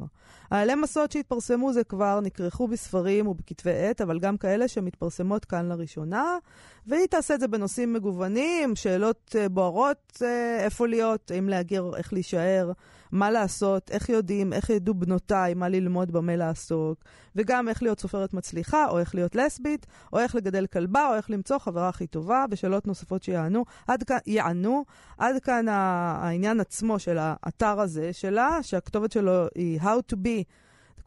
העלי 0.51 0.75
מסות 0.75 1.13
שהתפרסמו 1.13 1.73
זה 1.73 1.85
כבר 1.85 2.21
נכרכו 2.21 2.69
בספרים 2.69 3.27
ובכתבי 3.27 3.71
עת, 3.71 4.01
אבל 4.01 4.19
גם 4.19 4.37
כאלה 4.37 4.69
שמתפרסמות 4.69 5.45
כאן 5.45 5.69
לראשונה, 5.69 6.39
והיא 6.87 7.07
תעשה 7.07 7.35
את 7.35 7.41
זה 7.41 7.49
בנושאים 7.49 7.93
מגוונים, 7.93 8.77
שאלות 8.77 9.35
uh, 9.35 9.49
בוערות, 9.49 10.13
uh, 10.17 10.25
איפה 10.61 10.87
להיות, 10.87 11.31
האם 11.31 11.49
להגר, 11.49 11.97
איך 11.97 12.13
להישאר, 12.13 12.73
מה 13.13 13.31
לעשות, 13.31 13.91
איך 13.91 14.09
יודעים, 14.09 14.53
איך 14.53 14.71
ידעו 14.71 14.95
בנותיי 14.95 15.55
מה 15.55 15.69
ללמוד, 15.69 16.11
במה 16.11 16.37
לעסוק, 16.37 17.05
וגם 17.37 17.69
איך 17.69 17.83
להיות 17.83 18.01
סופרת 18.01 18.35
מצליחה, 18.35 18.89
או 18.89 18.99
איך 18.99 19.15
להיות 19.15 19.35
לסבית, 19.35 19.87
או 20.13 20.19
איך 20.19 20.35
לגדל 20.35 20.67
כלבה, 20.67 21.09
או 21.09 21.15
איך 21.15 21.31
למצוא 21.31 21.59
חברה 21.59 21.89
הכי 21.89 22.07
טובה, 22.07 22.45
ושאלות 22.51 22.87
נוספות 22.87 23.23
שיענו. 23.23 23.65
עד 23.87 24.03
כאן, 24.03 24.19
יענו. 24.27 24.85
עד 25.19 25.43
כאן 25.43 25.69
העניין 25.69 26.61
עצמו 26.61 26.99
של 26.99 27.19
האתר 27.21 27.81
הזה 27.81 28.13
שלה, 28.13 28.59
שהכתובת 28.63 29.13
שלו 29.13 29.47
היא 29.55 29.81
how 29.81 30.13
to 30.13 30.17
be. 30.17 30.45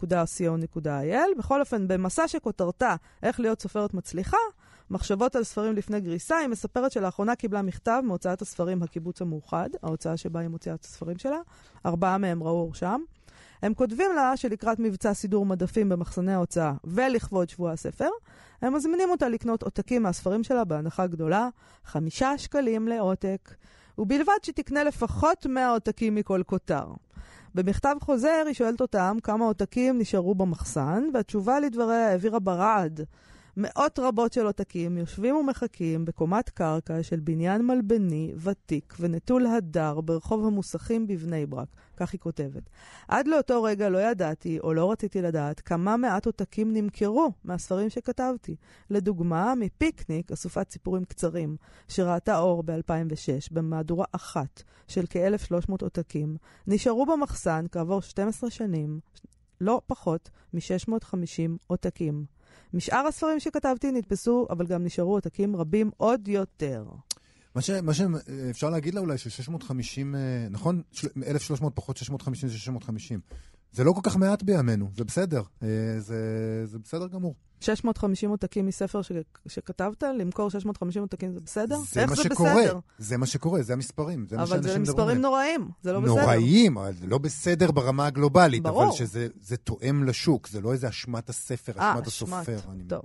.co.il. 0.04 1.38
בכל 1.38 1.60
אופן, 1.60 1.88
במסע 1.88 2.28
שכותרתה 2.28 2.96
איך 3.24 3.40
להיות 3.40 3.62
סופרת 3.62 3.94
מצליחה, 3.94 4.38
מחשבות 4.90 5.36
על 5.36 5.44
ספרים 5.44 5.76
לפני 5.76 6.00
גריסה, 6.00 6.38
היא 6.38 6.48
מספרת 6.48 6.92
שלאחרונה 6.92 7.36
קיבלה 7.36 7.62
מכתב 7.62 8.02
מהוצאת 8.04 8.42
הספרים 8.42 8.84
הקיבוץ 8.84 9.22
המאוחד, 9.22 9.70
ההוצאה 9.84 10.18
שבה 10.18 10.40
היא 10.40 10.48
מוציאה 10.48 10.76
את 10.76 10.84
הספרים 10.84 11.18
שלה. 11.18 11.40
ארבעה 11.86 12.18
מהם 12.18 12.44
ראו 12.44 12.60
אור 12.60 12.74
שם. 12.74 13.02
הם 13.62 13.74
כותבים 13.74 14.12
לה 14.16 14.38
שלקראת 14.38 14.80
מבצע 14.80 15.14
סידור 15.14 15.46
מדפים 15.46 15.90
במחסני 15.90 16.34
ההוצאה 16.34 16.74
ולכבוד 16.84 17.50
שבוע 17.50 17.72
הספר, 17.72 18.10
הם 18.62 18.74
מזמינים 18.74 19.10
אותה 19.10 19.30
לקנות 19.30 19.64
עותקים 19.64 20.04
מהספרים 20.04 20.44
שלה 20.44 20.64
בהנחה 20.64 21.08
גדולה, 21.08 21.50
חמישה 21.86 22.38
שקלים 22.38 22.88
לעותק, 22.88 23.56
ובלבד 23.98 24.34
שתקנה 24.44 24.84
לפחות 24.84 25.46
100 25.46 25.70
עותקים 25.70 26.16
מכל 26.16 26.42
כותר. 26.46 26.86
במכתב 27.56 27.96
חוזר 28.02 28.44
היא 28.46 28.54
שואלת 28.54 28.82
אותם 28.82 29.18
כמה 29.24 29.46
עותקים 29.46 30.00
נשארו 30.00 30.36
במחסן, 30.36 31.10
והתשובה 31.14 31.60
לדבריה 31.60 32.10
העבירה 32.10 32.40
ברעד 32.40 33.02
מאות 33.58 34.00
רבות 34.00 34.34
של 34.34 34.46
עותקים 34.46 34.98
יושבים 34.98 35.36
ומחכים 35.36 36.06
בקומת 36.06 36.50
קרקע 36.50 37.04
של 37.04 37.20
בניין 37.20 37.62
מלבני, 37.62 38.34
ותיק 38.38 38.96
ונטול 39.00 39.48
הדר 39.48 40.02
ברחוב 40.02 40.46
המוסכים 40.46 41.08
בבני 41.08 41.46
ברק. 41.46 41.68
כך 41.98 42.14
היא 42.14 42.20
כותבת. 42.20 42.70
עד 43.08 43.28
לאותו 43.28 43.64
רגע 43.64 43.90
לא 43.90 43.98
ידעתי, 43.98 44.60
או 44.60 44.74
לא 44.74 44.92
רציתי 44.92 45.22
לדעת, 45.22 45.60
כמה 45.60 45.98
מעט 45.98 46.26
עותקים 46.26 46.74
נמכרו 46.74 47.32
מהספרים 47.44 47.90
שכתבתי. 47.90 48.56
לדוגמה, 48.90 49.54
מפיקניק, 49.56 50.32
אסופת 50.32 50.72
סיפורים 50.72 51.06
קצרים, 51.06 51.58
שראתה 51.88 52.40
אור 52.40 52.64
ב-2006, 52.64 53.48
במהדורה 53.52 54.06
אחת 54.12 54.64
של 54.88 55.06
כ-1,300 55.10 55.72
עותקים, 55.82 56.38
נשארו 56.68 57.06
במחסן 57.06 57.66
כעבור 57.72 58.02
12 58.02 58.50
שנים, 58.50 59.00
לא 59.62 59.82
פחות 59.88 60.30
מ-650 60.54 61.52
עותקים. 61.68 62.35
משאר 62.74 63.08
הספרים 63.08 63.40
שכתבתי 63.40 63.92
נתפסו, 63.92 64.48
אבל 64.50 64.68
גם 64.68 64.84
נשארו 64.84 65.14
עותקים 65.14 65.56
רבים 65.56 65.92
עוד 65.98 66.28
יותר. 66.28 66.86
מה, 67.56 67.62
ש, 67.62 67.70
מה 67.70 67.94
שאפשר 67.94 68.70
להגיד 68.70 68.94
לה 68.94 69.02
אולי 69.02 69.18
ש-650, 69.18 70.16
אה, 70.16 70.48
נכון? 70.50 70.82
1,300 71.28 71.76
פחות 71.76 71.98
650 71.98 72.50
זה 72.50 72.58
650. 72.58 73.20
זה 73.72 73.84
לא 73.84 73.92
כל 73.92 74.02
כך 74.04 74.18
מעט 74.18 74.44
בימינו, 74.44 74.90
זה 74.96 75.04
בסדר. 75.04 75.42
אה, 75.64 75.68
זה, 76.00 76.66
זה 76.66 76.80
בסדר 76.80 77.08
גמור. 77.08 77.36
650 77.66 78.30
עותקים 78.30 78.66
מספר 78.66 79.02
ש... 79.02 79.12
שכתבת, 79.48 80.04
למכור 80.04 80.50
650 80.50 81.02
עותקים 81.02 81.34
זה 81.34 81.40
בסדר? 81.40 81.78
זה 81.92 82.02
איך 82.02 82.14
זה 82.14 82.24
שקורה, 82.24 82.52
בסדר? 82.52 82.80
זה 82.98 83.18
מה 83.18 83.26
שקורה, 83.26 83.62
זה 83.62 83.74
המספרים. 83.74 84.26
זה 84.30 84.42
אבל 84.42 84.64
זה 84.64 84.80
מספרים 84.80 85.22
נוראים, 85.22 85.70
זה 85.84 85.94
לא 85.94 86.00
בסדר. 86.00 86.16
נוראים, 86.16 86.78
אבל 86.78 86.94
זה 86.94 87.08
לא 87.08 87.18
בסדר 87.18 87.72
ברמה 87.72 88.06
הגלובלית. 88.08 88.64
ברור. 88.64 88.84
אבל 88.84 88.92
שזה 88.92 89.58
תואם 89.64 90.04
לשוק, 90.04 90.48
זה 90.48 90.62
לא 90.62 90.74
איזה 90.74 90.90
אשמת 90.90 91.30
הספר, 91.30 91.72
אשמת 91.72 91.82
אה, 91.82 92.08
הסופר. 92.08 92.42
אשמת, 92.42 92.88
טוב. 92.88 93.02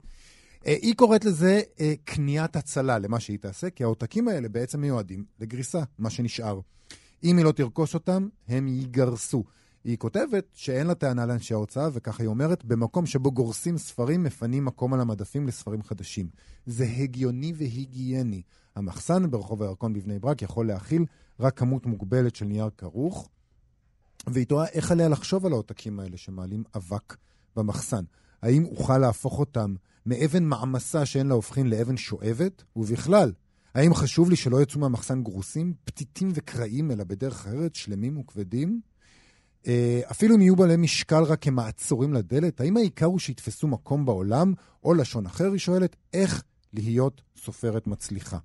אה, 0.66 0.76
היא 0.82 0.94
קוראת 0.94 1.24
לזה 1.24 1.60
אה, 1.80 1.94
קניית 2.04 2.56
הצלה, 2.56 2.98
למה 2.98 3.20
שהיא 3.20 3.38
תעשה, 3.38 3.70
כי 3.70 3.84
העותקים 3.84 4.28
האלה 4.28 4.48
בעצם 4.48 4.80
מיועדים 4.80 5.24
לגריסה, 5.40 5.82
מה 5.98 6.10
שנשאר. 6.10 6.60
אם 7.24 7.36
היא 7.36 7.44
לא 7.44 7.52
תרכוש 7.52 7.94
אותם, 7.94 8.28
הם 8.48 8.68
ייגרסו. 8.68 9.44
היא 9.84 9.98
כותבת 9.98 10.44
שאין 10.52 10.86
לה 10.86 10.94
טענה 10.94 11.26
לאנשי 11.26 11.54
ההוצאה, 11.54 11.88
וככה 11.92 12.22
היא 12.22 12.28
אומרת, 12.28 12.64
במקום 12.64 13.06
שבו 13.06 13.32
גורסים 13.32 13.78
ספרים, 13.78 14.22
מפנים 14.22 14.64
מקום 14.64 14.94
על 14.94 15.00
המדפים 15.00 15.46
לספרים 15.46 15.82
חדשים. 15.82 16.28
זה 16.66 16.84
הגיוני 16.84 17.52
והיגייני. 17.56 18.42
המחסן 18.76 19.30
ברחוב 19.30 19.62
הירקון 19.62 19.92
בבני 19.92 20.18
ברק 20.18 20.42
יכול 20.42 20.66
להכיל 20.66 21.04
רק 21.40 21.58
כמות 21.58 21.86
מוגבלת 21.86 22.36
של 22.36 22.44
נייר 22.44 22.70
כרוך, 22.78 23.28
והיא 24.26 24.46
תוהה 24.46 24.66
איך 24.66 24.92
עליה 24.92 25.08
לחשוב 25.08 25.46
על 25.46 25.52
העותקים 25.52 26.00
האלה 26.00 26.16
שמעלים 26.16 26.64
אבק 26.76 27.16
במחסן. 27.56 28.04
האם 28.42 28.64
אוכל 28.64 28.98
להפוך 28.98 29.38
אותם 29.38 29.74
מאבן 30.06 30.44
מעמסה 30.44 31.06
שאין 31.06 31.26
לה 31.26 31.34
הופכין 31.34 31.70
לאבן 31.70 31.96
שואבת? 31.96 32.64
ובכלל, 32.76 33.32
האם 33.74 33.94
חשוב 33.94 34.30
לי 34.30 34.36
שלא 34.36 34.62
יצאו 34.62 34.80
מהמחסן 34.80 35.22
גרוסים, 35.22 35.74
פתיתים 35.84 36.28
וקרעים, 36.34 36.90
אלא 36.90 37.04
בדרך 37.04 37.34
אחרת, 37.34 37.74
שלמים 37.74 38.18
וכבדים? 38.18 38.80
אה, 39.66 40.00
אפילו 40.10 40.34
אם 40.34 40.40
יהיו 40.40 40.56
בעלי 40.56 40.76
משקל 40.76 41.22
רק 41.22 41.42
כמעצורים 41.42 42.14
לדלת, 42.14 42.60
האם 42.60 42.76
העיקר 42.76 43.06
הוא 43.06 43.18
שיתפסו 43.18 43.68
מקום 43.68 44.04
בעולם, 44.04 44.54
או 44.84 44.94
לשון 44.94 45.26
אחר, 45.26 45.52
היא 45.52 45.58
שואלת, 45.58 45.96
איך 46.12 46.42
להיות 46.72 47.22
סופרת 47.36 47.86
מצליחה? 47.86 48.38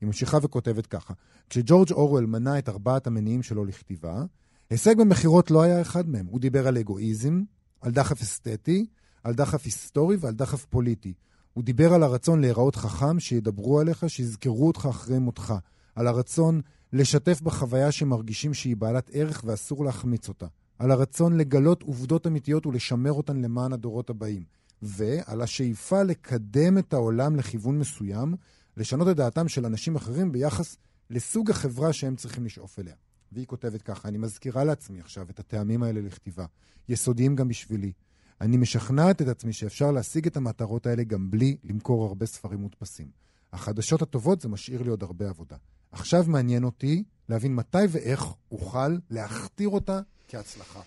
היא 0.00 0.06
ממשיכה 0.06 0.38
וכותבת 0.42 0.86
ככה: 0.86 1.14
כשג'ורג' 1.50 1.92
אורוול 1.92 2.26
מנה 2.26 2.58
את 2.58 2.68
ארבעת 2.68 3.06
המניעים 3.06 3.42
שלו 3.42 3.64
לכתיבה, 3.64 4.22
הישג 4.70 4.98
במכירות 4.98 5.50
לא 5.50 5.62
היה 5.62 5.80
אחד 5.80 6.08
מהם. 6.08 6.26
הוא 6.26 6.40
דיבר 6.40 6.68
על 6.68 6.78
אגואיזם, 6.78 7.42
על 7.80 7.92
דחף 7.92 8.22
אסתטי, 8.22 8.86
על 9.24 9.34
דחף 9.34 9.64
היסטורי 9.64 10.16
ועל 10.20 10.34
דחף 10.34 10.64
פוליטי. 10.64 11.14
הוא 11.52 11.64
דיבר 11.64 11.94
על 11.94 12.02
הרצון 12.02 12.40
להיראות 12.40 12.76
חכם, 12.76 13.20
שידברו 13.20 13.80
עליך, 13.80 14.04
שיזכרו 14.08 14.66
אותך 14.66 14.88
אחרי 14.90 15.18
מותך. 15.18 15.54
על 15.94 16.06
הרצון 16.06 16.60
לשתף 16.92 17.40
בחוויה 17.40 17.92
שמרגישים 17.92 18.54
שהיא 18.54 18.76
בעלת 18.76 19.10
ערך 19.12 19.42
ואסור 19.46 19.84
להחמיץ 19.84 20.28
אותה. 20.28 20.46
על 20.78 20.90
הרצון 20.90 21.36
לגלות 21.36 21.82
עובדות 21.82 22.26
אמיתיות 22.26 22.66
ולשמר 22.66 23.12
אותן 23.12 23.36
למען 23.40 23.72
הדורות 23.72 24.10
הבאים. 24.10 24.44
ועל 24.82 25.42
השאיפה 25.42 26.02
לקדם 26.02 26.78
את 26.78 26.92
העולם 26.92 27.36
לכיוון 27.36 27.78
מסוים, 27.78 28.34
לשנות 28.76 29.08
את 29.08 29.16
דעתם 29.16 29.48
של 29.48 29.66
אנשים 29.66 29.96
אחרים 29.96 30.32
ביחס 30.32 30.76
לסוג 31.10 31.50
החברה 31.50 31.92
שהם 31.92 32.16
צריכים 32.16 32.44
לשאוף 32.44 32.78
אליה. 32.78 32.94
והיא 33.32 33.46
כותבת 33.46 33.82
ככה, 33.82 34.08
אני 34.08 34.18
מזכירה 34.18 34.64
לעצמי 34.64 35.00
עכשיו 35.00 35.26
את 35.30 35.38
הטעמים 35.38 35.82
האלה 35.82 36.00
לכתיבה, 36.00 36.46
יסודיים 36.88 37.36
גם 37.36 37.48
בשבילי. 37.48 37.92
אני 38.40 38.56
משכנעת 38.56 39.22
את 39.22 39.28
עצמי 39.28 39.52
שאפשר 39.52 39.90
להשיג 39.90 40.26
את 40.26 40.36
המטרות 40.36 40.86
האלה 40.86 41.04
גם 41.04 41.30
בלי 41.30 41.56
למכור 41.64 42.06
הרבה 42.06 42.26
ספרים 42.26 42.60
מודפסים. 42.60 43.10
החדשות 43.52 44.02
הטובות 44.02 44.40
זה 44.40 44.48
משאיר 44.48 44.82
לי 44.82 44.90
עוד 44.90 45.02
הרבה 45.02 45.28
עבודה. 45.28 45.56
עכשיו 45.92 46.24
מעניין 46.28 46.64
אותי 46.64 47.04
להבין 47.28 47.54
מתי 47.54 47.78
ואיך 47.88 48.24
אוכל 48.52 48.96
להכתיר 49.10 49.68
אותה 49.68 50.00
כהצלחה. 50.28 50.80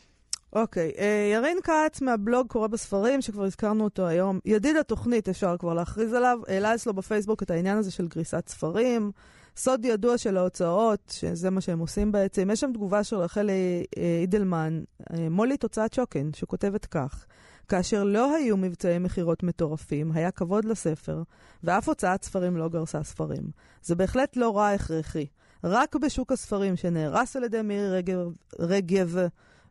אוקיי, 0.53 0.91
אה, 0.97 1.31
ירין 1.33 1.57
כץ 1.63 2.01
מהבלוג 2.01 2.47
קורא 2.47 2.67
בספרים, 2.67 3.21
שכבר 3.21 3.43
הזכרנו 3.43 3.83
אותו 3.83 4.07
היום. 4.07 4.39
ידיד 4.45 4.75
התוכנית, 4.75 5.29
אפשר 5.29 5.55
כבר 5.59 5.73
להכריז 5.73 6.13
עליו, 6.13 6.39
העלה 6.47 6.75
אצלו 6.75 6.93
בפייסבוק 6.93 7.43
את 7.43 7.51
העניין 7.51 7.77
הזה 7.77 7.91
של 7.91 8.07
גריסת 8.07 8.49
ספרים. 8.49 9.11
סוד 9.57 9.85
ידוע 9.85 10.17
של 10.17 10.37
ההוצאות, 10.37 11.13
שזה 11.15 11.49
מה 11.49 11.61
שהם 11.61 11.79
עושים 11.79 12.11
בעצם. 12.11 12.49
יש 12.51 12.59
שם 12.59 12.71
תגובה 12.73 13.03
של 13.03 13.15
רחלי 13.15 13.83
אה, 13.97 14.19
אידלמן, 14.21 14.83
אה, 15.13 15.29
מולי 15.29 15.57
תוצאת 15.57 15.93
שוקן, 15.93 16.29
שכותבת 16.35 16.85
כך: 16.85 17.25
כאשר 17.73 18.03
לא 18.03 18.35
היו 18.35 18.57
מבצעי 18.57 18.99
מכירות 18.99 19.43
מטורפים, 19.43 20.11
היה 20.11 20.31
כבוד 20.31 20.65
לספר, 20.65 21.23
ואף 21.63 21.89
הוצאת 21.89 22.23
ספרים 22.23 22.57
לא 22.57 22.69
גרסה 22.69 23.03
ספרים. 23.03 23.43
זה 23.83 23.95
בהחלט 23.95 24.35
לא 24.35 24.57
רע 24.57 24.69
הכרחי. 24.69 25.25
רק 25.63 25.95
בשוק 25.95 26.31
הספרים 26.31 26.75
שנהרס 26.75 27.35
על 27.35 27.43
ידי 27.43 27.61
מירי 27.61 27.89
רגב, 27.89 28.17
רגב 28.59 29.15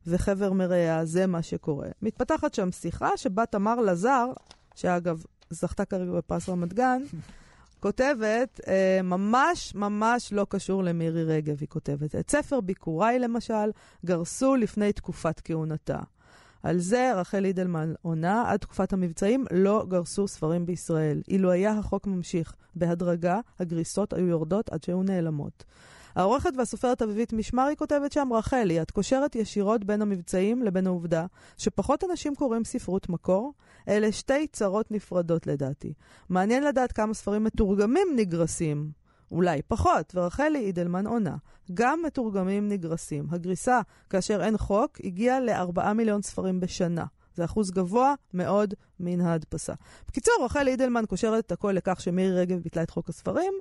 וחבר 0.07 0.53
מרעיה, 0.53 1.05
זה 1.05 1.27
מה 1.27 1.43
שקורה. 1.43 1.89
מתפתחת 2.03 2.55
שם 2.55 2.73
שיחה 2.73 3.17
שבה 3.17 3.47
תמר 3.47 3.81
לזר, 3.81 4.27
שאגב, 4.75 5.25
זכתה 5.51 5.85
כרגע 5.85 6.13
בפרס 6.13 6.49
רמת 6.49 6.73
גן, 6.73 7.03
כותבת, 7.81 8.61
אה, 8.69 9.01
ממש 9.03 9.75
ממש 9.75 10.33
לא 10.33 10.47
קשור 10.49 10.85
למירי 10.85 11.25
רגב, 11.25 11.57
היא 11.61 11.69
כותבת. 11.69 12.15
את 12.15 12.31
ספר 12.31 12.61
ביקוריי, 12.61 13.19
למשל, 13.19 13.71
גרסו 14.05 14.57
לפני 14.57 14.93
תקופת 14.93 15.41
כהונתה. 15.45 15.99
על 16.63 16.79
זה 16.79 17.13
רחל 17.15 17.45
אידלמן 17.45 17.93
עונה, 18.03 18.45
עד 18.47 18.61
תקופת 18.61 18.93
המבצעים 18.93 19.45
לא 19.51 19.87
גרסו 19.89 20.29
ספרים 20.29 20.67
בישראל. 20.67 21.23
אילו 21.29 21.51
היה 21.51 21.73
החוק 21.79 22.07
ממשיך 22.07 22.55
בהדרגה, 22.75 23.41
הגריסות 23.61 24.13
היו 24.13 24.27
יורדות 24.27 24.69
עד 24.69 24.83
שהיו 24.83 25.03
נעלמות. 25.03 25.65
העורכת 26.17 26.53
והסופרת 26.57 27.03
אביבית 27.03 27.33
משמרי 27.33 27.75
כותבת 27.79 28.13
שם, 28.13 28.29
רחלי, 28.33 28.83
את 28.83 28.91
קושרת 28.91 29.37
ישירות 29.37 29.85
בין 29.85 30.03
המבצעים 30.03 30.63
לבין 30.63 30.87
העובדה 30.87 31.27
שפחות 31.59 32.05
אנשים 32.11 32.35
קוראים 32.35 32.65
ספרות 32.65 33.09
מקור. 33.09 33.53
אלה 33.89 34.13
שתי 34.13 34.47
צרות 34.47 34.91
נפרדות 34.91 35.47
לדעתי. 35.47 35.93
מעניין 36.29 36.65
לדעת 36.65 36.93
כמה 36.93 37.15
ספרים 37.15 37.45
מתורגמים 37.45 38.09
נגרסים. 38.17 39.02
אולי 39.33 39.63
פחות, 39.63 40.13
ורחלי 40.15 40.59
אידלמן 40.59 41.07
עונה. 41.07 41.37
גם 41.75 42.03
מתורגמים 42.07 42.69
נגרסים. 42.69 43.27
הגריסה, 43.31 43.81
כאשר 44.11 44.45
אין 44.45 44.59
חוק, 44.59 44.99
הגיעה 45.05 45.41
ל-4 45.41 45.93
מיליון 45.93 46.23
ספרים 46.23 46.61
בשנה. 46.61 47.05
זה 47.35 47.45
אחוז 47.45 47.71
גבוה 47.71 48.15
מאוד 48.35 48.75
מן 49.01 49.21
ההדפסה. 49.21 49.73
בקיצור, 50.09 50.35
רחל 50.45 50.69
אידלמן 50.69 51.05
קושרת 51.09 51.47
את 51.47 51.53
הכל 51.53 51.73
לכך 51.73 52.01
שמירי 52.01 52.41
רגב 52.41 52.59
ביטלה 52.59 52.83
את 52.83 52.91
חוק 52.91 53.09
הספרים. 53.09 53.53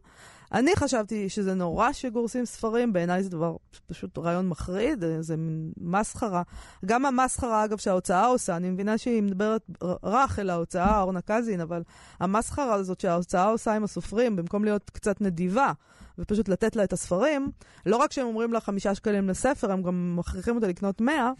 אני 0.51 0.76
חשבתי 0.76 1.30
שזה 1.30 1.53
נורא 1.53 1.91
שגורסים 1.91 2.45
ספרים, 2.45 2.93
בעיניי 2.93 3.24
זה 3.24 3.30
דבר 3.30 3.55
פשוט 3.88 4.17
רעיון 4.17 4.47
מחריד, 4.47 5.03
זה 5.19 5.38
מין 5.38 5.72
מסחרה. 5.78 6.41
גם 6.86 7.05
המסחרה, 7.05 7.65
אגב, 7.65 7.78
שההוצאה 7.78 8.26
עושה, 8.26 8.55
אני 8.55 8.69
מבינה 8.69 8.97
שהיא 8.97 9.24
מדברת 9.24 9.61
רך 10.03 10.39
אל 10.39 10.49
ההוצאה, 10.49 11.01
אורנה 11.01 11.22
קזין, 11.22 11.61
אבל 11.61 11.84
המסחרה 12.19 12.74
הזאת 12.74 12.99
שההוצאה 12.99 13.45
עושה 13.45 13.74
עם 13.74 13.84
הסופרים, 13.84 14.36
במקום 14.36 14.63
להיות 14.63 14.89
קצת 14.89 15.22
נדיבה, 15.22 15.72
ופשוט 16.17 16.49
לתת 16.49 16.76
לה 16.76 16.84
את 16.84 16.93
הספרים, 16.93 17.51
לא 17.86 17.97
רק 17.97 18.11
שהם 18.11 18.28
אומרים 18.28 18.53
לה 18.53 18.59
חמישה 18.59 18.95
שקלים 18.95 19.30
לספר, 19.30 19.72
הם 19.72 19.84
גם 19.84 20.15
מכריחים 20.19 20.55
אותה 20.55 20.67
לקנות 20.67 21.01
מאה. 21.01 21.32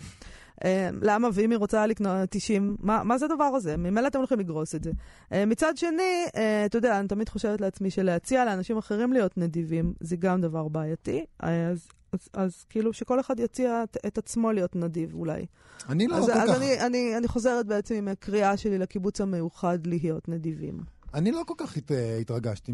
אה, 0.66 0.90
למה? 1.02 1.28
ואם 1.34 1.52
היא 1.52 1.58
רוצה 1.58 1.88
לקנות 1.88 2.30
90, 2.30 2.78
מה, 2.80 3.04
מה 3.04 3.18
זה 3.18 3.26
הדבר 3.26 3.44
הזה? 3.44 3.78
ממילא 3.78 4.08
אתם 4.08 4.18
הולכים 4.18 4.40
לגרוס 4.40 4.76
את 4.76 4.84
זה. 4.84 4.92
אה, 5.32 5.46
מצד 5.46 5.78
שני, 5.78 6.26
אה, 6.36 6.66
אתה 6.66 6.78
יודע, 6.78 7.00
אני 7.00 7.08
תמיד 7.08 7.30
חושבת 7.30 7.62
לעצמי 7.62 7.92
שלהציע 7.92 8.46
לאנשים 8.46 8.78
אחרים 8.78 9.14
להיות 9.14 9.38
נדיבים, 9.38 9.94
זה 10.00 10.16
גם 10.16 10.42
דבר 10.42 10.68
בעייתי. 10.68 11.26
אז, 11.40 11.88
אז, 12.14 12.20
אז 12.34 12.66
כאילו 12.70 12.94
שכל 12.94 13.20
אחד 13.20 13.40
יציע 13.40 13.84
את, 13.84 13.98
את 14.08 14.18
עצמו 14.18 14.52
להיות 14.52 14.76
נדיב 14.76 15.14
אולי. 15.14 15.46
אני 15.90 16.08
לא 16.08 16.16
אז, 16.16 16.26
כל 16.26 16.32
אז 16.32 16.50
כך... 16.50 16.56
אני, 16.56 16.80
אני, 16.80 17.18
אני 17.18 17.28
חוזרת 17.28 17.66
בעצם 17.66 17.96
עם 17.96 18.08
הקריאה 18.08 18.58
שלי 18.58 18.78
לקיבוץ 18.78 19.22
המאוחד 19.22 19.88
להיות 19.88 20.30
נדיבים. 20.30 20.80
אני 21.14 21.32
לא 21.32 21.44
כל 21.48 21.54
כך 21.58 21.78
הת, 21.78 21.92
התרגשתי 22.22 22.74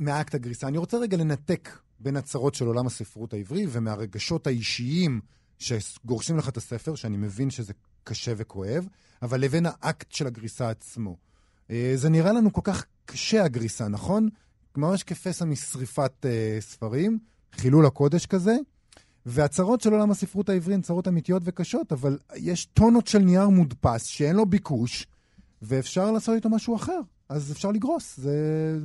מאקט 0.00 0.34
הגריסה. 0.34 0.68
אני 0.68 0.78
רוצה 0.78 0.98
רגע 0.98 1.16
לנתק 1.16 1.68
בין 2.00 2.16
הצרות 2.16 2.54
של 2.54 2.66
עולם 2.66 2.86
הספרות 2.86 3.32
העברי 3.32 3.66
ומהרגשות 3.70 4.46
האישיים 4.46 5.20
שגורשים 5.58 6.36
לך 6.38 6.48
את 6.48 6.56
הספר, 6.56 6.94
שאני 6.94 7.16
מבין 7.16 7.50
שזה 7.50 7.72
קשה 8.04 8.32
וכואב, 8.36 8.86
אבל 9.22 9.40
לבין 9.40 9.66
האקט 9.66 10.12
של 10.12 10.26
הגריסה 10.26 10.70
עצמו. 10.70 11.16
אה, 11.70 11.92
זה 11.94 12.08
נראה 12.08 12.32
לנו 12.32 12.52
כל 12.52 12.60
כך 12.64 12.84
קשה, 13.04 13.44
הגריסה, 13.44 13.88
נכון? 13.88 14.28
ממש 14.76 15.02
כפסע 15.02 15.44
משריפת 15.44 16.12
uh, 16.22 16.60
ספרים, 16.60 17.18
חילול 17.52 17.86
הקודש 17.86 18.26
כזה. 18.26 18.56
והצרות 19.26 19.80
של 19.80 19.92
עולם 19.92 20.10
הספרות 20.10 20.48
העברי 20.48 20.74
הן 20.74 20.80
צרות 20.80 21.08
אמיתיות 21.08 21.42
וקשות, 21.44 21.92
אבל 21.92 22.18
יש 22.36 22.64
טונות 22.64 23.06
של 23.06 23.18
נייר 23.18 23.48
מודפס 23.48 24.04
שאין 24.04 24.36
לו 24.36 24.46
ביקוש, 24.46 25.06
ואפשר 25.62 26.10
לעשות 26.10 26.34
איתו 26.34 26.48
משהו 26.48 26.76
אחר. 26.76 27.00
אז 27.28 27.52
אפשר 27.52 27.70
לגרוס, 27.70 28.16
זה 28.16 28.32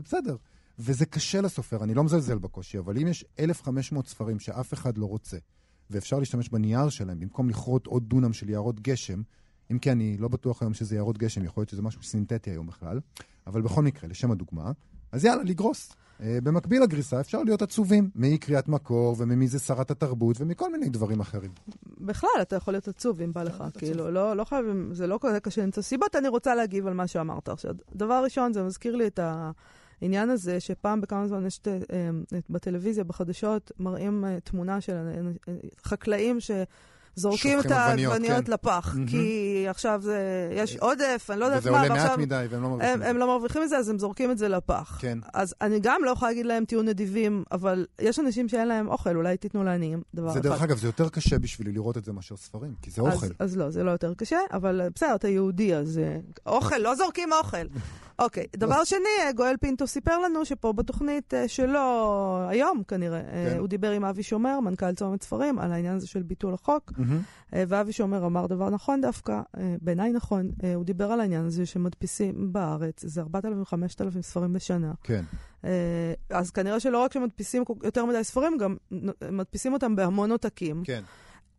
בסדר. 0.06 0.36
וזה 0.80 1.06
קשה 1.06 1.42
לסופר, 1.42 1.84
אני 1.84 1.94
לא 1.94 2.04
מזלזל 2.04 2.38
בקושי, 2.38 2.78
אבל 2.78 2.98
אם 2.98 3.08
יש 3.08 3.26
1,500 3.40 4.08
ספרים 4.08 4.40
שאף 4.40 4.74
אחד 4.74 4.98
לא 4.98 5.06
רוצה, 5.06 5.38
ואפשר 5.90 6.20
להשתמש 6.20 6.50
בנייר 6.50 6.90
שלהם 6.90 7.20
במקום 7.20 7.50
לכרות 7.50 7.88
עוד 7.88 8.10
דונם 8.10 8.34
של 8.34 8.50
יערות 8.50 8.80
גשם, 8.80 9.22
אם 9.72 9.80
כי 9.80 9.92
אני 9.92 10.18
לא 10.18 10.28
בטוח 10.28 10.62
היום 10.62 10.74
שזה 10.74 10.96
יערות 10.96 11.18
גשם, 11.18 11.46
יכול 11.46 11.62
להיות 11.62 11.70
שזה 11.70 11.82
משהו 11.82 12.04
סינתטי 12.04 12.52
היום 12.52 12.68
בכלל, 12.68 13.00
אבל 13.48 13.62
בכל 13.62 13.84
מקרה, 13.84 14.10
לשם 14.10 14.32
הדוגמה, 14.32 14.72
אז 15.12 15.26
יאללה, 15.26 15.44
לגרוס. 15.44 15.94
Uh, 16.20 16.24
במקביל 16.44 16.84
לגריסה 16.84 17.20
אפשר 17.20 17.44
להיות 17.44 17.62
עצובים 17.62 18.10
מאי 18.16 18.38
קריאת 18.38 18.68
מקור 18.68 19.16
וממי 19.20 19.48
זה 19.48 19.60
שרת 19.60 19.92
התרבות 19.92 20.36
ומכל 20.40 20.72
מיני 20.72 20.90
דברים 20.90 21.20
אחרים. 21.20 21.52
בכלל, 21.98 22.30
אתה 22.42 22.56
יכול 22.56 22.74
להיות 22.74 22.88
עצוב 22.88 23.22
אם 23.22 23.34
בא 23.34 23.44
לך, 23.44 23.64
כאילו, 23.78 24.12
לא, 24.12 24.38
לא 24.38 24.44
חייבים, 24.44 24.90
זה 24.94 25.08
לא 25.08 25.20
כזה 25.22 25.40
קשה 25.40 25.64
למצוא 25.64 25.84
סיבות. 25.84 26.16
אני 26.16 26.28
רוצה 26.28 26.56
להגיב 26.56 26.88
על 26.88 26.94
מה 26.94 27.08
שאמרת 27.08 27.50
עכשיו. 27.50 27.74
דבר 27.96 28.24
ראשון, 28.24 28.54
זה 28.54 28.64
מזכיר 28.64 28.96
לי 28.96 29.08
את 29.08 29.20
ה... 29.20 29.52
העניין 30.04 30.30
הזה 30.30 30.60
שפעם 30.60 31.02
בכמה 31.02 31.28
זמן 31.28 31.46
יש 31.46 31.60
אה, 31.68 32.10
בטלוויזיה, 32.50 33.04
בחדשות, 33.04 33.72
מראים 33.80 34.26
אה, 34.26 34.40
תמונה 34.40 34.82
של 34.82 34.94
אה, 35.48 35.54
חקלאים 35.84 36.40
ש... 36.40 36.52
זורקים 37.16 37.60
את 37.60 37.72
העגבניות 37.72 38.46
כן. 38.46 38.52
לפח, 38.52 38.96
mm-hmm. 38.96 39.10
כי 39.10 39.66
עכשיו 39.70 40.02
זה, 40.04 40.50
יש 40.52 40.78
עודף, 40.78 41.28
אני 41.30 41.40
לא 41.40 41.46
יודעת 41.46 41.66
מה, 41.66 41.72
ועכשיו... 41.72 41.92
וזה 41.92 42.02
עולה 42.02 42.10
מעט 42.10 42.20
מדי, 42.20 42.46
והם 42.50 42.64
לא 42.64 42.70
מרוויחים 42.70 43.02
הם, 43.02 43.02
הם 43.02 43.18
לא 43.18 43.28
מרוויחים 43.28 43.62
מזה, 43.62 43.78
אז 43.78 43.90
הם 43.90 44.00
זורקים 44.00 44.32
את 44.32 44.38
זה 44.38 44.48
לפח. 44.48 44.98
כן. 45.02 45.18
אז 45.34 45.56
אני 45.62 45.80
גם 45.82 46.02
לא 46.06 46.12
יכולה 46.12 46.32
להגיד 46.32 46.46
להם, 46.46 46.66
תהיו 46.66 46.82
נדיבים, 46.82 47.44
אבל 47.52 47.86
יש 48.02 48.20
אנשים 48.20 48.50
שאין 48.50 48.68
להם 48.68 48.88
אוכל, 48.88 49.16
אולי 49.16 49.38
תיתנו 49.38 49.64
לעניים, 49.64 50.02
דבר 50.14 50.28
אחד. 50.28 50.34
זה 50.34 50.50
דרך 50.50 50.62
אגב, 50.62 50.78
זה 50.78 50.88
יותר 50.88 51.10
קשה 51.10 51.40
בשבילי 51.40 51.72
לראות 51.72 51.98
את 51.98 52.06
זה 52.06 52.12
מאשר 52.14 52.36
ספרים, 52.36 52.74
כי 52.82 52.92
זה 52.92 53.02
אוכל. 53.02 53.26
אז, 53.26 53.32
אז 53.40 53.58
לא, 53.58 53.70
זה 53.70 53.84
לא 53.84 53.92
יותר 53.92 54.14
קשה, 54.14 54.40
אבל 54.54 54.82
בסדר, 54.96 55.16
אתה 55.16 55.28
יהודי, 55.28 55.76
אז 55.76 56.00
אוכל, 56.46 56.78
לא 56.78 56.96
זורקים 56.96 57.34
אוכל. 57.34 57.58
אוקיי, 58.20 58.44
okay, 58.44 58.60
דבר 58.60 58.84
שני, 58.84 59.34
גואל 59.36 59.56
פינטו 59.58 59.88
סיפר 59.88 60.20
לנו 60.20 60.46
שפה 60.46 60.74
בתוכנית 60.74 61.34
שלו, 61.48 62.38
היום 62.50 62.84
כנראה, 62.88 63.22
כן. 63.22 63.58
הוא 63.60 63.68
דיבר 63.68 63.92
עם 63.92 64.06
אבי 64.06 64.24
שומר, 64.24 64.60
מנכ"ל 64.60 64.94
צומת 64.94 65.24
ספרים, 65.24 65.60
על 65.60 65.72
העניין 65.72 65.96
הזה 65.96 66.08
של 66.08 66.24
ביטול 66.24 66.54
החוק, 66.54 66.92
mm-hmm. 66.92 67.03
Uh, 67.04 67.56
ואבי 67.68 67.92
שומר 67.92 68.26
אמר 68.26 68.48
דבר 68.48 68.70
נכון 68.70 69.02
דווקא, 69.02 69.42
uh, 69.56 69.60
בעיניי 69.82 70.12
נכון, 70.12 70.52
uh, 70.58 70.64
הוא 70.76 70.84
דיבר 70.84 71.12
על 71.12 71.20
העניין 71.20 71.46
הזה 71.46 71.66
שמדפיסים 71.66 72.54
בארץ, 72.54 73.06
זה 73.06 73.22
4,000-5,000 73.22 74.22
ספרים 74.22 74.54
בשנה. 74.54 74.94
כן. 75.04 75.24
אז 76.30 76.52
כנראה 76.52 76.80
שלא 76.80 77.04
רק 77.04 77.14
שמדפיסים 77.14 77.64
יותר 77.84 78.06
מדי 78.06 78.24
ספרים, 78.24 78.58
גם 78.58 78.76
מדפיסים 79.32 79.74
אותם 79.74 79.96
בהמון 79.96 80.32
עותקים. 80.32 80.84
כן. 80.86 81.04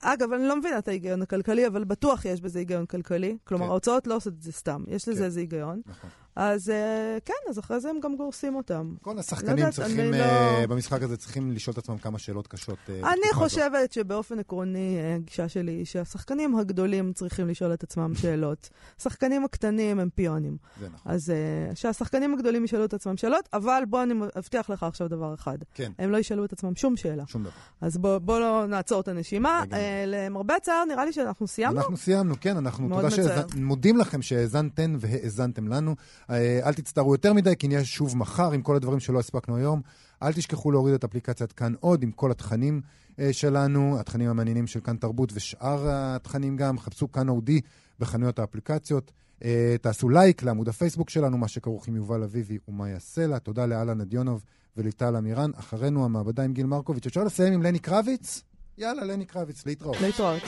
אגב, 0.01 0.33
אני 0.33 0.49
לא 0.49 0.57
מבינה 0.57 0.79
את 0.79 0.89
ההיגיון 0.89 1.23
הכלכלי, 1.23 1.67
אבל 1.67 1.85
בטוח 1.85 2.25
יש 2.25 2.41
בזה 2.41 2.59
היגיון 2.59 2.87
כלכלי. 2.87 3.37
כלומר, 3.45 3.65
כן. 3.65 3.71
ההוצאות 3.71 4.07
לא 4.07 4.17
עושות 4.17 4.33
את 4.33 4.43
זה 4.43 4.53
סתם, 4.53 4.85
יש 4.89 5.09
לזה 5.09 5.19
כן. 5.19 5.25
איזה 5.25 5.41
היגיון. 5.41 5.81
נכון. 5.87 6.11
אז 6.37 6.69
uh, 6.69 7.21
כן, 7.25 7.51
אז 7.51 7.59
אחרי 7.59 7.81
זה 7.81 7.91
הם 7.91 8.01
גם 8.01 8.17
גורסים 8.17 8.55
אותם. 8.55 8.95
כל 9.03 9.19
השחקנים 9.19 9.67
לא 9.67 9.71
צריכים, 9.71 10.15
uh, 10.15 10.17
לא... 10.17 10.67
במשחק 10.67 11.03
הזה 11.03 11.17
צריכים 11.17 11.53
לשאול 11.53 11.73
את 11.73 11.79
עצמם 11.79 11.99
כמה 11.99 12.19
שאלות 12.19 12.47
קשות. 12.47 12.79
Uh, 12.87 13.07
אני 13.07 13.33
חושבת 13.33 13.73
הזאת. 13.75 13.93
שבאופן 13.93 14.39
עקרוני, 14.39 14.99
הגישה 15.17 15.49
שלי 15.49 15.73
היא 15.73 15.85
שהשחקנים 15.85 16.57
הגדולים 16.57 17.13
צריכים 17.13 17.49
לשאול 17.49 17.75
את 17.75 17.83
עצמם 17.83 18.15
שאלות. 18.23 18.71
השחקנים 19.01 19.45
הקטנים 19.45 20.01
הם 20.01 20.09
פיונים. 20.15 20.57
זה 20.81 20.87
נכון. 20.95 21.13
אז 21.13 21.33
uh, 21.73 21.77
שהשחקנים 21.77 22.35
הגדולים 22.35 22.65
ישאלו 22.65 22.85
את 22.85 22.95
עצמם 22.95 23.17
שאלות, 23.17 23.49
אבל 23.53 23.83
בוא 23.89 24.03
אני 24.03 24.15
מבטיח 24.15 24.71
לך 24.71 24.83
עכשיו 24.83 25.09
דבר 25.09 25.35
אחד. 25.35 25.59
כן. 25.75 25.93
הם 25.99 26.11
לא 26.11 26.17
ישאלו 26.17 26.45
את 26.45 26.53
עצמם 26.53 26.77
שום 26.77 26.97
שאלה. 26.97 27.25
שום 27.27 27.43
דבר. 27.43 27.53
אז 27.81 27.99
בוא, 27.99 28.19
בוא 28.19 28.41
לא 28.41 28.67
נעצור 28.67 29.01
את 29.01 29.09
הנשימה. 29.09 29.63
Uh, 29.71 29.75
למרבה 30.07 30.57
הצער, 30.57 30.85
נראה 30.85 31.05
לי 31.05 31.13
שאנחנו 31.13 31.47
סיימנו. 31.47 31.81
אנחנו 31.81 31.97
סיימנו, 31.97 32.35
כן, 32.41 32.57
אנחנו 32.57 32.89
תודה 32.89 33.11
שמודים 33.11 33.97
לכם 33.97 34.23
שהאזנתן 34.23 34.97
והאזנתם 34.99 35.69
לנו. 35.69 35.95
אה, 36.31 36.61
אל 36.65 36.75
תצטערו 36.75 37.15
יותר 37.15 37.33
מדי, 37.33 37.57
כי 37.59 37.69
נהיה 37.69 37.85
שוב 37.85 38.17
מחר 38.17 38.53
עם 38.53 38.63
כל 38.63 38.77
הדברים 38.77 39.01
שלא 39.01 39.19
הספקנו 39.19 39.57
היום. 39.57 39.81
אל 40.23 40.33
תשכחו 40.33 40.71
להוריד 40.71 40.95
את 40.95 41.05
אפליקציית 41.05 41.53
כאן 41.53 41.75
עוד 41.81 42.03
עם 42.03 42.11
כל 42.11 42.31
התכנים 42.31 42.81
uh, 43.11 43.17
שלנו, 43.33 44.01
התכנים 44.01 44.31
המעניינים 44.31 44.67
של 44.67 44.81
כאן 44.81 44.97
תרבות 44.97 45.31
ושאר 45.35 45.85
התכנים 45.89 46.57
גם. 46.57 46.79
חפשו 46.79 47.13
כאן 47.13 47.29
אודי 47.29 47.61
בחנויות 47.99 48.39
האפליקציות. 48.39 49.13
Uh, 49.41 49.45
תעשו 49.83 50.09
לייק 50.09 50.43
לעמוד 50.43 50.69
הפייסבוק 50.69 51.11
שלנו, 51.11 51.39
מה 51.39 51.49
שכרוך 51.49 51.89
עם 51.89 51.97
יובל 51.97 52.23
אביבי 52.23 52.59
ומאיה 52.69 52.99
סלע. 52.99 53.39
תודה 53.39 53.67
לאלן 53.67 54.01
נדיונוב 54.01 54.45
וליטל 54.77 55.17
אמירן. 55.17 55.51
אחרינו 55.57 56.05
המעבדה 56.05 56.43
עם 56.43 56.53
גיל 56.53 56.67
מרקוביץ'. 56.67 57.07
אפשר 57.07 57.25
לסיים 57.25 57.53
עם 57.53 57.63
לני 57.63 57.79
קרביץ? 57.79 58.43
יאללה, 58.79 59.05
לני 59.05 59.25
קרביץ, 59.25 59.67
להתראות. 59.67 60.01
להתראות. 60.01 60.43